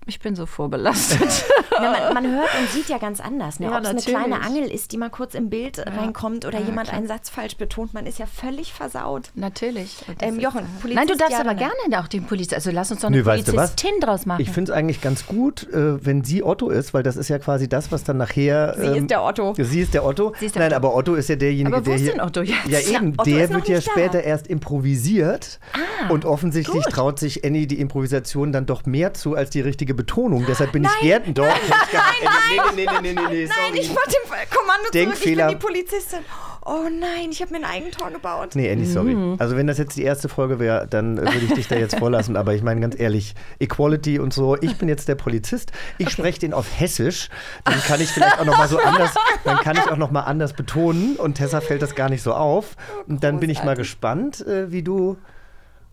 ich 0.08 0.20
bin 0.20 0.36
so 0.36 0.46
vorbelastet. 0.46 1.46
ja, 1.72 2.12
man, 2.14 2.24
man, 2.24 2.36
hört 2.36 2.50
und 2.60 2.70
sieht 2.70 2.90
ja 2.90 3.00
ganz 3.00 3.20
anders. 3.20 3.60
Ne? 3.60 3.68
Ja, 3.68 3.78
Ob 3.78 3.84
es 3.84 3.90
eine 3.90 4.02
kleine 4.02 4.42
Angel 4.42 4.70
ist, 4.70 4.92
die 4.92 4.98
mal 4.98 5.10
kurz 5.10 5.34
im 5.34 5.50
Bild 5.50 5.78
ja. 5.78 5.84
reinkommt 5.86 6.46
oder 6.46 6.60
ja, 6.60 6.66
jemand 6.66 6.88
klar. 6.90 7.00
einen 7.00 7.08
Satz 7.08 7.30
falsch 7.30 7.58
betont, 7.58 7.94
man 7.94 8.06
ist 8.06 8.20
ja 8.20 8.28
völlig 8.28 8.74
versaut. 8.74 9.32
Natürlich. 9.34 9.98
Ähm, 10.20 10.40
Jochen, 10.40 10.66
Polizist, 10.80 10.96
Nein, 10.96 11.08
du 11.08 11.18
darfst 11.18 11.40
aber 11.40 11.56
gerne 11.56 12.00
auch 12.00 12.08
den 12.08 12.26
Polizist, 12.26 12.54
also 12.54 12.70
lass 12.72 12.92
uns 12.92 13.02
doch 13.02 13.08
eine 13.08 13.18
Nö, 13.18 13.24
Polizistin 13.24 14.00
draus 14.00 14.26
machen. 14.26 14.42
Ich 14.42 14.52
finde 14.52 14.72
es 14.72 14.78
eigentlich 14.78 15.02
ganz 15.02 15.26
gut, 15.26 15.68
äh, 15.74 16.06
wenn 16.06 16.24
sie 16.24 16.44
Otto 16.44 16.70
ist, 16.70 16.94
weil 16.94 17.02
das 17.02 17.16
ist 17.16 17.30
ja 17.30 17.40
quasi 17.40 17.68
das, 17.68 17.92
was 17.92 18.04
dann 18.04 18.18
nachher... 18.18 18.76
Sie 18.78 18.86
ähm, 18.86 18.96
ist 18.96 19.10
der 19.10 19.24
Otto. 19.24 19.56
Sie 19.58 19.82
ist 19.82 19.94
der 19.96 20.06
Otto. 20.06 20.34
Ist 20.40 20.56
der 20.56 20.62
Nein, 20.62 20.72
Otto. 20.72 20.76
aber 20.76 20.96
Otto 20.96 21.16
ist 21.16 21.30
ja 21.30 21.36
derjenige, 21.36 21.76
aber 21.76 21.86
wo 21.86 21.90
der 21.90 22.00
ist 22.00 22.08
denn 22.08 22.22
Otto 22.22 22.42
jetzt? 22.42 22.68
Ja 22.68 22.80
eben, 22.80 23.18
der 23.18 23.50
wird 23.50 23.68
ja 23.68 23.82
später 23.82 24.20
da. 24.20 24.20
erst 24.20 24.48
improvisiert 24.48 25.60
ah, 25.74 26.10
und 26.10 26.26
offensichtlich 26.26 26.84
gut. 26.84 26.94
traut 26.94 27.20
sich 27.20 27.44
Annie 27.44 27.66
die 27.66 27.80
Improvisation 27.80 28.52
dann 28.52 28.68
doch 28.68 28.86
mehr 28.86 29.14
zu 29.14 29.36
als 29.36 29.50
die 29.50 29.62
richtige 29.62 29.95
Betonung. 29.96 30.46
Deshalb 30.48 30.72
bin 30.72 30.84
nein. 30.84 30.92
ich 30.96 31.08
Gärtendorf. 31.08 31.48
Nein, 31.50 31.80
nein, 31.94 32.76
nein, 32.76 32.76
nee, 32.76 32.86
nee, 32.86 33.14
nee, 33.14 33.22
nee, 33.30 33.46
Nein, 33.48 33.76
ich 33.76 33.94
mach 33.94 34.04
den 34.04 34.50
Kommando 34.56 34.90
Denkfehler. 34.94 35.48
zurück. 35.48 35.60
Ich 35.62 35.66
bin 35.66 35.74
die 35.74 35.84
Polizistin. 35.84 36.20
Oh 36.68 36.90
nein, 36.90 37.30
ich 37.30 37.44
habe 37.44 37.52
mir 37.52 37.60
ein 37.60 37.64
Eigentor 37.64 38.10
gebaut. 38.10 38.56
Nee, 38.56 38.72
Annie, 38.72 38.88
sorry. 38.88 39.14
Mhm. 39.14 39.36
Also 39.38 39.56
wenn 39.56 39.68
das 39.68 39.78
jetzt 39.78 39.96
die 39.98 40.02
erste 40.02 40.30
Folge 40.30 40.58
wäre, 40.58 40.88
dann 40.88 41.18
würde 41.18 41.38
ich 41.38 41.54
dich 41.54 41.68
da 41.68 41.76
jetzt 41.76 41.96
vorlassen. 42.00 42.36
Aber 42.36 42.56
ich 42.56 42.64
meine 42.64 42.82
ganz 42.82 43.00
ehrlich, 43.00 43.36
Equality 43.60 44.18
und 44.18 44.34
so. 44.34 44.58
Ich 44.60 44.76
bin 44.78 44.90
jetzt 44.90 45.08
der 45.08 45.14
Polizist. 45.14 45.72
Ich 46.00 46.08
okay. 46.08 46.14
spreche 46.14 46.40
den 46.40 46.54
auf 46.54 46.68
Hessisch. 46.80 47.30
Dann 47.66 47.80
kann 47.82 48.02
ich 48.02 48.10
vielleicht 48.10 48.40
auch 48.40 48.46
noch 48.46 48.58
mal 48.58 48.68
so 48.68 48.80
anders, 48.80 49.14
dann 49.44 49.58
kann 49.58 49.78
ich 49.78 49.92
auch 49.92 49.98
noch 49.98 50.10
mal 50.10 50.22
anders 50.22 50.54
betonen. 50.54 51.18
Und 51.18 51.36
Tessa 51.36 51.62
fällt 51.62 51.84
das 51.84 51.94
gar 51.94 52.10
nicht 52.10 52.24
so 52.24 52.34
auf. 52.34 52.76
Und 53.08 53.24
dann 53.24 53.40
bin 53.40 53.52
ich 53.52 53.64
mal 53.64 53.76
gespannt, 53.76 54.46
äh, 54.48 54.72
wie 54.72 54.82
du 54.82 55.18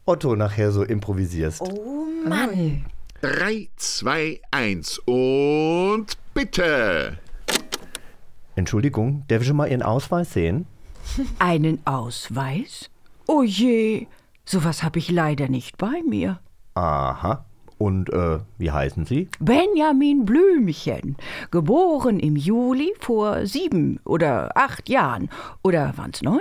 Otto 0.06 0.36
nachher 0.36 0.72
so 0.72 0.82
improvisierst. 0.84 1.60
Oh 1.60 2.06
Mann. 2.26 2.86
3, 3.22 3.68
2, 3.76 4.40
1 4.50 4.98
und 5.06 6.06
bitte. 6.34 7.18
Entschuldigung, 8.56 9.22
darf 9.28 9.42
ich 9.42 9.46
schon 9.46 9.58
mal 9.58 9.70
Ihren 9.70 9.84
Ausweis 9.84 10.32
sehen? 10.32 10.66
Einen 11.38 11.86
Ausweis? 11.86 12.90
Oh 13.28 13.44
je, 13.44 14.08
sowas 14.44 14.82
habe 14.82 14.98
ich 14.98 15.08
leider 15.08 15.48
nicht 15.48 15.78
bei 15.78 16.02
mir. 16.04 16.40
Aha. 16.74 17.44
Und 17.78 18.12
äh, 18.12 18.40
wie 18.58 18.72
heißen 18.72 19.06
Sie? 19.06 19.28
Benjamin 19.38 20.24
Blümchen. 20.24 21.16
Geboren 21.52 22.18
im 22.18 22.34
Juli 22.34 22.92
vor 22.98 23.46
sieben 23.46 24.00
oder 24.04 24.56
acht 24.56 24.88
Jahren. 24.88 25.30
Oder 25.62 25.96
waren 25.96 26.10
es 26.12 26.22
neun? 26.22 26.40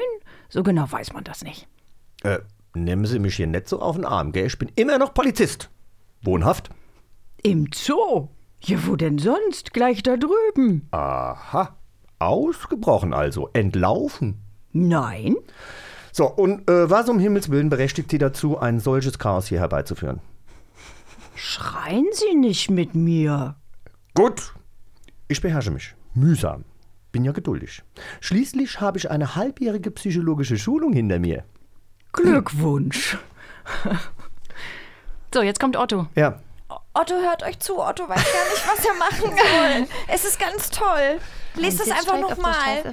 So 0.49 0.63
genau 0.63 0.91
weiß 0.91 1.13
man 1.13 1.25
das 1.25 1.43
nicht. 1.43 1.67
Äh, 2.23 2.39
nehmen 2.73 3.05
Sie 3.05 3.19
mich 3.19 3.35
hier 3.35 3.45
nicht 3.45 3.69
so 3.69 3.83
auf 3.83 3.97
den 3.97 4.05
Arm, 4.05 4.31
gell? 4.31 4.47
Ich 4.47 4.57
bin 4.57 4.71
immer 4.75 4.97
noch 4.97 5.13
Polizist. 5.13 5.69
Wohnhaft? 6.23 6.69
Im 7.43 7.69
Zoo? 7.73 8.29
Ja, 8.63 8.85
wo 8.85 8.95
denn 8.95 9.17
sonst? 9.17 9.73
Gleich 9.73 10.03
da 10.03 10.17
drüben. 10.17 10.87
Aha. 10.91 11.75
Ausgebrochen 12.19 13.13
also. 13.13 13.49
Entlaufen. 13.53 14.41
Nein. 14.71 15.35
So, 16.11 16.27
und 16.27 16.69
äh, 16.69 16.89
was 16.89 17.09
um 17.09 17.17
Himmels 17.19 17.49
Willen 17.49 17.69
berechtigt 17.69 18.11
Sie 18.11 18.17
dazu, 18.19 18.59
ein 18.59 18.79
solches 18.79 19.17
Chaos 19.17 19.47
hier 19.47 19.59
herbeizuführen? 19.59 20.19
Schreien 21.35 22.05
Sie 22.11 22.35
nicht 22.35 22.69
mit 22.69 22.93
mir. 22.93 23.55
Gut. 24.13 24.53
Ich 25.27 25.41
beherrsche 25.41 25.71
mich. 25.71 25.95
Mühsam. 26.13 26.65
Bin 27.11 27.23
ja 27.25 27.31
geduldig. 27.31 27.81
Schließlich 28.19 28.79
habe 28.79 28.97
ich 28.97 29.09
eine 29.09 29.35
halbjährige 29.35 29.89
psychologische 29.91 30.57
Schulung 30.57 30.93
hinter 30.93 31.19
mir. 31.19 31.45
Glückwunsch. 32.13 33.17
So, 35.33 35.41
jetzt 35.41 35.59
kommt 35.59 35.77
Otto. 35.77 36.07
Ja. 36.15 36.39
Otto 36.93 37.15
hört 37.15 37.43
euch 37.43 37.59
zu. 37.59 37.79
Otto 37.79 38.07
weiß 38.07 38.15
gar 38.15 38.49
nicht, 38.49 38.67
was 38.67 38.85
er 38.85 38.93
machen 38.93 39.37
soll. 39.37 39.87
Es 40.07 40.25
ist 40.25 40.39
ganz 40.39 40.69
toll. 40.69 41.19
Lest 41.55 41.81
es 41.81 41.91
einfach 41.91 42.19
nochmal. 42.19 42.83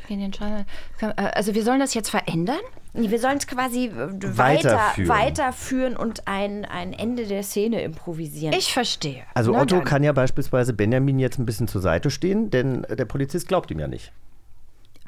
Also 1.34 1.54
wir 1.54 1.62
sollen 1.62 1.78
das 1.80 1.94
jetzt 1.94 2.10
verändern? 2.10 2.58
Wir 2.92 3.20
sollen 3.20 3.38
es 3.38 3.46
quasi 3.46 3.86
äh, 3.86 3.92
weiter, 3.94 4.72
Weiterführen. 4.72 5.08
weiterführen 5.08 5.96
und 5.96 6.26
ein, 6.26 6.64
ein 6.64 6.92
Ende 6.92 7.26
der 7.26 7.42
Szene 7.44 7.82
improvisieren. 7.82 8.52
Ich 8.56 8.72
verstehe. 8.72 9.22
Also 9.34 9.52
Na 9.52 9.60
Otto 9.62 9.76
dann. 9.76 9.84
kann 9.84 10.02
ja 10.02 10.12
beispielsweise 10.12 10.72
Benjamin 10.72 11.18
jetzt 11.20 11.38
ein 11.38 11.46
bisschen 11.46 11.68
zur 11.68 11.80
Seite 11.80 12.10
stehen, 12.10 12.50
denn 12.50 12.82
der 12.88 13.04
Polizist 13.04 13.46
glaubt 13.46 13.70
ihm 13.70 13.78
ja 13.78 13.86
nicht. 13.86 14.10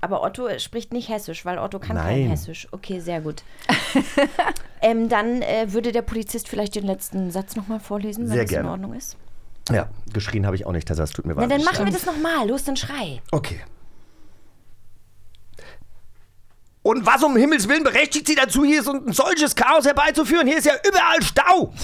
Aber 0.01 0.23
Otto 0.23 0.49
spricht 0.59 0.93
nicht 0.93 1.09
Hessisch, 1.09 1.45
weil 1.45 1.59
Otto 1.59 1.79
kann 1.79 1.97
Nein. 1.97 2.23
kein 2.23 2.31
Hessisch. 2.31 2.69
Okay, 2.71 3.01
sehr 3.01 3.21
gut. 3.21 3.43
ähm, 4.81 5.09
dann 5.09 5.43
äh, 5.43 5.73
würde 5.73 5.93
der 5.93 6.03
Polizist 6.03 6.49
vielleicht 6.49 6.75
den 6.75 6.87
letzten 6.87 7.31
Satz 7.31 7.57
nochmal 7.57 7.81
vorlesen, 7.81 8.25
wenn 8.25 8.33
Sehr 8.33 8.43
das 8.43 8.51
gerne. 8.51 8.69
in 8.69 8.73
Ordnung 8.73 8.95
ist. 8.95 9.17
Ja, 9.71 9.89
geschrien 10.13 10.47
habe 10.47 10.57
ich 10.57 10.67
auch 10.67 10.73
nicht, 10.73 10.89
Tessa, 10.89 11.03
es 11.05 11.11
tut 11.11 11.27
mir 11.27 11.35
Na, 11.37 11.47
dann 11.47 11.63
machen 11.63 11.85
wir 11.85 11.93
das 11.93 12.07
nochmal. 12.07 12.49
Los, 12.49 12.65
dann 12.65 12.77
schrei. 12.77 13.21
Okay. 13.31 13.61
Und 16.83 17.05
was 17.05 17.23
um 17.23 17.37
Himmels 17.37 17.69
Willen 17.69 17.85
berechtigt 17.85 18.27
Sie 18.27 18.35
dazu, 18.35 18.65
hier 18.65 18.83
so 18.83 18.93
ein 18.93 19.13
solches 19.13 19.55
Chaos 19.55 19.85
herbeizuführen? 19.85 20.47
Hier 20.47 20.59
ist 20.59 20.65
ja 20.67 20.73
überall 20.89 21.23
Stau. 21.23 21.75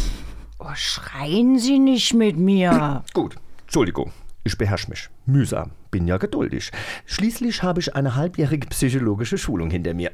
Oh, 0.59 0.75
schreien 0.75 1.59
Sie 1.59 1.79
nicht 1.79 2.15
mit 2.15 2.39
mir. 2.39 3.05
Gut, 3.13 3.37
Entschuldigung. 3.65 4.11
Ich 4.43 4.57
beherrsche 4.57 4.89
mich. 4.89 5.11
Mühsam. 5.27 5.71
Bin 5.97 6.07
ja 6.07 6.19
geduldig. 6.19 6.73
Schließlich 7.07 7.63
habe 7.63 7.81
ich 7.81 7.97
eine 7.97 8.17
halbjährige 8.17 8.67
psychologische 8.67 9.39
Schulung 9.39 9.71
hinter 9.71 9.95
mir. 9.95 10.11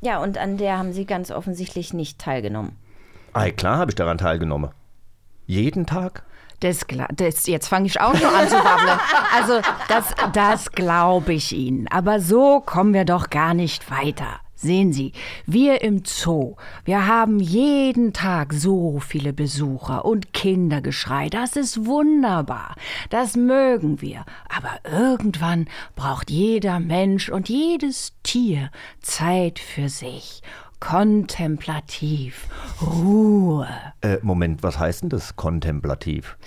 Ja, 0.00 0.22
und 0.22 0.38
an 0.38 0.58
der 0.58 0.78
haben 0.78 0.92
Sie 0.92 1.06
ganz 1.06 1.32
offensichtlich 1.32 1.92
nicht 1.92 2.20
teilgenommen. 2.20 2.76
Ei, 3.32 3.50
klar 3.50 3.78
habe 3.78 3.90
ich 3.90 3.96
daran 3.96 4.16
teilgenommen. 4.16 4.70
Jeden 5.46 5.86
Tag? 5.86 6.22
Das, 6.60 6.86
das, 7.16 7.48
jetzt 7.48 7.66
fange 7.66 7.86
ich 7.86 8.00
auch 8.00 8.14
schon 8.14 8.32
an 8.32 8.48
zu 8.48 8.54
babbeln. 8.62 8.98
Also, 9.34 9.60
das, 9.88 10.14
das 10.32 10.70
glaube 10.70 11.32
ich 11.32 11.50
Ihnen. 11.50 11.88
Aber 11.88 12.20
so 12.20 12.60
kommen 12.60 12.94
wir 12.94 13.04
doch 13.04 13.28
gar 13.28 13.54
nicht 13.54 13.90
weiter. 13.90 14.38
Sehen 14.64 14.94
Sie, 14.94 15.12
wir 15.44 15.82
im 15.82 16.04
Zoo, 16.06 16.56
wir 16.86 17.06
haben 17.06 17.38
jeden 17.38 18.14
Tag 18.14 18.54
so 18.54 18.98
viele 18.98 19.34
Besucher 19.34 20.06
und 20.06 20.32
Kindergeschrei. 20.32 21.28
Das 21.28 21.56
ist 21.56 21.84
wunderbar. 21.84 22.74
Das 23.10 23.36
mögen 23.36 24.00
wir. 24.00 24.24
Aber 24.48 24.70
irgendwann 24.90 25.68
braucht 25.96 26.30
jeder 26.30 26.80
Mensch 26.80 27.28
und 27.28 27.50
jedes 27.50 28.14
Tier 28.22 28.70
Zeit 29.02 29.58
für 29.58 29.90
sich. 29.90 30.40
Kontemplativ. 30.80 32.48
Ruhe. 32.80 33.68
Äh, 34.00 34.16
Moment, 34.22 34.62
was 34.62 34.78
heißt 34.78 35.02
denn 35.02 35.10
das 35.10 35.36
kontemplativ? 35.36 36.38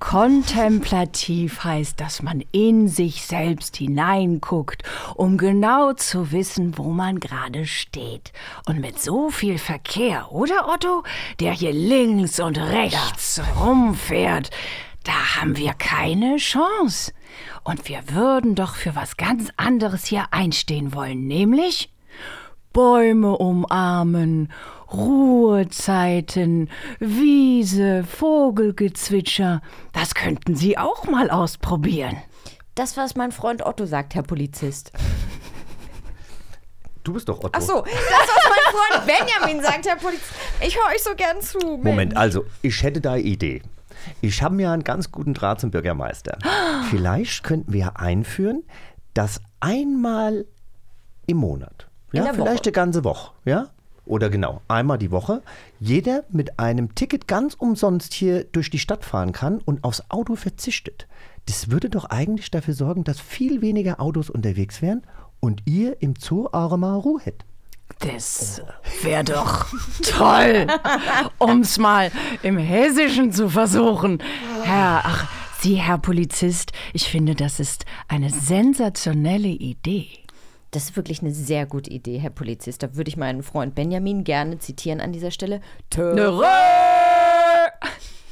Kontemplativ 0.00 1.62
heißt, 1.62 2.00
dass 2.00 2.22
man 2.22 2.42
in 2.52 2.88
sich 2.88 3.22
selbst 3.22 3.76
hineinguckt, 3.76 4.82
um 5.14 5.38
genau 5.38 5.92
zu 5.92 6.32
wissen, 6.32 6.76
wo 6.76 6.90
man 6.90 7.20
gerade 7.20 7.66
steht. 7.66 8.32
Und 8.66 8.80
mit 8.80 9.00
so 9.00 9.30
viel 9.30 9.58
Verkehr, 9.58 10.32
oder 10.32 10.68
Otto, 10.68 11.04
der 11.38 11.52
hier 11.52 11.72
links 11.72 12.40
und 12.40 12.58
rechts 12.58 13.40
rumfährt, 13.60 14.50
da 15.04 15.36
haben 15.36 15.56
wir 15.56 15.74
keine 15.74 16.36
Chance. 16.38 17.12
Und 17.62 17.88
wir 17.88 18.02
würden 18.10 18.54
doch 18.54 18.74
für 18.74 18.96
was 18.96 19.16
ganz 19.16 19.50
anderes 19.56 20.06
hier 20.06 20.24
einstehen 20.30 20.94
wollen, 20.94 21.26
nämlich 21.26 21.92
Bäume 22.72 23.36
umarmen, 23.36 24.52
Ruhezeiten, 24.92 26.68
Wiese, 26.98 28.04
Vogelgezwitscher. 28.04 29.62
Das 29.92 30.14
könnten 30.14 30.56
Sie 30.56 30.78
auch 30.78 31.06
mal 31.06 31.30
ausprobieren. 31.30 32.16
Das, 32.74 32.96
was 32.96 33.16
mein 33.16 33.32
Freund 33.32 33.64
Otto 33.64 33.86
sagt, 33.86 34.14
Herr 34.14 34.22
Polizist. 34.22 34.92
Du 37.04 37.14
bist 37.14 37.28
doch 37.28 37.38
Otto. 37.38 37.50
Ach 37.52 37.60
so, 37.60 37.82
das, 37.82 37.94
was 37.94 38.44
mein 38.44 38.74
Freund 38.74 39.06
Benjamin 39.06 39.62
sagt, 39.62 39.86
Herr 39.86 39.96
Polizist. 39.96 40.32
Ich 40.60 40.76
höre 40.76 40.94
euch 40.94 41.02
so 41.02 41.14
gern 41.14 41.40
zu. 41.40 41.58
Mensch. 41.58 41.84
Moment, 41.84 42.16
also, 42.16 42.44
ich 42.62 42.82
hätte 42.82 43.00
da 43.00 43.12
eine 43.12 43.22
Idee. 43.22 43.62
Ich 44.20 44.42
habe 44.42 44.54
mir 44.54 44.70
einen 44.70 44.84
ganz 44.84 45.12
guten 45.12 45.34
Draht 45.34 45.60
zum 45.60 45.70
Bürgermeister. 45.70 46.38
Vielleicht 46.90 47.42
könnten 47.42 47.72
wir 47.72 47.98
einführen, 47.98 48.62
dass 49.14 49.40
einmal 49.60 50.46
im 51.26 51.38
Monat, 51.38 51.88
ja, 52.12 52.24
vielleicht 52.24 52.38
Woche. 52.38 52.62
eine 52.64 52.72
ganze 52.72 53.04
Woche, 53.04 53.32
ja, 53.44 53.68
oder 54.10 54.28
genau, 54.28 54.60
einmal 54.68 54.98
die 54.98 55.10
Woche, 55.10 55.42
jeder 55.78 56.24
mit 56.30 56.58
einem 56.58 56.94
Ticket 56.94 57.28
ganz 57.28 57.54
umsonst 57.54 58.12
hier 58.12 58.44
durch 58.44 58.70
die 58.70 58.78
Stadt 58.78 59.04
fahren 59.04 59.32
kann 59.32 59.58
und 59.58 59.84
aufs 59.84 60.04
Auto 60.10 60.36
verzichtet. 60.36 61.06
Das 61.46 61.70
würde 61.70 61.88
doch 61.88 62.04
eigentlich 62.06 62.50
dafür 62.50 62.74
sorgen, 62.74 63.04
dass 63.04 63.20
viel 63.20 63.62
weniger 63.62 64.00
Autos 64.00 64.28
unterwegs 64.28 64.82
wären 64.82 65.02
und 65.40 65.62
ihr 65.64 66.02
im 66.02 66.14
Zoo 66.18 66.48
eure 66.52 66.78
mal 66.78 66.96
Ruhe 66.96 67.20
hättet. 67.22 67.46
Das 68.00 68.62
wäre 69.02 69.24
doch 69.24 69.66
toll, 70.02 70.66
um's 71.38 71.78
mal 71.78 72.10
im 72.42 72.56
Hessischen 72.56 73.32
zu 73.32 73.48
versuchen. 73.48 74.22
Herr, 74.62 75.02
ach, 75.04 75.28
Sie, 75.60 75.74
Herr 75.74 75.98
Polizist, 75.98 76.72
ich 76.94 77.08
finde, 77.10 77.34
das 77.34 77.60
ist 77.60 77.84
eine 78.08 78.30
sensationelle 78.30 79.48
Idee. 79.48 80.08
Das 80.70 80.84
ist 80.84 80.96
wirklich 80.96 81.20
eine 81.20 81.32
sehr 81.32 81.66
gute 81.66 81.90
Idee, 81.90 82.18
Herr 82.18 82.30
Polizist. 82.30 82.82
Da 82.82 82.94
würde 82.94 83.08
ich 83.08 83.16
meinen 83.16 83.42
Freund 83.42 83.74
Benjamin 83.74 84.22
gerne 84.24 84.58
zitieren 84.58 85.00
an 85.00 85.12
dieser 85.12 85.30
Stelle. 85.30 85.60
Töre! 85.90 86.44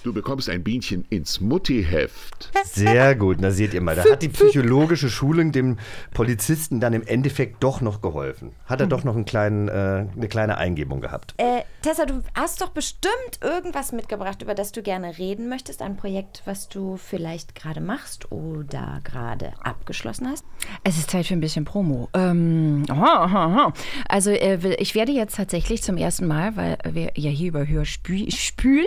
Du 0.04 0.12
bekommst 0.12 0.48
ein 0.48 0.62
Bienchen 0.62 1.04
ins 1.10 1.40
Muttiheft. 1.40 2.52
Sehr 2.64 3.16
gut, 3.16 3.38
na 3.40 3.50
seht 3.50 3.74
ihr 3.74 3.80
mal, 3.80 3.96
da 3.96 4.04
hat 4.04 4.22
die 4.22 4.28
psychologische 4.28 5.10
Schulung 5.10 5.50
dem 5.50 5.76
Polizisten 6.14 6.78
dann 6.78 6.92
im 6.92 7.04
Endeffekt 7.04 7.64
doch 7.64 7.80
noch 7.80 8.00
geholfen. 8.00 8.52
Hat 8.66 8.80
er 8.80 8.86
doch 8.86 9.02
noch 9.02 9.16
einen 9.16 9.24
kleinen, 9.24 9.66
äh, 9.66 10.06
eine 10.16 10.28
kleine 10.28 10.56
Eingebung 10.56 11.00
gehabt. 11.00 11.34
Äh, 11.38 11.62
Tessa, 11.82 12.06
du 12.06 12.22
hast 12.34 12.60
doch 12.60 12.68
bestimmt 12.68 13.40
irgendwas 13.42 13.90
mitgebracht, 13.90 14.40
über 14.40 14.54
das 14.54 14.70
du 14.70 14.82
gerne 14.82 15.18
reden 15.18 15.48
möchtest. 15.48 15.82
Ein 15.82 15.96
Projekt, 15.96 16.42
was 16.44 16.68
du 16.68 16.96
vielleicht 16.96 17.56
gerade 17.56 17.80
machst 17.80 18.30
oder 18.30 19.00
gerade 19.02 19.52
abgeschlossen 19.64 20.28
hast. 20.28 20.44
Es 20.84 20.96
ist 20.96 21.10
Zeit 21.10 21.26
für 21.26 21.34
ein 21.34 21.40
bisschen 21.40 21.64
Promo. 21.64 22.08
Ähm, 22.14 22.84
aha, 22.88 23.24
aha, 23.24 23.44
aha. 23.46 23.72
Also 24.08 24.30
äh, 24.30 24.74
ich 24.78 24.94
werde 24.94 25.10
jetzt 25.10 25.36
tatsächlich 25.36 25.82
zum 25.82 25.96
ersten 25.96 26.28
Mal, 26.28 26.56
weil 26.56 26.78
wir 26.92 27.10
ja 27.16 27.30
hier 27.30 27.48
über 27.48 27.66
Hörspül, 27.66 28.30
Spül, 28.30 28.86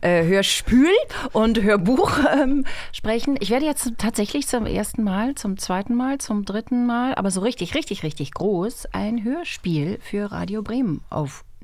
äh, 0.00 0.24
Hörspül 0.24 0.45
und 1.32 1.62
Hörbuch 1.62 2.18
ähm, 2.32 2.64
sprechen. 2.92 3.36
Ich 3.40 3.50
werde 3.50 3.66
jetzt 3.66 3.92
tatsächlich 3.98 4.46
zum 4.46 4.66
ersten 4.66 5.02
Mal, 5.04 5.34
zum 5.34 5.58
zweiten 5.58 5.94
Mal, 5.94 6.18
zum 6.18 6.44
dritten 6.44 6.86
Mal, 6.86 7.14
aber 7.14 7.30
so 7.30 7.40
richtig, 7.40 7.74
richtig, 7.74 8.02
richtig 8.02 8.32
groß, 8.32 8.86
ein 8.92 9.24
Hörspiel 9.24 9.98
für 10.00 10.30
Radio 10.32 10.62
Bremen 10.62 11.02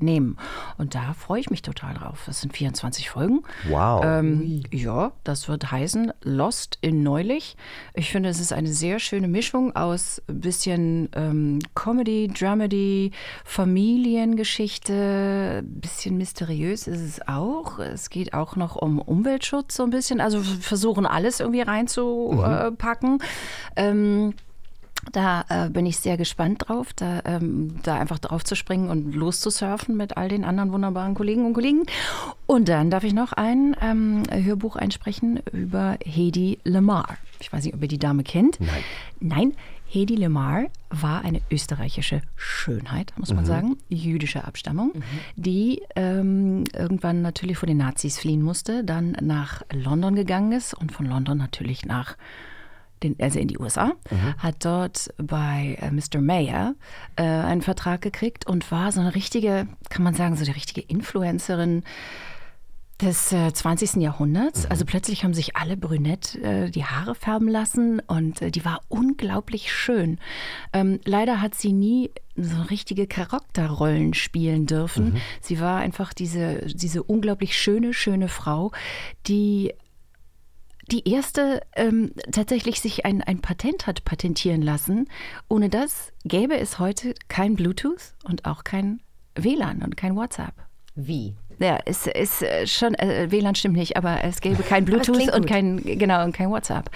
aufnehmen. 0.03 0.37
Und 0.79 0.97
da 0.97 1.13
freue 1.15 1.41
ich 1.41 1.51
mich 1.51 1.63
total 1.63 1.95
drauf. 1.95 2.25
Das 2.27 2.41
sind 2.41 2.57
24 2.57 3.11
Folgen. 3.11 3.43
Wow. 3.69 4.05
Ähm, 4.05 4.63
ja, 4.73 5.13
das 5.23 5.49
wird 5.49 5.71
heißen 5.71 6.13
Lost 6.23 6.79
in 6.81 7.05
Neulich. 7.05 7.57
Ich 7.95 8.11
finde, 8.11 8.29
es 8.29 8.41
ist 8.41 8.53
eine 8.53 8.73
sehr 8.73 8.99
schöne 8.99 9.29
Mischung 9.29 9.77
aus 9.77 10.21
ein 10.29 10.41
bisschen 10.41 11.09
ähm, 11.15 11.61
Comedy, 11.75 12.29
Dramedy, 12.29 13.13
Familiengeschichte, 13.45 15.63
ein 15.63 15.81
bisschen 15.81 16.19
mysteriös 16.19 16.89
ist 16.89 17.01
es 17.01 17.29
auch. 17.29 17.79
Es 17.79 18.11
geht 18.11 18.35
auch 18.35 18.57
noch 18.57 18.75
um 18.77 18.99
Umweltschutz 18.99 19.77
so 19.77 19.85
ein 19.85 19.91
bisschen. 19.91 20.21
Also 20.21 20.45
wir 20.45 20.61
versuchen 20.61 21.07
alles 21.07 21.39
irgendwie 21.41 21.63
reinzupacken. 21.63 23.19
Ähm, 23.77 24.35
da 25.11 25.45
äh, 25.49 25.69
bin 25.71 25.85
ich 25.87 25.99
sehr 25.99 26.17
gespannt 26.17 26.69
drauf, 26.69 26.93
da, 26.95 27.21
ähm, 27.25 27.77
da 27.83 27.99
einfach 27.99 28.19
drauf 28.21 28.45
zu 28.45 28.55
springen 28.55 28.89
und 28.89 29.15
loszusurfen 29.15 29.97
mit 29.97 30.17
all 30.17 30.29
den 30.29 30.45
anderen 30.45 30.73
wunderbaren 30.73 31.15
Kollegen 31.15 31.45
und 31.47 31.55
Kollegen. 31.55 31.83
Und 32.47 32.69
dann 32.69 32.91
darf 32.91 33.03
ich 33.05 33.13
noch 33.13 33.33
ein 33.33 33.75
ähm, 33.81 34.23
Hörbuch 34.31 34.77
einsprechen 34.77 35.41
über 35.53 35.97
Hedy 36.05 36.59
Lamar. 36.65 37.17
Ich 37.41 37.53
weiß 37.53 37.65
nicht, 37.65 37.75
ob 37.75 37.83
ihr 37.83 37.89
die 37.89 37.99
Dame 37.99 38.23
kennt. 38.23 38.61
Nein. 38.61 38.85
Nein. 39.21 39.53
Hedy 39.89 40.15
Lamar 40.17 40.67
war 40.89 41.23
eine 41.23 41.43
österreichische 41.51 42.23
Schönheit, 42.35 43.13
muss 43.19 43.29
man 43.35 43.45
Mhm. 43.45 43.49
sagen, 43.49 43.77
jüdischer 43.91 44.47
Abstammung, 44.49 44.93
die 45.37 45.83
ähm, 45.97 46.65
irgendwann 46.75 47.21
natürlich 47.21 47.59
vor 47.59 47.67
den 47.67 47.77
Nazis 47.77 48.19
fliehen 48.19 48.41
musste, 48.41 48.85
dann 48.85 49.17
nach 49.21 49.61
London 49.71 50.15
gegangen 50.15 50.53
ist 50.53 50.73
und 50.73 50.93
von 50.93 51.05
London 51.05 51.37
natürlich 51.37 51.85
nach 51.85 52.17
den, 53.03 53.17
also 53.21 53.39
in 53.39 53.49
die 53.49 53.59
USA, 53.59 53.93
Mhm. 54.11 54.35
hat 54.39 54.65
dort 54.65 55.13
bei 55.19 55.77
äh, 55.81 55.91
Mr. 55.91 56.21
Mayer 56.21 56.75
äh, 57.17 57.23
einen 57.23 57.63
Vertrag 57.63 58.01
gekriegt 58.03 58.47
und 58.47 58.71
war 58.71 58.93
so 58.93 59.01
eine 59.01 59.15
richtige, 59.15 59.67
kann 59.91 60.03
man 60.03 60.15
sagen, 60.15 60.37
so 60.37 60.45
die 60.45 60.51
richtige 60.51 60.81
Influencerin 60.81 61.83
des 63.01 63.33
äh, 63.33 63.53
20. 63.53 63.97
Jahrhunderts. 63.97 64.67
Also 64.71 64.85
plötzlich 64.85 65.25
haben 65.25 65.35
sich 65.35 65.57
alle 65.57 65.77
brünett 65.77 66.37
äh, 66.37 66.71
die 66.71 66.85
Haare 66.85 67.17
färben 67.17 67.49
lassen 67.49 68.01
und 68.07 68.41
äh, 68.43 68.51
die 68.53 68.65
war 68.65 68.81
unglaublich 68.89 69.73
schön. 69.73 70.19
Ähm, 70.73 71.01
leider 71.05 71.41
hat 71.41 71.57
sie 71.57 71.73
nie 71.73 72.13
so 72.37 72.63
richtige 72.63 73.09
Charakterrollen 73.09 74.15
spielen 74.15 74.67
dürfen. 74.67 75.17
Sie 75.41 75.61
war 75.61 75.79
einfach 75.81 76.13
diese, 76.15 76.65
diese 76.67 77.03
unglaublich 77.03 77.59
schöne, 77.59 77.93
schöne 77.93 78.29
Frau, 78.29 78.71
die 79.27 79.75
die 80.93 81.09
erste 81.09 81.63
ähm, 81.75 82.13
tatsächlich 82.31 82.81
sich 82.81 83.07
ein, 83.07 83.23
ein 83.23 83.41
Patent 83.41 83.87
hat 83.87 84.05
patentieren 84.05 84.61
lassen. 84.61 85.09
Ohne 85.49 85.71
das 85.71 86.13
gäbe 86.25 86.59
es 86.59 86.79
heute 86.79 87.15
kein 87.29 87.57
Bluetooth 87.57 88.15
und 88.25 88.45
auch 88.45 88.63
kein 88.63 89.01
WLAN 89.35 89.83
und 89.83 89.97
kein 89.97 90.15
WhatsApp. 90.15 90.55
Wie? 90.95 91.35
Ja, 91.59 91.79
es 91.87 92.07
ist 92.07 92.43
äh, 92.43 92.67
schon, 92.67 92.95
äh, 92.95 93.31
WLAN 93.31 93.55
stimmt 93.55 93.77
nicht, 93.77 93.97
aber 93.97 94.23
es 94.23 94.43
gäbe 94.43 94.63
kein 94.63 94.85
Bluetooth 94.87 95.33
und 95.35 95.47
kein, 95.47 95.83
genau, 95.83 96.25
und 96.25 96.33
kein 96.33 96.51
WhatsApp. 96.51 96.91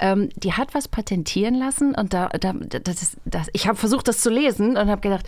Ähm, 0.00 0.30
die 0.36 0.54
hat 0.54 0.74
was 0.74 0.88
patentieren 0.88 1.54
lassen 1.54 1.94
und 1.94 2.14
da, 2.14 2.28
da 2.28 2.54
das 2.54 3.02
ist, 3.02 3.16
das, 3.26 3.48
ich 3.52 3.66
habe 3.66 3.76
versucht, 3.76 4.08
das 4.08 4.20
zu 4.20 4.30
lesen 4.30 4.78
und 4.78 4.88
habe 4.88 5.02
gedacht, 5.02 5.26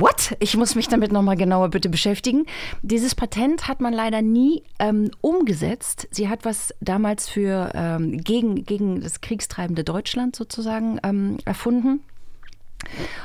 What? 0.00 0.36
Ich 0.38 0.56
muss 0.56 0.76
mich 0.76 0.86
damit 0.86 1.10
nochmal 1.10 1.36
genauer 1.36 1.70
bitte 1.70 1.88
beschäftigen. 1.88 2.46
Dieses 2.82 3.16
Patent 3.16 3.66
hat 3.66 3.80
man 3.80 3.92
leider 3.92 4.22
nie 4.22 4.62
ähm, 4.78 5.10
umgesetzt. 5.20 6.06
Sie 6.12 6.28
hat 6.28 6.44
was 6.44 6.72
damals 6.80 7.28
für 7.28 7.72
ähm, 7.74 8.18
gegen, 8.18 8.64
gegen 8.64 9.00
das 9.00 9.20
kriegstreibende 9.20 9.82
Deutschland 9.82 10.36
sozusagen 10.36 11.00
ähm, 11.02 11.38
erfunden. 11.44 12.00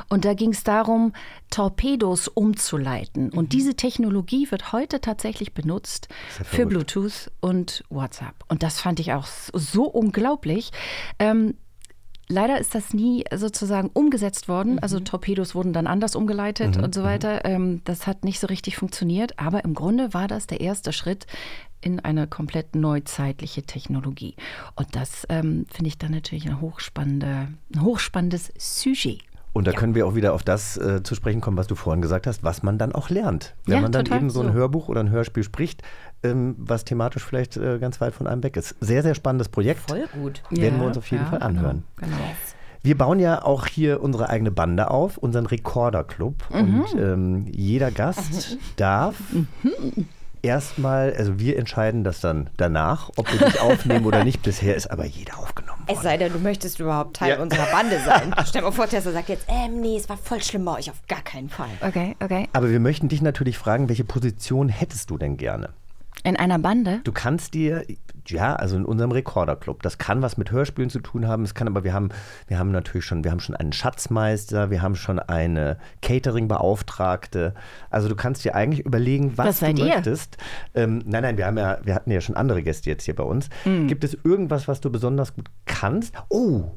Und 0.10 0.26
da 0.26 0.34
ging 0.34 0.52
es 0.52 0.64
darum, 0.64 1.14
Torpedos 1.52 2.28
umzuleiten. 2.28 3.30
Und 3.30 3.54
diese 3.54 3.76
Technologie 3.76 4.50
wird 4.50 4.72
heute 4.72 5.00
tatsächlich 5.00 5.54
benutzt 5.54 6.08
ja 6.40 6.44
für. 6.44 6.66
Bluetooth 6.66 7.32
und 7.40 7.84
WhatsApp. 7.90 8.34
Und 8.48 8.64
das 8.64 8.80
fand 8.80 9.00
ich 9.00 9.14
auch 9.14 9.28
so 9.28 9.86
unglaublich. 9.86 10.72
Ähm, 11.20 11.56
Leider 12.34 12.60
ist 12.60 12.74
das 12.74 12.96
nie 12.96 13.24
sozusagen 13.34 13.92
umgesetzt 13.94 14.48
worden. 14.48 14.80
Also 14.80 15.00
Torpedos 15.00 15.54
wurden 15.54 15.72
dann 15.72 15.86
anders 15.86 16.16
umgeleitet 16.16 16.78
Mhm, 16.78 16.84
und 16.84 16.96
so 16.96 17.04
weiter. 17.04 17.46
Ähm, 17.46 17.82
das 17.86 18.08
hat 18.08 18.24
nicht 18.24 18.40
so 18.40 18.48
richtig 18.48 18.76
funktioniert. 18.76 19.38
Aber 19.38 19.64
im 19.64 19.76
Grunde 19.76 20.16
war 20.16 20.28
das 20.28 20.48
der 20.48 20.60
erste 20.60 20.94
Schritt 20.94 21.28
in 21.80 22.00
eine 22.00 22.26
komplett 22.26 22.76
neuzeitliche 22.76 23.64
Technologie. 23.64 24.36
Und 24.76 24.96
das 24.96 25.28
ähm, 25.30 25.68
finde 25.72 25.90
ich 25.90 26.00
dann 26.00 26.12
natürlich 26.12 26.48
eine 26.48 26.60
hochspannende, 26.60 27.50
ein 27.76 27.82
hochspannendes 27.82 28.52
Sujet. 28.58 29.22
Und 29.54 29.68
da 29.68 29.72
können 29.72 29.94
wir 29.94 30.08
auch 30.08 30.16
wieder 30.16 30.34
auf 30.34 30.42
das 30.44 30.78
äh, 30.78 31.04
zu 31.04 31.14
sprechen 31.14 31.40
kommen, 31.40 31.58
was 31.58 31.68
du 31.68 31.76
vorhin 31.76 32.02
gesagt 32.02 32.26
hast, 32.26 32.44
was 32.44 32.64
man 32.64 32.78
dann 32.80 32.94
auch 32.94 33.10
lernt. 33.10 33.54
Wenn 33.66 33.76
Ja, 33.76 33.82
man 33.82 33.92
dann 33.92 34.06
eben 34.08 34.30
so 34.32 34.42
ein. 34.42 34.52
Hörbuch 34.52 34.90
oder 34.90 35.00
ein 35.00 35.12
Hörspiel 35.12 35.44
spricht, 35.44 35.84
ähm, 36.24 36.56
was 36.58 36.86
thematisch 36.86 37.24
vielleicht 37.24 37.56
äh, 37.58 37.78
ganz 37.78 38.02
weit 38.02 38.16
von 38.16 38.26
einem 38.26 38.42
weg 38.44 38.58
ist. 38.58 38.76
Sehr, 38.82 39.04
sehr 39.04 39.14
spannendes 39.14 39.50
Projekt. 39.50 39.88
Voll 39.90 40.06
gut. 40.14 40.42
Werden 40.50 40.76
wir 40.78 40.82
Ja, 40.82 40.88
uns 40.88 40.98
auf 40.98 41.06
jeden 41.12 41.24
ja, 41.24 41.30
Fall 41.30 41.44
anhören. 41.44 41.84
Genau. 41.98 42.12
genau. 42.16 42.30
Wir 42.82 42.98
bauen 42.98 43.20
ja 43.20 43.44
auch 43.44 43.68
hier 43.68 44.02
unsere 44.02 44.30
eigene 44.30 44.52
Bande 44.52 44.90
auf, 44.92 45.18
unseren 45.18 45.46
Rekorder-Club. 45.46 46.36
Mhm. 46.52 46.58
Und 46.82 46.96
ähm, 47.00 47.46
jeder 47.50 47.92
Gast 47.92 48.58
darf 48.76 49.16
erstmal, 50.42 51.14
also 51.14 51.40
wir 51.40 51.58
entscheiden 51.58 52.04
das 52.04 52.20
dann 52.20 52.50
danach, 52.58 53.10
ob 53.16 53.32
wir 53.32 53.46
dich 53.48 53.62
aufnehmen 53.62 54.06
oder 54.06 54.24
nicht. 54.24 54.42
Bisher 54.44 54.76
ist 54.76 54.92
aber 54.92 55.06
jeder 55.06 55.38
aufgenommen. 55.38 55.63
Es 55.88 56.02
sei 56.02 56.18
denn, 56.18 56.32
du 56.34 56.40
möchtest 56.40 56.80
überhaupt 56.80 57.16
Teil 57.18 57.30
Ja. 57.38 57.42
unserer 57.42 57.66
Bande 57.72 58.00
sein. 58.06 58.34
Stell 58.46 58.62
dir 58.62 58.68
mal 58.68 58.72
vor, 58.72 58.88
Tessa 58.88 59.12
sagt 59.12 59.30
jetzt, 59.30 59.46
ähm, 59.48 59.82
nee, 59.82 59.98
es 59.98 60.10
war 60.10 60.18
voll 60.18 60.42
schlimm 60.42 60.66
bei 60.66 60.78
euch, 60.78 60.90
auf 60.90 61.02
gar 61.08 61.22
keinen 61.22 61.50
Fall. 61.50 61.70
Okay, 61.82 62.16
okay. 62.24 62.48
Aber 62.54 62.70
wir 62.70 62.80
möchten 62.80 63.10
dich 63.10 63.22
natürlich 63.22 63.58
fragen, 63.58 63.90
welche 63.90 64.04
Position 64.04 64.70
hättest 64.70 65.10
du 65.10 65.18
denn 65.18 65.38
gerne? 65.38 65.74
In 66.26 66.38
einer 66.38 66.58
Bande? 66.58 67.02
Du 67.04 67.12
kannst 67.12 67.54
dir, 67.54 67.84
ja, 68.28 68.56
also 68.56 68.78
in 68.78 68.86
unserem 68.86 69.12
Rekorderclub, 69.12 69.84
das 69.84 69.98
kann 69.98 70.22
was 70.22 70.38
mit 70.38 70.52
Hörspielen 70.52 70.90
zu 70.90 71.00
tun 71.02 71.28
haben, 71.28 71.44
es 71.44 71.54
kann 71.54 71.68
aber, 71.68 71.84
wir 71.84 71.94
haben, 71.94 72.10
wir 72.48 72.58
haben 72.60 72.72
natürlich 72.72 73.04
schon, 73.06 73.26
wir 73.26 73.32
haben 73.32 73.42
schon 73.42 73.56
einen 73.56 73.74
Schatzmeister, 73.74 74.70
wir 74.70 74.82
haben 74.82 74.96
schon 74.96 75.20
eine 75.20 75.78
Catering-Beauftragte. 76.02 77.54
Also 77.90 78.08
du 78.08 78.16
kannst 78.16 78.46
dir 78.46 78.56
eigentlich 78.56 78.86
überlegen, 78.86 79.38
was 79.38 79.60
Das 79.60 79.60
du 79.60 79.82
ihr. 79.82 79.96
möchtest. 79.96 80.38
Ähm, 80.74 81.02
nein, 81.06 81.24
nein, 81.24 81.38
wir 81.38 81.46
haben 81.46 81.58
ja, 81.58 81.80
wir 81.84 81.94
hatten 81.96 82.12
ja 82.12 82.22
schon 82.22 82.36
andere 82.38 82.64
Gäste 82.64 82.90
jetzt 82.90 83.04
hier 83.04 83.16
bei 83.16 83.24
uns. 83.24 83.50
Mhm. 83.66 83.88
Gibt 83.88 84.04
es 84.04 84.18
irgendwas, 84.24 84.68
was 84.68 84.80
du 84.80 84.90
besonders 84.90 85.34
gut 85.36 85.50
kannst? 85.66 86.14
Oh! 86.30 86.72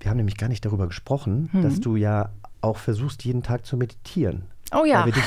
Wir 0.00 0.10
haben 0.10 0.16
nämlich 0.18 0.36
gar 0.36 0.48
nicht 0.48 0.64
darüber 0.64 0.86
gesprochen, 0.86 1.50
Mhm. 1.52 1.62
dass 1.62 1.80
du 1.80 1.96
ja 1.96 2.30
auch 2.60 2.78
versuchst, 2.78 3.24
jeden 3.24 3.42
Tag 3.42 3.66
zu 3.66 3.76
meditieren. 3.76 4.44
Oh 4.74 4.84
ja. 4.84 5.06
Wir, 5.06 5.12
dich 5.12 5.22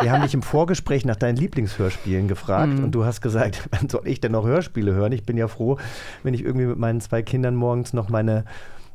wir 0.00 0.10
haben 0.12 0.22
dich 0.22 0.34
im 0.34 0.42
Vorgespräch 0.42 1.04
nach 1.04 1.16
deinen 1.16 1.36
Lieblingshörspielen 1.36 2.28
gefragt 2.28 2.72
Mhm. 2.78 2.84
und 2.84 2.90
du 2.92 3.04
hast 3.04 3.20
gesagt, 3.20 3.68
wann 3.70 3.88
soll 3.88 4.06
ich 4.08 4.20
denn 4.20 4.32
noch 4.32 4.44
Hörspiele 4.44 4.92
hören? 4.92 5.12
Ich 5.12 5.24
bin 5.24 5.36
ja 5.36 5.48
froh, 5.48 5.78
wenn 6.22 6.34
ich 6.34 6.44
irgendwie 6.44 6.66
mit 6.66 6.78
meinen 6.78 7.00
zwei 7.00 7.22
Kindern 7.22 7.54
morgens 7.54 7.92
noch 7.92 8.08
meine, 8.08 8.44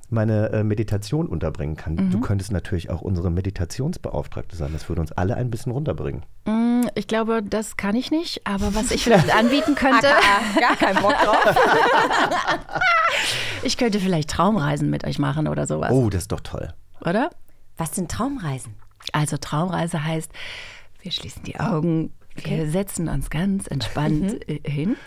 meine 0.10 0.50
äh, 0.52 0.64
Meditation 0.64 1.28
unterbringen 1.28 1.76
kann. 1.78 1.96
Mhm. 1.96 2.12
Du 2.12 2.20
könntest 2.20 2.52
natürlich 2.52 2.90
auch 2.90 3.02
unsere 3.02 3.32
Meditationsbeauftragte 3.32 4.56
sein. 4.56 4.70
Das 4.74 4.88
würde 4.90 5.02
uns 5.02 5.12
alle 5.12 5.36
ein 5.36 5.50
bisschen 5.50 5.72
runterbringen. 5.72 6.24
Mm, 6.46 6.84
Ich 6.96 7.08
glaube, 7.08 7.42
das 7.42 7.76
kann 7.78 7.96
ich 7.96 8.12
nicht, 8.12 8.46
aber 8.46 8.76
was 8.76 8.92
ich 8.92 9.04
vielleicht 9.04 9.34
anbieten 9.36 9.76
könnte. 9.76 10.08
AKA, 10.08 10.60
gar 10.60 10.76
keinen 10.76 11.02
Bock 11.02 11.16
drauf. 11.24 11.56
ich 13.64 13.78
könnte 13.78 14.00
vielleicht 14.00 14.30
Traumreisen 14.30 14.90
mit 14.90 15.06
euch 15.06 15.20
machen 15.20 15.48
oder 15.48 15.66
sowas. 15.68 15.92
Oh, 15.92 16.10
das 16.10 16.24
ist 16.24 16.32
doch 16.32 16.42
toll. 16.42 16.74
Oder? 17.02 17.30
Was 17.78 17.94
sind 17.96 18.10
Traumreisen? 18.12 18.76
Also 19.12 19.38
Traumreise 19.38 20.04
heißt, 20.04 20.32
wir 21.02 21.12
schließen 21.12 21.44
die 21.44 21.60
Augen, 21.60 22.14
wir 22.36 22.70
setzen 22.70 23.08
uns 23.08 23.30
ganz 23.30 23.68
entspannt 23.68 24.48
äh, 24.50 24.60
hin 24.70 24.98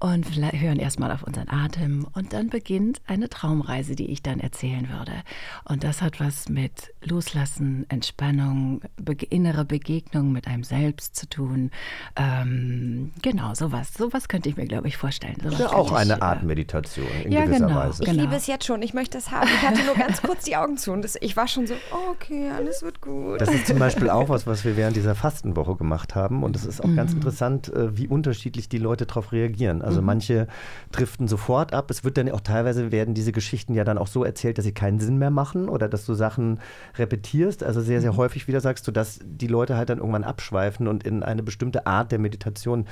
und 0.00 0.26
vielleicht 0.26 0.60
hören 0.60 0.78
erstmal 0.78 1.10
auf 1.12 1.22
unseren 1.22 1.48
Atem 1.48 2.06
und 2.12 2.32
dann 2.32 2.50
beginnt 2.50 3.00
eine 3.06 3.28
Traumreise, 3.28 3.94
die 3.96 4.10
ich 4.10 4.22
dann 4.22 4.40
erzählen 4.40 4.88
würde. 4.90 5.12
Und 5.64 5.82
das 5.84 6.02
hat 6.02 6.20
was 6.20 6.48
mit 6.48 6.92
Loslassen, 7.02 7.86
Entspannung, 7.88 8.82
be 8.96 9.14
innere 9.30 9.64
Begegnung 9.64 10.32
mit 10.32 10.46
einem 10.46 10.64
selbst 10.64 11.16
zu 11.16 11.28
tun. 11.28 11.70
Ähm, 12.16 13.12
genau, 13.22 13.54
sowas. 13.54 13.94
Sowas 13.94 14.28
könnte 14.28 14.48
ich 14.48 14.56
mir, 14.56 14.66
glaube 14.66 14.88
ich, 14.88 14.96
vorstellen. 14.96 15.36
Sowas 15.42 15.58
Ja, 15.58 15.72
auch 15.72 15.92
ich, 15.92 15.96
eine 15.96 16.14
äh, 16.14 16.20
Art 16.20 16.42
Meditation 16.42 17.06
in 17.24 17.32
ja, 17.32 17.44
gewisser 17.44 17.66
genau, 17.66 17.78
Weise. 17.80 18.02
Ich 18.02 18.08
Genau. 18.10 18.22
liebe 18.22 18.34
es 18.36 18.46
jetzt 18.46 18.66
schon, 18.66 18.82
ich 18.82 18.92
möchte 18.94 19.16
es 19.18 19.30
haben. 19.30 19.48
Ich 19.48 19.62
hatte 19.62 19.84
nur 19.84 19.94
ganz 19.94 20.20
kurz 20.20 20.44
die 20.44 20.56
Augen 20.56 20.76
zu 20.76 20.92
und 20.92 21.02
das, 21.02 21.16
ich 21.20 21.36
war 21.36 21.48
schon 21.48 21.66
so, 21.66 21.74
oh, 21.92 22.10
okay, 22.10 22.50
alles 22.54 22.82
wird 22.82 23.00
gut. 23.00 23.40
Das 23.40 23.48
ist 23.48 23.66
zum 23.66 23.78
Beispiel 23.84 24.10
auch 24.10 24.28
was, 24.28 24.46
was 24.46 24.64
wir 24.64 24.76
während 24.76 24.96
dieser 24.96 25.14
Fastenwoche 25.14 25.76
gemacht 25.76 26.14
haben. 26.14 26.42
Und 26.42 26.56
es 26.56 26.64
ist 26.64 26.82
auch 26.82 26.94
ganz 26.94 27.12
interessant, 27.14 27.72
äh, 27.72 27.96
wie 27.96 28.06
unterschiedlich 28.08 28.68
die 28.68 28.78
Leute 28.78 29.06
darauf 29.06 29.32
reagieren. 29.34 29.82
Also 29.82 30.00
manche 30.00 30.46
driften 30.92 31.28
sofort 31.28 31.74
ab. 31.74 31.90
Es 31.90 32.04
wird 32.04 32.16
dann 32.16 32.30
auch 32.30 32.40
teilweise 32.40 32.90
werden 32.92 33.12
diese 33.12 33.32
Geschichten 33.32 33.74
ja 33.74 33.84
dann 33.84 33.98
auch 33.98 34.06
so 34.06 34.24
erzählt, 34.24 34.56
dass 34.56 34.64
sie 34.64 34.72
keinen 34.72 35.00
Sinn 35.00 35.18
mehr 35.18 35.30
machen 35.30 35.68
oder 35.68 35.88
dass 35.88 36.06
du 36.06 36.14
Sachen 36.14 36.60
repetierst. 36.96 37.62
Also 37.62 37.80
sehr, 37.82 38.00
sehr 38.00 38.16
häufig 38.16 38.48
wieder 38.48 38.60
sagst 38.60 38.86
du, 38.88 38.92
dass 38.92 39.20
die 39.22 39.46
Leute 39.48 39.76
halt 39.76 39.90
dann 39.90 39.98
irgendwann 39.98 40.24
abschweifen 40.24 40.88
und 40.88 41.04
in 41.04 41.22
eine 41.22 41.42
bestimmte 41.42 41.86
Art 41.86 42.12
der 42.12 42.18
Meditation 42.18 42.86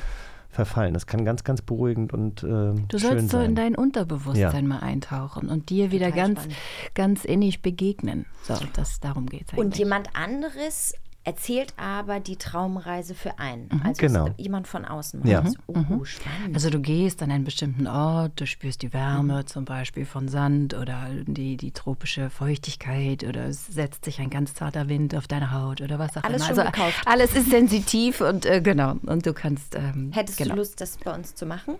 verfallen. 0.50 0.92
Das 0.92 1.06
kann 1.06 1.24
ganz, 1.24 1.44
ganz 1.44 1.62
beruhigend 1.62 2.12
und 2.12 2.42
äh, 2.42 2.46
Du 2.46 2.98
schön 2.98 3.00
sollst 3.00 3.30
so 3.30 3.38
sein. 3.38 3.50
in 3.50 3.54
dein 3.54 3.74
Unterbewusstsein 3.74 4.64
Ja. 4.64 4.68
mal 4.68 4.80
eintauchen 4.80 5.48
und 5.48 5.70
dir 5.70 5.90
wieder 5.92 6.08
Total 6.10 6.20
ganz, 6.26 6.40
spannend. 6.40 6.56
ganz 6.94 7.24
innig 7.24 7.62
begegnen. 7.62 8.26
So, 8.42 8.54
das, 8.74 9.00
darum 9.00 9.24
geht 9.26 9.50
es. 9.50 9.58
Und 9.58 9.78
jemand 9.78 10.14
anderes 10.14 10.92
erzählt 11.24 11.72
aber 11.76 12.20
die 12.20 12.36
Traumreise 12.36 13.14
für 13.14 13.38
einen. 13.38 13.68
Also 13.84 14.00
Genau. 14.00 14.28
jemand 14.36 14.66
von 14.66 14.84
außen. 14.84 15.26
Ja. 15.26 15.40
das. 15.42 15.54
Oh, 15.66 16.04
spannend. 16.04 16.54
Also 16.54 16.70
du 16.70 16.80
gehst 16.80 17.22
an 17.22 17.30
einen 17.30 17.44
bestimmten 17.44 17.86
Ort, 17.86 18.40
du 18.40 18.46
spürst 18.46 18.82
die 18.82 18.92
Wärme 18.92 19.44
zum 19.44 19.64
Beispiel 19.64 20.04
von 20.04 20.28
Sand 20.28 20.74
oder 20.74 21.06
die, 21.26 21.56
die 21.56 21.70
tropische 21.72 22.30
Feuchtigkeit 22.30 23.24
oder 23.24 23.46
es 23.46 23.66
setzt 23.66 24.04
sich 24.04 24.20
ein 24.20 24.30
ganz 24.30 24.54
zarter 24.54 24.88
Wind 24.88 25.14
auf 25.14 25.28
deine 25.28 25.52
Haut 25.52 25.80
oder 25.80 25.98
was 25.98 26.16
auch 26.16 26.24
Alles 26.24 26.42
immer. 26.42 26.48
schon 26.56 26.58
also 26.60 26.72
gekauft. 26.72 27.02
alles 27.06 27.34
ist 27.34 27.50
sensitiv 27.50 28.20
und 28.20 28.46
äh, 28.46 28.60
genau. 28.60 28.94
Und 29.06 29.24
du 29.26 29.32
kannst. 29.32 29.74
Ähm, 29.76 30.10
Hättest 30.12 30.38
genau. 30.38 30.54
du 30.54 30.60
Lust, 30.60 30.80
das 30.80 30.96
bei 30.98 31.14
uns 31.14 31.34
zu 31.34 31.46
machen? 31.46 31.76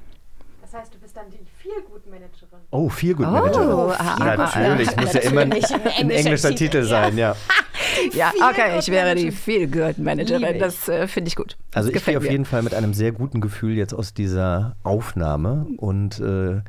Das 0.60 0.74
heißt, 0.74 0.94
du 0.94 0.98
bist 1.00 1.16
dann 1.16 1.26
die 1.30 1.38
Feelgood-Managerin. 1.58 2.51
Oh, 2.72 2.88
viel 2.88 3.14
gut 3.14 3.26
Oh, 3.26 3.30
Manager. 3.30 4.00
ah, 4.00 4.16
Ja, 4.18 4.32
ah, 4.32 4.36
natürlich, 4.36 4.88
ah, 4.96 5.00
muss 5.02 5.12
ja 5.12 5.20
immer 5.20 5.42
ein, 5.42 5.48
natürlich, 5.50 5.98
ein 5.98 6.10
englischer 6.10 6.54
Titel, 6.54 6.82
sein, 6.84 7.16
ja. 7.18 7.36
Ja, 8.14 8.32
okay, 8.50 8.78
ich 8.78 8.88
wäre 8.88 9.14
die 9.14 9.30
Feel 9.30 9.68
Good 9.68 9.98
Managerin. 9.98 10.58
Das 10.58 10.88
äh, 10.88 11.06
finde 11.06 11.28
ich 11.28 11.36
gut. 11.36 11.56
Also 11.74 11.90
ich 11.92 12.04
gehe 12.04 12.16
auf 12.16 12.24
jeden 12.24 12.46
Fall 12.46 12.62
mit 12.62 12.74
einem 12.74 12.94
sehr 12.94 13.12
guten 13.12 13.40
Gefühl 13.40 13.76
jetzt 13.76 13.92
aus 13.92 14.14
dieser 14.14 14.76
Aufnahme 14.82 15.66
und 15.76 16.18
äh, 16.20 16.62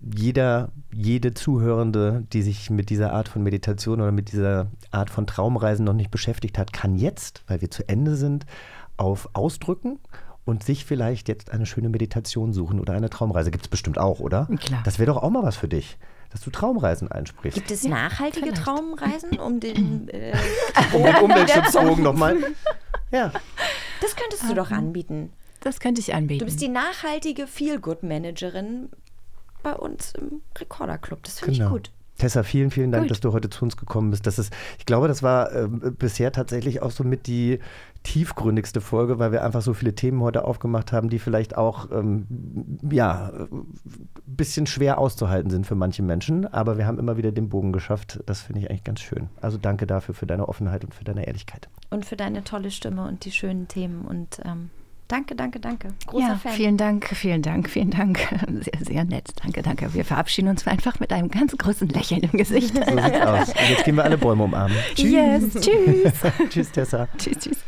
jeder, 0.00 0.70
jede 0.94 1.34
Zuhörende, 1.34 2.24
die 2.32 2.42
sich 2.42 2.70
mit 2.70 2.88
dieser 2.88 3.12
Art 3.12 3.28
von 3.28 3.42
Meditation 3.42 4.00
oder 4.00 4.12
mit 4.12 4.32
dieser 4.32 4.68
Art 4.92 5.10
von 5.10 5.26
Traumreisen 5.26 5.84
noch 5.84 5.92
nicht 5.92 6.10
beschäftigt 6.10 6.56
hat, 6.58 6.72
kann 6.72 6.94
jetzt, 6.94 7.42
weil 7.48 7.60
wir 7.60 7.70
zu 7.70 7.88
Ende 7.88 8.14
sind, 8.14 8.46
auf 8.96 9.28
Ausdrücken 9.32 9.98
und 10.50 10.64
sich 10.64 10.84
vielleicht 10.84 11.28
jetzt 11.28 11.52
eine 11.52 11.64
schöne 11.64 11.88
Meditation 11.88 12.52
suchen 12.52 12.80
oder 12.80 12.92
eine 12.92 13.08
Traumreise. 13.08 13.52
Gibt 13.52 13.66
es 13.66 13.68
bestimmt 13.68 13.98
auch, 13.98 14.18
oder? 14.18 14.48
Klar. 14.58 14.82
Das 14.84 14.98
wäre 14.98 15.06
doch 15.06 15.22
auch 15.22 15.30
mal 15.30 15.44
was 15.44 15.56
für 15.56 15.68
dich, 15.68 15.96
dass 16.30 16.40
du 16.40 16.50
Traumreisen 16.50 17.10
einsprichst. 17.10 17.56
Gibt 17.56 17.70
es 17.70 17.84
nachhaltige 17.84 18.52
Traumreisen, 18.52 19.38
um 19.38 19.60
den, 19.60 20.08
äh, 20.12 20.34
um 20.92 21.04
den 21.04 21.16
Umweltschutzbogen 21.16 22.02
nochmal. 22.02 22.36
Ja. 23.12 23.32
Das 24.00 24.16
könntest 24.16 24.50
du 24.50 24.54
doch 24.54 24.72
anbieten. 24.72 25.32
Das 25.60 25.78
könnte 25.78 26.00
ich 26.00 26.14
anbieten. 26.14 26.40
Du 26.40 26.46
bist 26.46 26.60
die 26.60 26.68
nachhaltige 26.68 27.46
Feel-Good-Managerin 27.46 28.88
bei 29.62 29.74
uns 29.74 30.14
im 30.14 30.42
Recorder-Club. 30.58 31.22
Das 31.22 31.38
finde 31.38 31.62
ich 31.62 31.68
gut. 31.68 31.92
Tessa, 32.20 32.42
vielen, 32.42 32.70
vielen 32.70 32.92
Dank, 32.92 33.04
Gut. 33.04 33.10
dass 33.12 33.20
du 33.20 33.32
heute 33.32 33.48
zu 33.48 33.64
uns 33.64 33.78
gekommen 33.78 34.10
bist. 34.10 34.26
Das 34.26 34.38
ist, 34.38 34.52
ich 34.78 34.84
glaube, 34.84 35.08
das 35.08 35.22
war 35.22 35.52
äh, 35.52 35.68
bisher 35.68 36.32
tatsächlich 36.32 36.82
auch 36.82 36.90
so 36.90 37.02
mit 37.02 37.26
die 37.26 37.60
tiefgründigste 38.02 38.82
Folge, 38.82 39.18
weil 39.18 39.32
wir 39.32 39.42
einfach 39.42 39.62
so 39.62 39.72
viele 39.72 39.94
Themen 39.94 40.20
heute 40.20 40.44
aufgemacht 40.44 40.92
haben, 40.92 41.08
die 41.08 41.18
vielleicht 41.18 41.56
auch 41.56 41.90
ähm, 41.90 42.26
ja, 42.90 43.30
ein 43.50 43.66
bisschen 44.26 44.66
schwer 44.66 44.98
auszuhalten 44.98 45.50
sind 45.50 45.66
für 45.66 45.74
manche 45.74 46.02
Menschen. 46.02 46.46
Aber 46.46 46.76
wir 46.76 46.86
haben 46.86 46.98
immer 46.98 47.16
wieder 47.16 47.32
den 47.32 47.48
Bogen 47.48 47.72
geschafft. 47.72 48.20
Das 48.26 48.42
finde 48.42 48.60
ich 48.60 48.70
eigentlich 48.70 48.84
ganz 48.84 49.00
schön. 49.00 49.30
Also 49.40 49.56
danke 49.56 49.86
dafür, 49.86 50.14
für 50.14 50.26
deine 50.26 50.46
Offenheit 50.46 50.84
und 50.84 50.94
für 50.94 51.04
deine 51.04 51.26
Ehrlichkeit. 51.26 51.70
Und 51.88 52.04
für 52.04 52.16
deine 52.16 52.44
tolle 52.44 52.70
Stimme 52.70 53.08
und 53.08 53.24
die 53.24 53.32
schönen 53.32 53.66
Themen. 53.66 54.04
Und 54.04 54.40
ähm, 54.44 54.68
danke, 55.10 55.34
danke, 55.34 55.60
danke. 55.60 55.88
Großer 56.06 56.26
ja, 56.26 56.34
Fan. 56.36 56.52
vielen 56.52 56.76
Dank, 56.76 57.06
vielen 57.06 57.42
Dank, 57.42 57.68
vielen 57.68 57.90
Dank. 57.90 58.18
Sehr, 58.60 58.84
sehr 58.84 59.04
nett. 59.04 59.32
Danke, 59.42 59.62
danke. 59.62 59.92
Wir 59.94 60.04
verabschieden 60.04 60.48
uns 60.48 60.66
einfach 60.66 61.00
mit 61.00 61.12
einem 61.12 61.28
ganz 61.28 61.56
großen 61.56 61.88
Lächeln 61.88 62.22
im 62.22 62.32
Gesicht. 62.32 62.74
So 62.74 62.80
sieht's 62.82 63.20
aus. 63.26 63.48
Und 63.48 63.70
jetzt 63.70 63.84
gehen 63.84 63.96
wir 63.96 64.04
alle 64.04 64.18
Bäume 64.18 64.44
umarmen. 64.44 64.76
Yes, 64.96 65.54
tschüss. 65.54 66.12
tschüss, 66.50 66.72
Tessa. 66.72 67.08
Tschüss, 67.18 67.38
tschüss. 67.38 67.58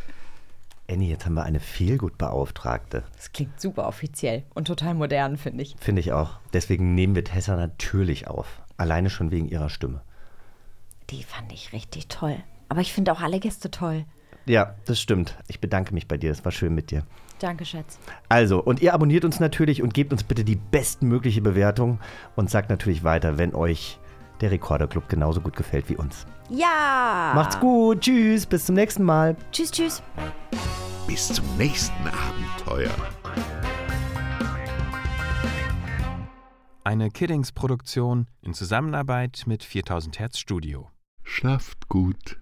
Annie, 0.91 1.09
jetzt 1.09 1.25
haben 1.25 1.35
wir 1.35 1.45
eine 1.45 1.61
Fehlgutbeauftragte. 1.61 3.05
Das 3.17 3.33
klingt 3.33 3.61
super 3.61 3.87
offiziell 3.87 4.43
und 4.55 4.67
total 4.67 4.95
modern, 4.95 5.37
finde 5.37 5.63
ich. 5.63 5.77
Finde 5.81 6.01
ich 6.01 6.13
auch. 6.13 6.39
Deswegen 6.53 6.95
nehmen 6.95 7.15
wir 7.15 7.25
Tessa 7.25 7.57
natürlich 7.57 8.29
auf. 8.29 8.63
Alleine 8.77 9.09
schon 9.11 9.31
wegen 9.31 9.49
ihrer 9.49 9.71
Stimme. 9.71 10.03
Die 11.11 11.23
fand 11.23 11.53
ich 11.53 11.73
richtig 11.73 12.09
toll. 12.09 12.37
Aber 12.69 12.81
ich 12.81 12.93
finde 12.93 13.13
auch 13.13 13.21
alle 13.21 13.41
Gäste 13.41 13.71
toll. 13.71 14.05
Ja, 14.47 14.75
das 14.87 15.01
stimmt. 15.01 15.37
Ich 15.49 15.61
bedanke 15.61 15.95
mich 15.95 16.09
bei 16.09 16.17
dir. 16.17 16.31
Es 16.31 16.45
war 16.45 16.53
schön 16.53 16.75
mit 16.75 16.91
dir. 16.91 17.05
Danke, 17.43 17.65
Schatz. 17.65 17.99
Also, 18.29 18.63
und 18.63 18.81
ihr 18.83 18.95
abonniert 18.95 19.25
uns 19.25 19.41
natürlich 19.41 19.83
und 19.83 19.95
gebt 19.95 20.13
uns 20.13 20.23
bitte 20.23 20.45
die 20.45 20.55
bestmögliche 20.55 21.43
Bewertung 21.43 21.99
und 22.37 22.51
sagt 22.51 22.71
natürlich 22.71 23.03
weiter, 23.03 23.37
wenn 23.37 23.55
euch 23.55 23.99
der 24.41 24.53
Recorder 24.53 24.87
Club 24.87 25.09
genauso 25.09 25.41
gut 25.41 25.57
gefällt 25.57 25.89
wie 25.89 25.97
uns. 25.97 26.25
Ja! 26.51 27.33
Macht's 27.35 27.59
gut. 27.59 28.01
Tschüss. 28.01 28.47
Bis 28.47 28.67
zum 28.67 28.77
nächsten 28.77 29.03
Mal. 29.03 29.37
Tschüss, 29.51 29.73
tschüss. 29.73 30.03
Bis 31.07 31.33
zum 31.33 31.45
nächsten 31.57 32.07
Abenteuer. 32.07 32.91
Eine 36.85 37.11
Kiddings-Produktion 37.11 38.27
in 38.41 38.55
Zusammenarbeit 38.55 39.45
mit 39.47 39.65
4000 39.65 40.19
Hertz 40.19 40.39
Studio. 40.39 40.91
Schlaft 41.25 41.89
gut. 41.89 42.42